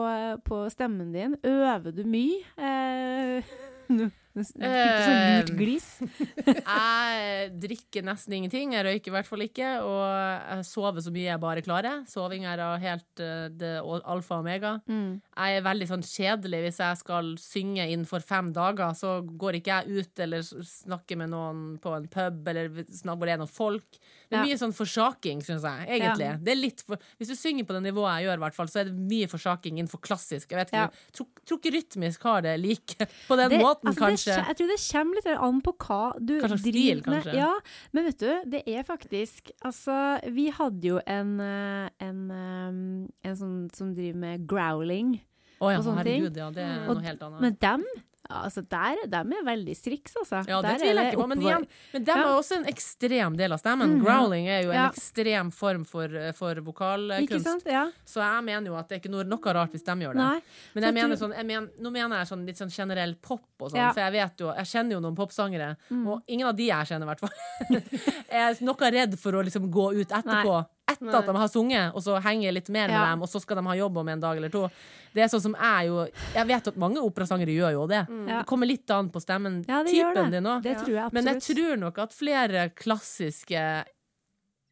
[0.45, 1.37] på stemmen din?
[1.43, 2.41] Øver du mye?
[2.57, 3.53] Eh,
[4.33, 5.87] nå fikk sånn lurt Eh, glis.
[6.73, 8.73] Jeg drikker nesten ingenting.
[8.75, 9.69] Jeg røyker i hvert fall ikke.
[9.85, 12.01] Og jeg sover så mye jeg bare klarer.
[12.09, 14.73] Soving er helt eh, det alfa og omega.
[14.89, 15.19] Mm.
[15.37, 18.95] Jeg er veldig sånn kjedelig hvis jeg skal synge innenfor fem dager.
[18.97, 23.35] Så går ikke jeg ut eller snakker med noen på en pub eller hvor det
[23.35, 23.99] er noen folk.
[24.33, 25.85] Det er mye sånn forsaking, syns jeg.
[25.99, 26.25] egentlig.
[26.31, 26.37] Ja.
[26.41, 28.81] Det er litt for, hvis du synger på det nivået jeg gjør, hvert fall, så
[28.81, 30.49] er det mye forsaking innenfor klassisk.
[30.49, 31.11] Jeg vet ikke, Ja.
[31.13, 34.37] tror, tror ikke rytmisk har det like på den Det- måten, altså, det kanskje.
[34.37, 37.23] kje- jeg tror det kommer litt an på hva du kanskje driver stil, med.
[37.23, 37.33] kanskje?
[37.35, 37.53] Ja,
[37.93, 39.97] men vet du, det er faktisk Altså,
[40.31, 45.19] vi hadde jo en, eh, en, eh, en sånn som driver med growling.
[45.61, 46.21] Å ja, og sånne ting.
[46.23, 46.49] herregud, ja.
[46.51, 47.39] Det er Og- noe helt annet.
[47.41, 47.83] Men dem,
[48.29, 50.43] altså der, dem er veldig striks, altså.
[50.47, 51.27] Ja, det er tviler jeg ikke på.
[51.27, 52.23] Men, igjen, men dem Ja.
[52.23, 53.97] er også en ekstrem del av stemmen.
[53.97, 54.03] Mhm.
[54.05, 54.89] Growling er jo en Ja.
[54.89, 57.65] ekstrem form for, for Ikke vokalkunst.
[57.65, 57.91] Ja.
[58.05, 60.23] Så jeg mener jo at det er ikke noe, rart hvis de gjør det.
[60.23, 60.41] Nei.
[60.73, 63.43] Men for jeg mener sånn, jeg mener, nå mener jeg sånn litt sånn generell pop
[63.59, 66.07] og sånn, for jeg vet jo, jeg kjenner jo noen popsangere, Mm.
[66.07, 67.29] og ingen av de jeg kjenner i hvert fall,
[68.29, 70.65] er noe redd for å liksom gå ut etterpå.
[70.85, 71.15] Etter Nei.
[71.15, 73.11] at de har sunget, og så henge litt mer med Ja.
[73.11, 74.69] dem, og så skal de ha jobb om en dag eller to.
[75.13, 78.07] Det er sånn som jeg jo Jeg vet at mange operasangere gjør jo det.
[78.09, 78.25] Mm.
[78.27, 80.63] Det kommer litt an på stemmen, Ja, typen din òg.
[80.63, 81.13] Jeg.
[81.13, 83.85] Men jeg tror nok at flere klassiske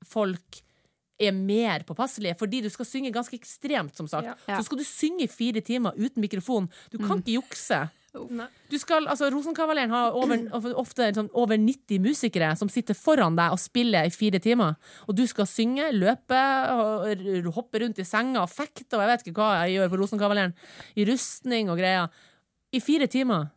[0.03, 0.61] folk
[1.21, 4.31] er mer påpasselige, fordi du skal synge ganske ekstremt, som sagt.
[4.47, 4.57] Ja.
[4.57, 6.69] Så skal du synge i fire timer uten mikrofon.
[6.89, 7.89] Du kan ikke jukse.
[8.13, 10.41] Du skal, altså Rosenkavaleren har over,
[10.75, 14.75] ofte sånn over 90 musikere som sitter foran deg og spiller i fire timer.
[15.07, 16.41] Og du skal synge, løpe,
[17.55, 20.53] hoppe rundt i senga og fekte og jeg vet ikke hva jeg gjør på Rosenkavaleren.
[20.99, 22.11] I rustning og greier.
[22.71, 23.49] I fire timer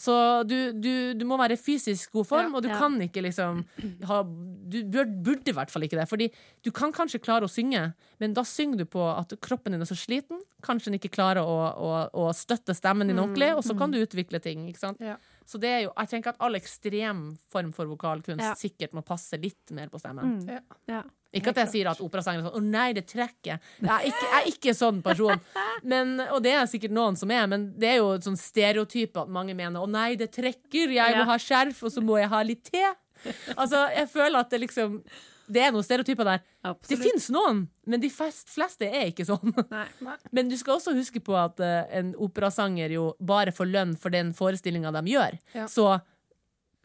[0.00, 0.14] Så
[0.48, 2.56] du, du, du må være i fysisk god form, Ja.
[2.56, 2.78] og du Ja.
[2.78, 3.64] kan ikke liksom
[4.08, 6.08] ha Du burde i hvert fall ikke det.
[6.08, 6.30] Fordi
[6.64, 9.84] du kan kanskje klare å synge, men da synger du på at kroppen din er
[9.90, 10.40] så sliten.
[10.62, 13.98] Kanskje den ikke klarer å, å, å støtte stemmen din ordentlig, og så kan du
[14.00, 14.66] utvikle ting.
[14.70, 15.00] Ikke sant?
[15.00, 15.16] Ja.
[15.50, 18.52] Så det er jo, jeg tenker at all ekstrem form for vokalkunst Ja.
[18.54, 20.36] sikkert må passe litt mer på stemmen.
[20.38, 20.48] Mm.
[20.48, 20.60] Ja.
[20.86, 21.02] Ja.
[21.34, 23.58] Ikke at jeg sier at operasangere er sånn 'Å nei, det trekker'.
[23.80, 25.40] Jeg er ikke, jeg er ikke sånn person.
[25.92, 29.28] Men, og det er sikkert noen som er, men det er jo sånn stereotype at
[29.28, 31.24] mange mener 'Å nei, det trekker, jeg må Ja.
[31.24, 32.94] ha skjerf, og så må jeg ha litt te'.
[33.56, 35.02] Altså, jeg føler at det liksom
[35.50, 36.44] Det er noen stereotyper der.
[36.44, 37.02] Det Absolutt.
[37.04, 39.54] fins noen, men de flest, fleste er ikke sånn.
[39.74, 39.86] Nei.
[40.30, 44.14] Men du skal også huske på at uh, en operasanger jo bare får lønn for
[44.14, 45.38] den forestillinga de gjør.
[45.56, 45.66] Ja.
[45.70, 45.92] Så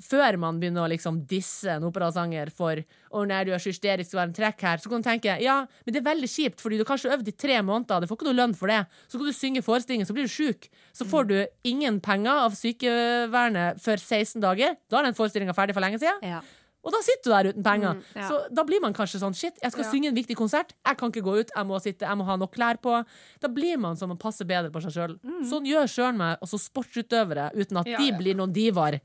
[0.04, 2.82] før man begynner å liksom disse en operasanger for
[3.16, 5.38] Å nei, du er så hysterisk, det var en trekk her, så kan du tenke
[5.40, 8.10] ja, men det er veldig kjipt, fordi du har kanskje øvd i tre måneder, du
[8.10, 8.82] får ikke noe lønn for det.
[9.08, 10.68] Så kan du synge forestillingen, så blir du sjuk.
[10.96, 11.38] Så får du
[11.68, 14.76] ingen penger av sykevernet før 16 dager.
[14.92, 16.20] Da er den forestillinga ferdig for lenge siden.
[16.28, 16.44] Ja.
[16.86, 17.96] Og da sitter du der uten penger.
[17.98, 18.28] Mm, ja.
[18.30, 19.92] Så da blir man kanskje sånn shit, jeg skal Ja.
[19.92, 22.36] synge en viktig konsert, jeg kan ikke gå ut, jeg må sitte, jeg må ha
[22.38, 23.04] nok klær på.
[23.42, 25.16] Da blir man sånn og passer bedre på seg sjøl.
[25.50, 29.02] Sånn gjør sjøl meg også sportsutøvere, uten at Ja, de blir noen divaer.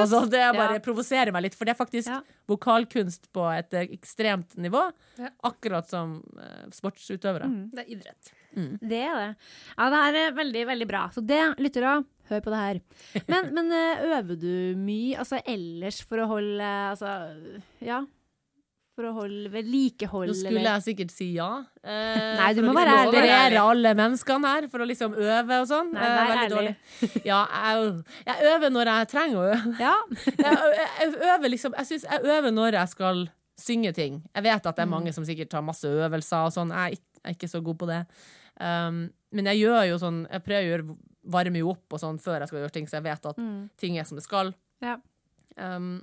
[0.00, 2.08] Altså, det bare provoserer meg litt, for det er faktisk.
[2.50, 4.82] Vokalkunst på et eh, ekstremt nivå.
[5.20, 5.32] Ja.
[5.50, 7.48] Akkurat som eh, sportsutøvere.
[7.72, 8.32] Det er idrett.
[8.50, 9.28] Det er det.
[9.76, 11.04] Ja, det her er veldig, veldig bra.
[11.14, 12.80] Så det, lyttere, hør på det her.
[13.30, 17.14] Men, men eh, øver du mye altså ellers for å holde Altså,
[17.84, 18.02] ja.
[18.98, 21.46] For å holde vedlikehold, Nå skulle jeg sikkert si ja.
[21.82, 23.20] Eh, Nei, du må være liksom ærlig.
[23.30, 25.92] Inspirere alle menneskene her, for å liksom øve og sånn.
[25.94, 26.72] Nei, Eh, vær veldig ærlig.
[27.00, 27.22] dårlig.
[27.30, 27.92] Ja, jeg,
[28.26, 29.74] jeg øver når jeg trenger å øve.
[29.86, 29.94] Ja.
[30.26, 33.22] Jeg, jeg, øver liksom Jeg syns jeg øver når jeg skal
[33.60, 34.20] synge ting.
[34.34, 36.70] Jeg vet at det er mange som sikkert tar masse øvelser og sånn.
[36.74, 38.02] Jeg er ikke så god på det.
[38.60, 40.96] Um, men jeg gjør jo sånn Jeg prøver å gjøre
[41.32, 43.68] varme jo opp og sånn før jeg skal gjøre ting, så jeg vet at Mm.
[43.78, 44.50] ting er som det skal.
[44.82, 44.96] Ja.
[45.56, 46.02] Um,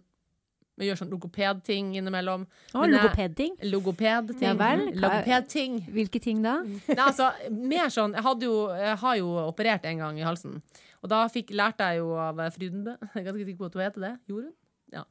[0.77, 2.45] jeg gjør sånn logopedting innimellom.
[2.73, 3.55] Å, jeg- logopedting.
[3.71, 4.41] Logopedting.
[4.41, 5.79] Ja vel, hva- Logopedting.
[5.91, 6.59] Hvilke ting da?
[6.63, 10.61] Nei, altså, mer sånn Jeg, jo, jeg har jo operert en gang i halsen.
[11.03, 13.83] Og da fikk, lærte jeg jo av Frydenbø Jeg er ganske sikker på at hun
[13.83, 14.13] heter det.
[14.29, 14.53] Jorunn?
[14.93, 15.01] Ja.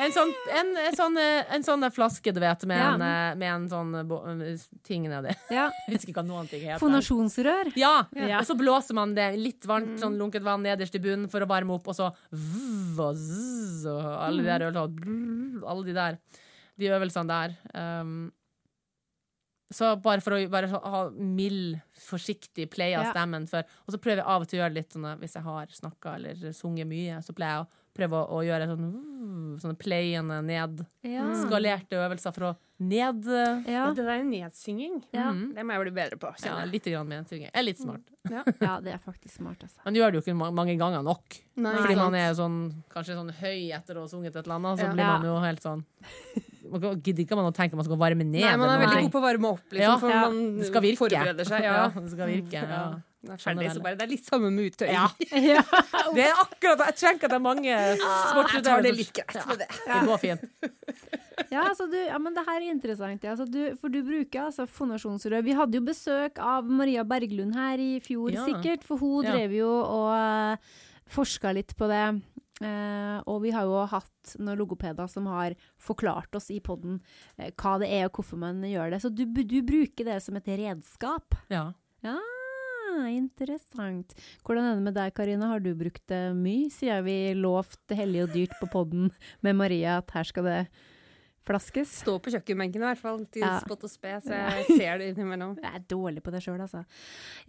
[0.00, 2.92] En sånn, en, en sånn, eh, en sånn flaske, du vet, med, Ja.
[2.94, 5.34] en, eh, med en sånn eh, eh, ting nedi.
[5.50, 5.64] Ja.
[5.88, 6.78] Jeg husker ikke hva noen ting heter.
[6.78, 7.72] Fonasjonsrør.
[7.76, 8.38] Ja, Ja.
[8.38, 11.48] og så blåser man det litt varmt, sånn lunket vann nederst i bunnen for å
[11.50, 16.18] varme opp, og så vzz og zzz og alle de der øl- Alle de der.
[16.78, 17.58] De øvelsene der.
[17.74, 18.32] Um,
[19.74, 23.64] så bare for å bare ha mild, forsiktig play av stemmen før.
[23.88, 26.14] Og så prøver jeg av og til å gjøre litt sånn hvis jeg har snakka
[26.20, 30.40] eller sunget mye, så pleier jeg å prøve å, å gjøre sånn uh, sånne playende
[30.44, 30.84] ned.
[31.06, 31.24] Ja.
[31.24, 33.86] Øvelser for å ned uh, Ja.
[33.94, 34.96] Det der er nedsynging.
[35.14, 35.30] Ja.
[35.30, 35.52] Mhm.
[35.54, 36.32] Det må jeg bli bedre på.
[36.44, 37.48] Ja, litt grann med synging.
[37.52, 38.02] Jeg er litt smart.
[38.34, 39.78] ja, det er faktisk smart, altså.
[39.84, 41.38] Man gjør det jo ikke mange ganger nok.
[41.54, 42.02] Nei, Fordi sant.
[42.02, 42.58] man er sånn,
[42.94, 44.92] kanskje sånn høy etter å ha sunget et eller annet, så Ja.
[44.96, 45.84] blir man jo helt sånn
[46.64, 48.40] Man gidder ikke man å tenke man skal varme ned.
[48.40, 50.22] Nei, man er veldig god på å varme opp, liksom, Ja, for ja.
[50.24, 50.98] man skal virke.
[51.04, 51.62] forbereder seg.
[51.62, 51.88] Ja.
[51.94, 52.62] det skal virke.
[52.74, 52.86] Ja.
[53.24, 53.32] Ja.
[53.34, 54.94] Er ferdig, så bare det er litt samme med uttøying.
[54.94, 55.08] Ja.
[55.54, 55.62] Ja.
[56.14, 59.12] Det er akkurat Jeg trenger ikke at det er mange Jeg sportsutøvere det som- litt
[59.18, 59.68] greit med det.
[59.86, 60.44] Det går fint.
[61.50, 63.24] Ja, altså du, ja, men det her er interessant.
[63.26, 63.32] Ja.
[63.34, 65.42] Altså du, for du bruker altså fonasjonsrør.
[65.44, 68.44] Vi hadde jo besøk av Maria Berglund her i fjor, Ja.
[68.46, 68.84] sikkert.
[68.86, 69.32] For hun Ja.
[69.34, 70.56] drev jo og uh,
[71.10, 72.04] forska litt på det.
[72.62, 77.00] Uh, og vi har jo hatt noen logopeder som har forklart oss i poden
[77.40, 79.02] uh, hva det er og hvorfor man gjør det.
[79.02, 81.34] Så du, du bruker det som et redskap.
[81.50, 81.72] Ja.
[82.04, 82.14] Ja,
[83.10, 84.14] interessant.
[84.46, 85.50] Hvordan er det med deg, Karina?
[85.52, 89.10] Har du brukt det mye, siden vi lovte hellig og dyrt på poden
[89.44, 90.58] med Maria at her skal det
[91.44, 91.92] flaskes?
[92.02, 93.58] Stå på kjøkkenbenken i hvert fall, til Ja.
[93.60, 95.56] spott og spe, så jeg ser det innimellom.
[95.62, 96.84] Jeg er dårlig på det sjøl, altså.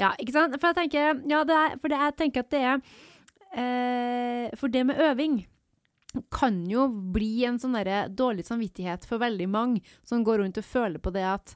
[0.01, 0.59] Ja, ikke sant?
[0.59, 2.79] For jeg tenker, ja, det er, for det, jeg tenker at det er
[3.55, 5.43] eh, For det med øving
[6.31, 7.75] kan jo bli en sånn
[8.15, 11.55] dårlig samvittighet for veldig mange som går rundt og føler på det at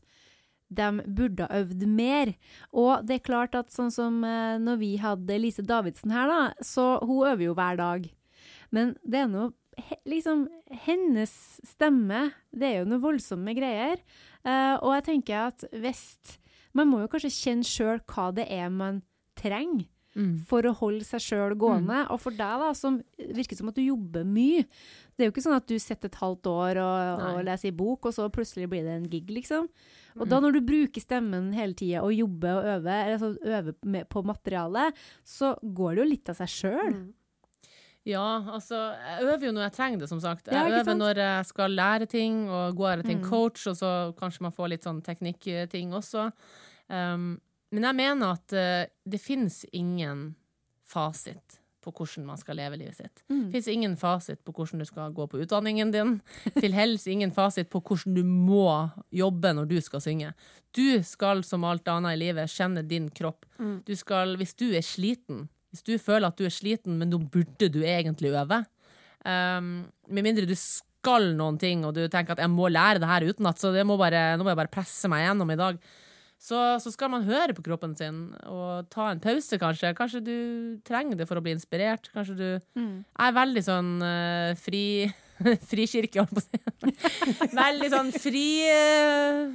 [0.69, 2.33] de burde ha øvd mer.
[2.73, 6.41] Og det er klart at sånn som eh, når vi hadde Lise Davidsen her, da,
[6.65, 8.09] så hun øver jo hver dag.
[8.71, 9.53] Men det er noe
[10.03, 10.41] Liksom,
[10.83, 11.31] hennes
[11.63, 14.01] stemme, det er jo noe voldsomme greier.
[14.43, 16.01] Eh, og jeg tenker at hvis
[16.75, 18.99] Man må jo kanskje kjenne sjøl hva det er man
[19.39, 20.39] trenger Mm.
[20.49, 21.99] for å holde seg sjøl gående.
[22.09, 22.95] Og for deg, da, som
[23.29, 26.17] virker som at du jobber mye Det er jo ikke sånn at du sitter et
[26.17, 29.69] halvt år og, og leser i bok, og så plutselig blir det en gig, liksom.
[30.17, 34.05] Og da når du bruker stemmen hele tida og jobber og øver, eller altså øver
[34.09, 34.93] på materialet,
[35.23, 36.93] så går det jo litt av seg sjøl.
[36.95, 37.07] Mm.
[38.09, 38.23] Ja,
[38.55, 40.47] altså, jeg øver jo når jeg trenger det, som sagt.
[40.47, 43.29] Jeg Ja, øver når jeg skal lære ting, og går til en Mm.
[43.29, 46.31] coach, og så kanskje man får litt sånn teknikkting også.
[46.89, 47.39] Um,
[47.71, 50.35] men jeg mener at uh, det finnes ingen
[50.85, 51.59] fasit.
[51.83, 53.21] På hvordan man skal leve livet sitt.
[53.29, 53.45] Mm.
[53.45, 56.15] Det fins ingen fasit på hvordan du skal gå på utdanningen din.
[56.57, 60.33] Til helst ingen fasit på hvordan du må jobbe når du skal synge.
[60.75, 63.47] Du skal, som alt annet i livet, kjenne din kropp.
[63.87, 67.21] Du skal, hvis du er sliten, hvis du føler at du er sliten, men nå
[67.31, 68.63] burde du egentlig øve
[69.21, 69.73] um,
[70.09, 73.27] Med mindre du skal noen ting, og du tenker at jeg må lære det her
[73.29, 75.77] utenat, så det må bare, nå må jeg bare presse meg gjennom i dag.
[76.39, 79.91] Så, så skal man høre på kroppen sin og ta en pause, kanskje.
[79.97, 80.35] Kanskje du
[80.87, 82.07] trenger det for å bli inspirert.
[82.15, 82.47] Kanskje du
[82.79, 83.03] Mm.
[83.03, 84.83] Jeg er veldig sånn uh, fri
[85.71, 86.93] Frikirke, holdt på å si.
[87.59, 89.49] veldig sånn fri uh,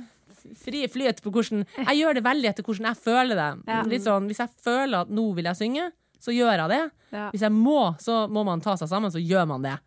[0.61, 3.51] Fri flyt på hvordan Jeg gjør det veldig etter hvordan jeg føler det.
[3.71, 3.81] Ja.
[3.89, 5.87] Litt sånn, Hvis jeg føler at nå vil jeg synge,
[6.21, 6.83] så gjør jeg det.
[7.17, 7.31] Ja.
[7.33, 9.79] Hvis jeg må, så må man ta seg sammen, så gjør man det.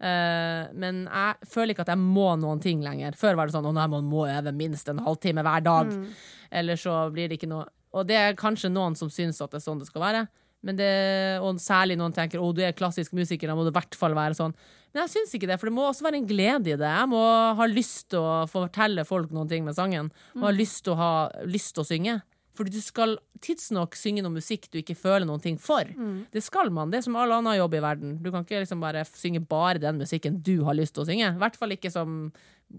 [0.00, 3.16] Eh, men jeg føler ikke at jeg må noen ting lenger.
[3.18, 5.92] Før var det sånn at man må øve minst en halvtime hver dag.
[6.50, 9.60] Eller så blir det ikke noe Og det er kanskje noen som syns at det
[9.60, 10.24] er sånn det skal være.
[10.64, 10.88] Men det,
[11.44, 14.16] og særlig noen tenker å du er klassisk musiker, da må det i hvert fall
[14.16, 14.54] være sånn.
[14.94, 16.88] Men jeg syns ikke det, for det må også være en glede i det.
[16.88, 17.20] Jeg må
[17.58, 20.08] ha lyst til å fortelle folk noen ting med sangen.
[20.38, 21.10] Og ha lyst til å, ha,
[21.46, 22.16] lyst til å synge.
[22.54, 25.84] Fordi du skal tidsnok synge noe musikk du ikke føler noen ting for.
[26.30, 26.90] Det skal man.
[26.92, 28.16] Det er som all annen jobb i verden.
[28.22, 31.32] Du kan ikke liksom bare synge bare den musikken du har lyst til å synge.
[31.34, 32.30] I hvert fall ikke som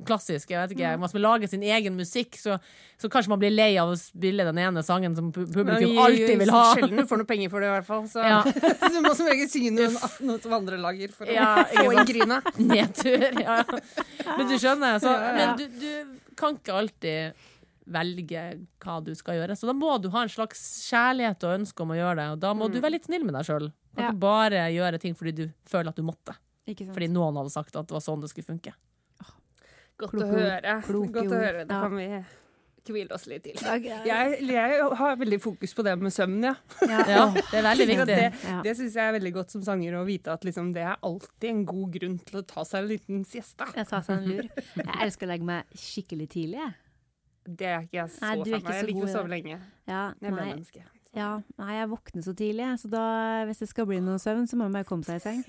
[0.07, 0.49] klassisk.
[0.49, 2.55] Jeg vet ikke, Man skal lage sin egen musikk, så,
[2.99, 6.39] så kanskje man blir lei av å spille den ene sangen som pu- publikum alltid
[6.41, 6.63] vil ha.
[6.73, 8.07] Sjelden du får noe penger for det, i hvert fall.
[8.11, 8.39] Så, Ja.
[8.81, 11.93] så du må som regel synge noe, noe som andre lager for Ja, å få
[11.93, 12.49] inn grynet.
[12.59, 13.27] Nedtur.
[13.43, 13.59] Ja.
[14.39, 17.45] Men du skjønner, så, men du, du kan ikke alltid
[17.87, 18.43] velge
[18.83, 19.55] hva du skal gjøre.
[19.57, 22.27] Så da må du ha en slags kjærlighet og ønske om å gjøre det.
[22.35, 23.71] Og da må du være litt snill med deg sjøl.
[23.95, 24.09] Kan Ja.
[24.11, 26.35] ikke bare gjøre ting fordi du føler at du måtte.
[26.67, 26.95] Ikke sant?
[26.97, 28.73] Fordi noen hadde sagt at det var sånn det skulle funke.
[29.97, 30.81] Godt Kloke å høre.
[31.13, 31.61] Godt å høre.
[31.67, 31.81] Det Ja.
[31.81, 32.25] kan vi
[32.85, 33.55] hvile oss litt til.
[33.55, 36.55] Jeg, jeg har veldig fokus på det med søvn, ja.
[36.85, 38.05] Ja, det er veldig viktig.
[38.05, 40.97] Det, det syns jeg er veldig godt som sanger å vite at liksom, det er
[41.01, 43.65] alltid en god grunn til å ta seg en liten siesta.
[43.73, 44.49] Jeg tar seg en lur.
[44.75, 46.59] Jeg elsker å legge meg skikkelig tidlig.
[46.61, 46.75] jeg.
[47.45, 48.73] Det er ikke jeg så fan av.
[48.73, 49.59] Jeg liker å sove lenge.
[49.87, 50.83] Ja, Jeg er menneske.
[51.15, 51.29] ja,
[51.61, 53.03] nei, jeg våkner så tidlig, så da,
[53.47, 55.43] hvis det skal bli noe søvn, så må man bare komme seg i seng.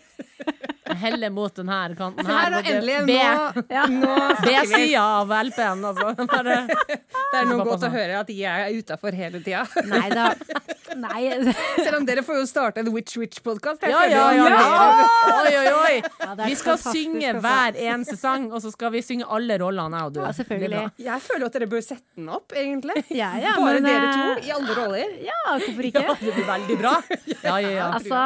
[0.97, 2.69] Heller mot den her kanten Se her, her.
[2.71, 3.07] endelig!
[3.09, 3.87] B- Nå, Ja.
[3.91, 4.77] nå snakker vi.
[4.77, 6.13] B-sida av LP-en, altså.
[6.31, 9.65] Bare, Det er noe godt å høre at jeg er utafor hele tida.
[9.91, 10.29] Nei da.
[10.97, 11.53] Nei.
[11.85, 13.85] Selv om dere får jo starte en Witch Witch-podkast.
[13.85, 15.07] ja, ja, ja, ja.
[15.37, 15.97] Oi, oi, oi.
[16.23, 20.11] Ja, Vi skal synge hver eneste sang, og så skal vi synge alle rollene, jeg
[20.11, 20.21] og du.
[20.25, 20.83] Ja, selvfølgelig.
[21.07, 22.97] Jeg føler at dere bør sette den opp, egentlig.
[23.17, 25.15] Ja, ja, Bare men, dere eh, to, i alle roller.
[25.31, 26.03] Ja, hvorfor ikke?
[26.07, 26.95] Ja, det blir veldig bra.
[27.43, 27.87] Ja, ja, ja.
[27.97, 28.25] Altså,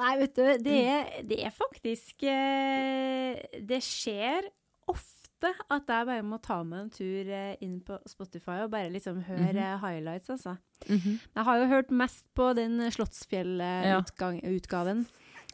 [0.00, 4.48] nei, vet du, det er, det er faktisk eh, Det skjer
[4.92, 8.88] ofte at jeg bare må ta meg en tur eh, inn på Spotify og bare
[8.92, 9.80] liksom høre mm -hmm.
[9.84, 10.56] highlights, altså.
[10.88, 15.06] Jeg har jo hørt mest på den Slottsfjell-utgaven.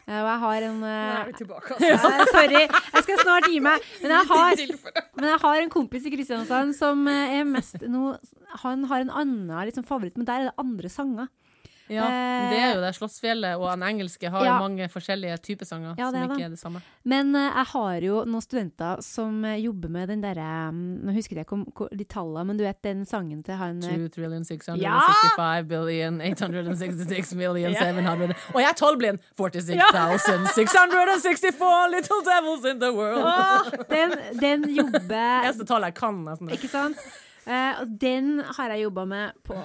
[0.07, 1.87] og jeg har en Nå eh, er vi tilbake, altså.
[1.87, 1.97] ja,
[2.33, 3.79] Sorry, jeg skal snart gi meg.
[4.03, 4.57] Men jeg har,
[5.17, 8.17] men jeg har en kompis i Kristiansand som eh, er mest nå
[8.63, 11.27] Han har en annen liksom, favoritt, men der er det andre sanger.
[11.89, 12.05] Ja.
[12.53, 12.93] Det er jo det.
[12.97, 14.59] Slottsfjellet og den engelske har Ja.
[14.61, 16.45] mange forskjellige typer sanger Ja, som ikke det.
[16.45, 16.81] er det samme.
[17.05, 21.13] Men uh, jeg har jo noen studenter som eh, jobber med den derre um, Nå
[21.17, 21.67] husker jeg ikke om
[21.99, 27.35] de tallene, men du vet den sangen til han eh, 2 trillion 665 billion 866
[27.35, 29.19] million 700 Og jeg er tolvblind!
[29.37, 33.25] 46,664 little devils in the world.
[33.91, 34.11] Den,
[34.41, 36.23] den jobber Eneste tallet jeg kan.
[36.27, 36.51] Nesten.
[36.55, 36.97] Ikke sant?
[37.47, 39.57] Og den har jeg jobba med på,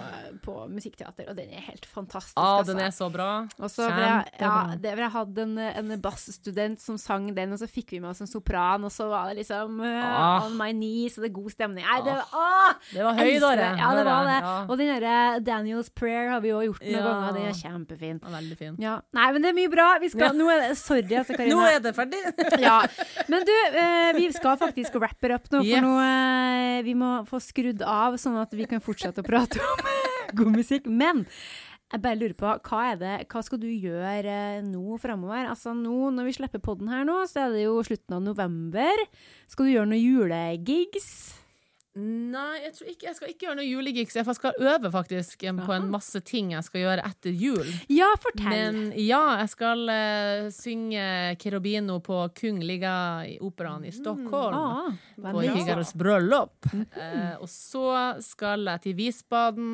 [0.44, 2.38] på musikkteater, og den er helt fantastisk.
[2.38, 2.74] Ah, altså.
[2.74, 3.30] den er så bra.
[3.60, 7.68] Og så jeg, ja, det, jeg hadde en, en bassstudent som sang den, og så
[7.70, 10.46] fikk vi med oss en sopran, og så var det liksom uh, Ah.
[10.48, 11.86] On my knees, og det er god stemning.
[11.86, 13.52] Nei, det, ah, Det var høy, da.
[13.78, 14.38] Ja, det var det.
[14.42, 14.54] Ja.
[14.68, 17.04] Og den derre Daniels Prayer har vi jo gjort noen Ja.
[17.06, 18.20] ganger, den er kjempefin.
[18.24, 18.76] Ja, Veldig fin.
[18.82, 18.96] Ja.
[19.18, 19.88] Nei, men det er mye bra.
[20.02, 20.36] Vi skal.
[20.38, 21.56] Nå er det, sorry, altså, Karina.
[21.56, 22.22] Nå er det ferdig!
[22.64, 22.80] Ja.
[23.30, 25.84] Men du, uh, vi skal faktisk wrap it up nå, for Yes.
[25.84, 29.88] nå vi må få skrudd av, sånn at vi kan fortsette å prate om
[30.40, 30.88] god musikk.
[30.88, 31.26] Men
[31.92, 35.48] jeg bare lurer på, hva det, hva skal du gjøre eh, nå framover?
[35.52, 39.04] Altså nå, når vi slipper podden her nå, så er det jo slutten av november.
[39.52, 41.12] Skal du gjøre noen julegigs?
[41.98, 44.18] Nei, jeg tror ikke jeg skal ikke gjøre noe julegigs.
[44.20, 47.72] Jeg skal øve faktisk em, på en masse ting jeg skal gjøre etter jul.
[47.90, 48.52] Ja, fortell.
[48.52, 51.08] Men ja, jeg skal uh, synge
[51.42, 52.94] Cherubino på Kungliga
[53.26, 53.40] i
[53.88, 54.54] i Stockholm.
[54.54, 55.58] ah, på.
[55.58, 56.70] Figaros bryllup.
[56.74, 57.88] uh, og så
[58.22, 59.74] skal jeg til Visbaden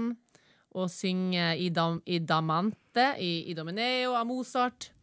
[0.73, 4.93] og synge i, Dam i Damante, i, i Domineo av Mozart.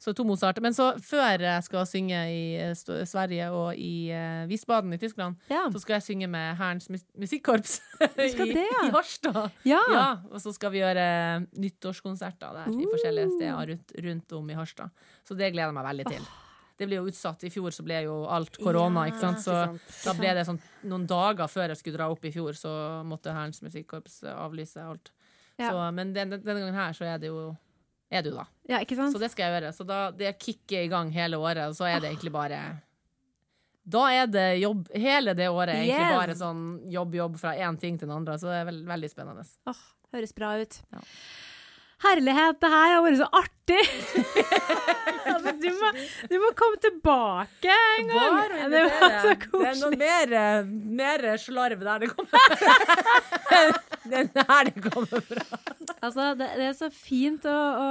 [0.00, 0.56] Så to Mozart.
[0.64, 2.72] Men så, før jeg skal synge i eh,
[3.04, 5.66] Sverige og i uh, Wiesbaden i Tyskland, Ja.
[5.68, 8.86] så skal jeg synge med Hærens mus musikkorps i, det, ja.
[8.86, 9.50] i Harstad.
[9.68, 9.82] Ja.
[9.92, 11.04] Ja, og så skal vi gjøre
[11.52, 14.88] nyttårskonserter der i forskjellige steder rundt, rundt om i Harstad.
[15.20, 16.28] Så det gleder jeg meg veldig til.
[16.80, 17.44] Det blir jo utsatt.
[17.44, 19.42] I fjor så ble jo alt korona, ikke sant.
[19.44, 20.04] Så ikke sant.
[20.06, 22.70] da ble det sånn noen dager før jeg skulle dra opp i fjor, så
[23.04, 25.12] måtte Hærens musikkorps avlyse alt.
[25.60, 25.74] Ja.
[25.74, 27.50] Så, men den, denne gangen her så er det jo
[28.10, 28.44] er du, da.
[28.68, 29.12] ja, ikke sant?
[29.14, 29.72] Så det skal jeg gjøre.
[29.76, 32.58] Så da, det kicker i gang hele året, og så er det egentlig bare
[33.90, 35.74] Da er det jobb hele det året.
[35.74, 36.18] er Egentlig Yes.
[36.18, 38.34] bare sånn jobb-jobb fra én ting til den andre.
[38.38, 39.44] Så det er veld, veldig spennende.
[39.70, 39.80] Åh,
[40.14, 40.80] høres bra ut.
[40.92, 41.00] Ja.
[42.00, 43.80] Herlighet, det her har vært så artig!
[45.30, 45.90] altså, du, må,
[46.30, 48.38] du må komme tilbake en gang!
[48.38, 49.60] Bare det var så koselig.
[49.60, 50.70] Det er noe mer, eh,
[51.00, 52.40] mer slarv der det kommer
[54.10, 55.60] Det er der det kommer fra.
[56.00, 57.90] Altså, det, det er så fint å, å,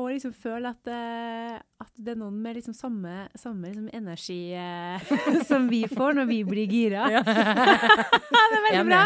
[0.00, 4.40] å liksom føle at, eh, at det er noen med liksom samme, samme liksom energi
[4.56, 5.12] eh,
[5.50, 7.04] som vi får når vi blir gira.
[7.20, 9.04] det er veldig bra.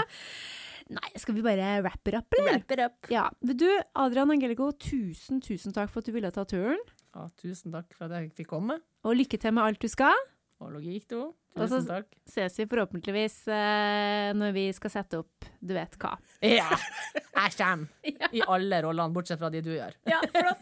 [0.93, 2.91] Nei, skal vi bare wrap it up, eller?
[3.13, 3.27] Ja.
[3.41, 6.81] Du, Adrian Angelico, tusen, tusen takk for at du ville ta turen.
[7.15, 8.79] Ja, tusen takk for at jeg fikk komme.
[9.07, 10.17] Og lykke til med alt du skal.
[10.63, 11.33] Og logikk, du.
[11.57, 12.07] Tusen takk.
[12.07, 16.15] Og så Ses vi forhåpentligvis eh, når vi skal sette opp du vet hva.
[16.45, 16.71] Ja!
[17.43, 17.87] Jeg kommer
[18.33, 19.93] i alle rollene, bortsett fra de du gjør.
[20.09, 20.61] Ja, flott.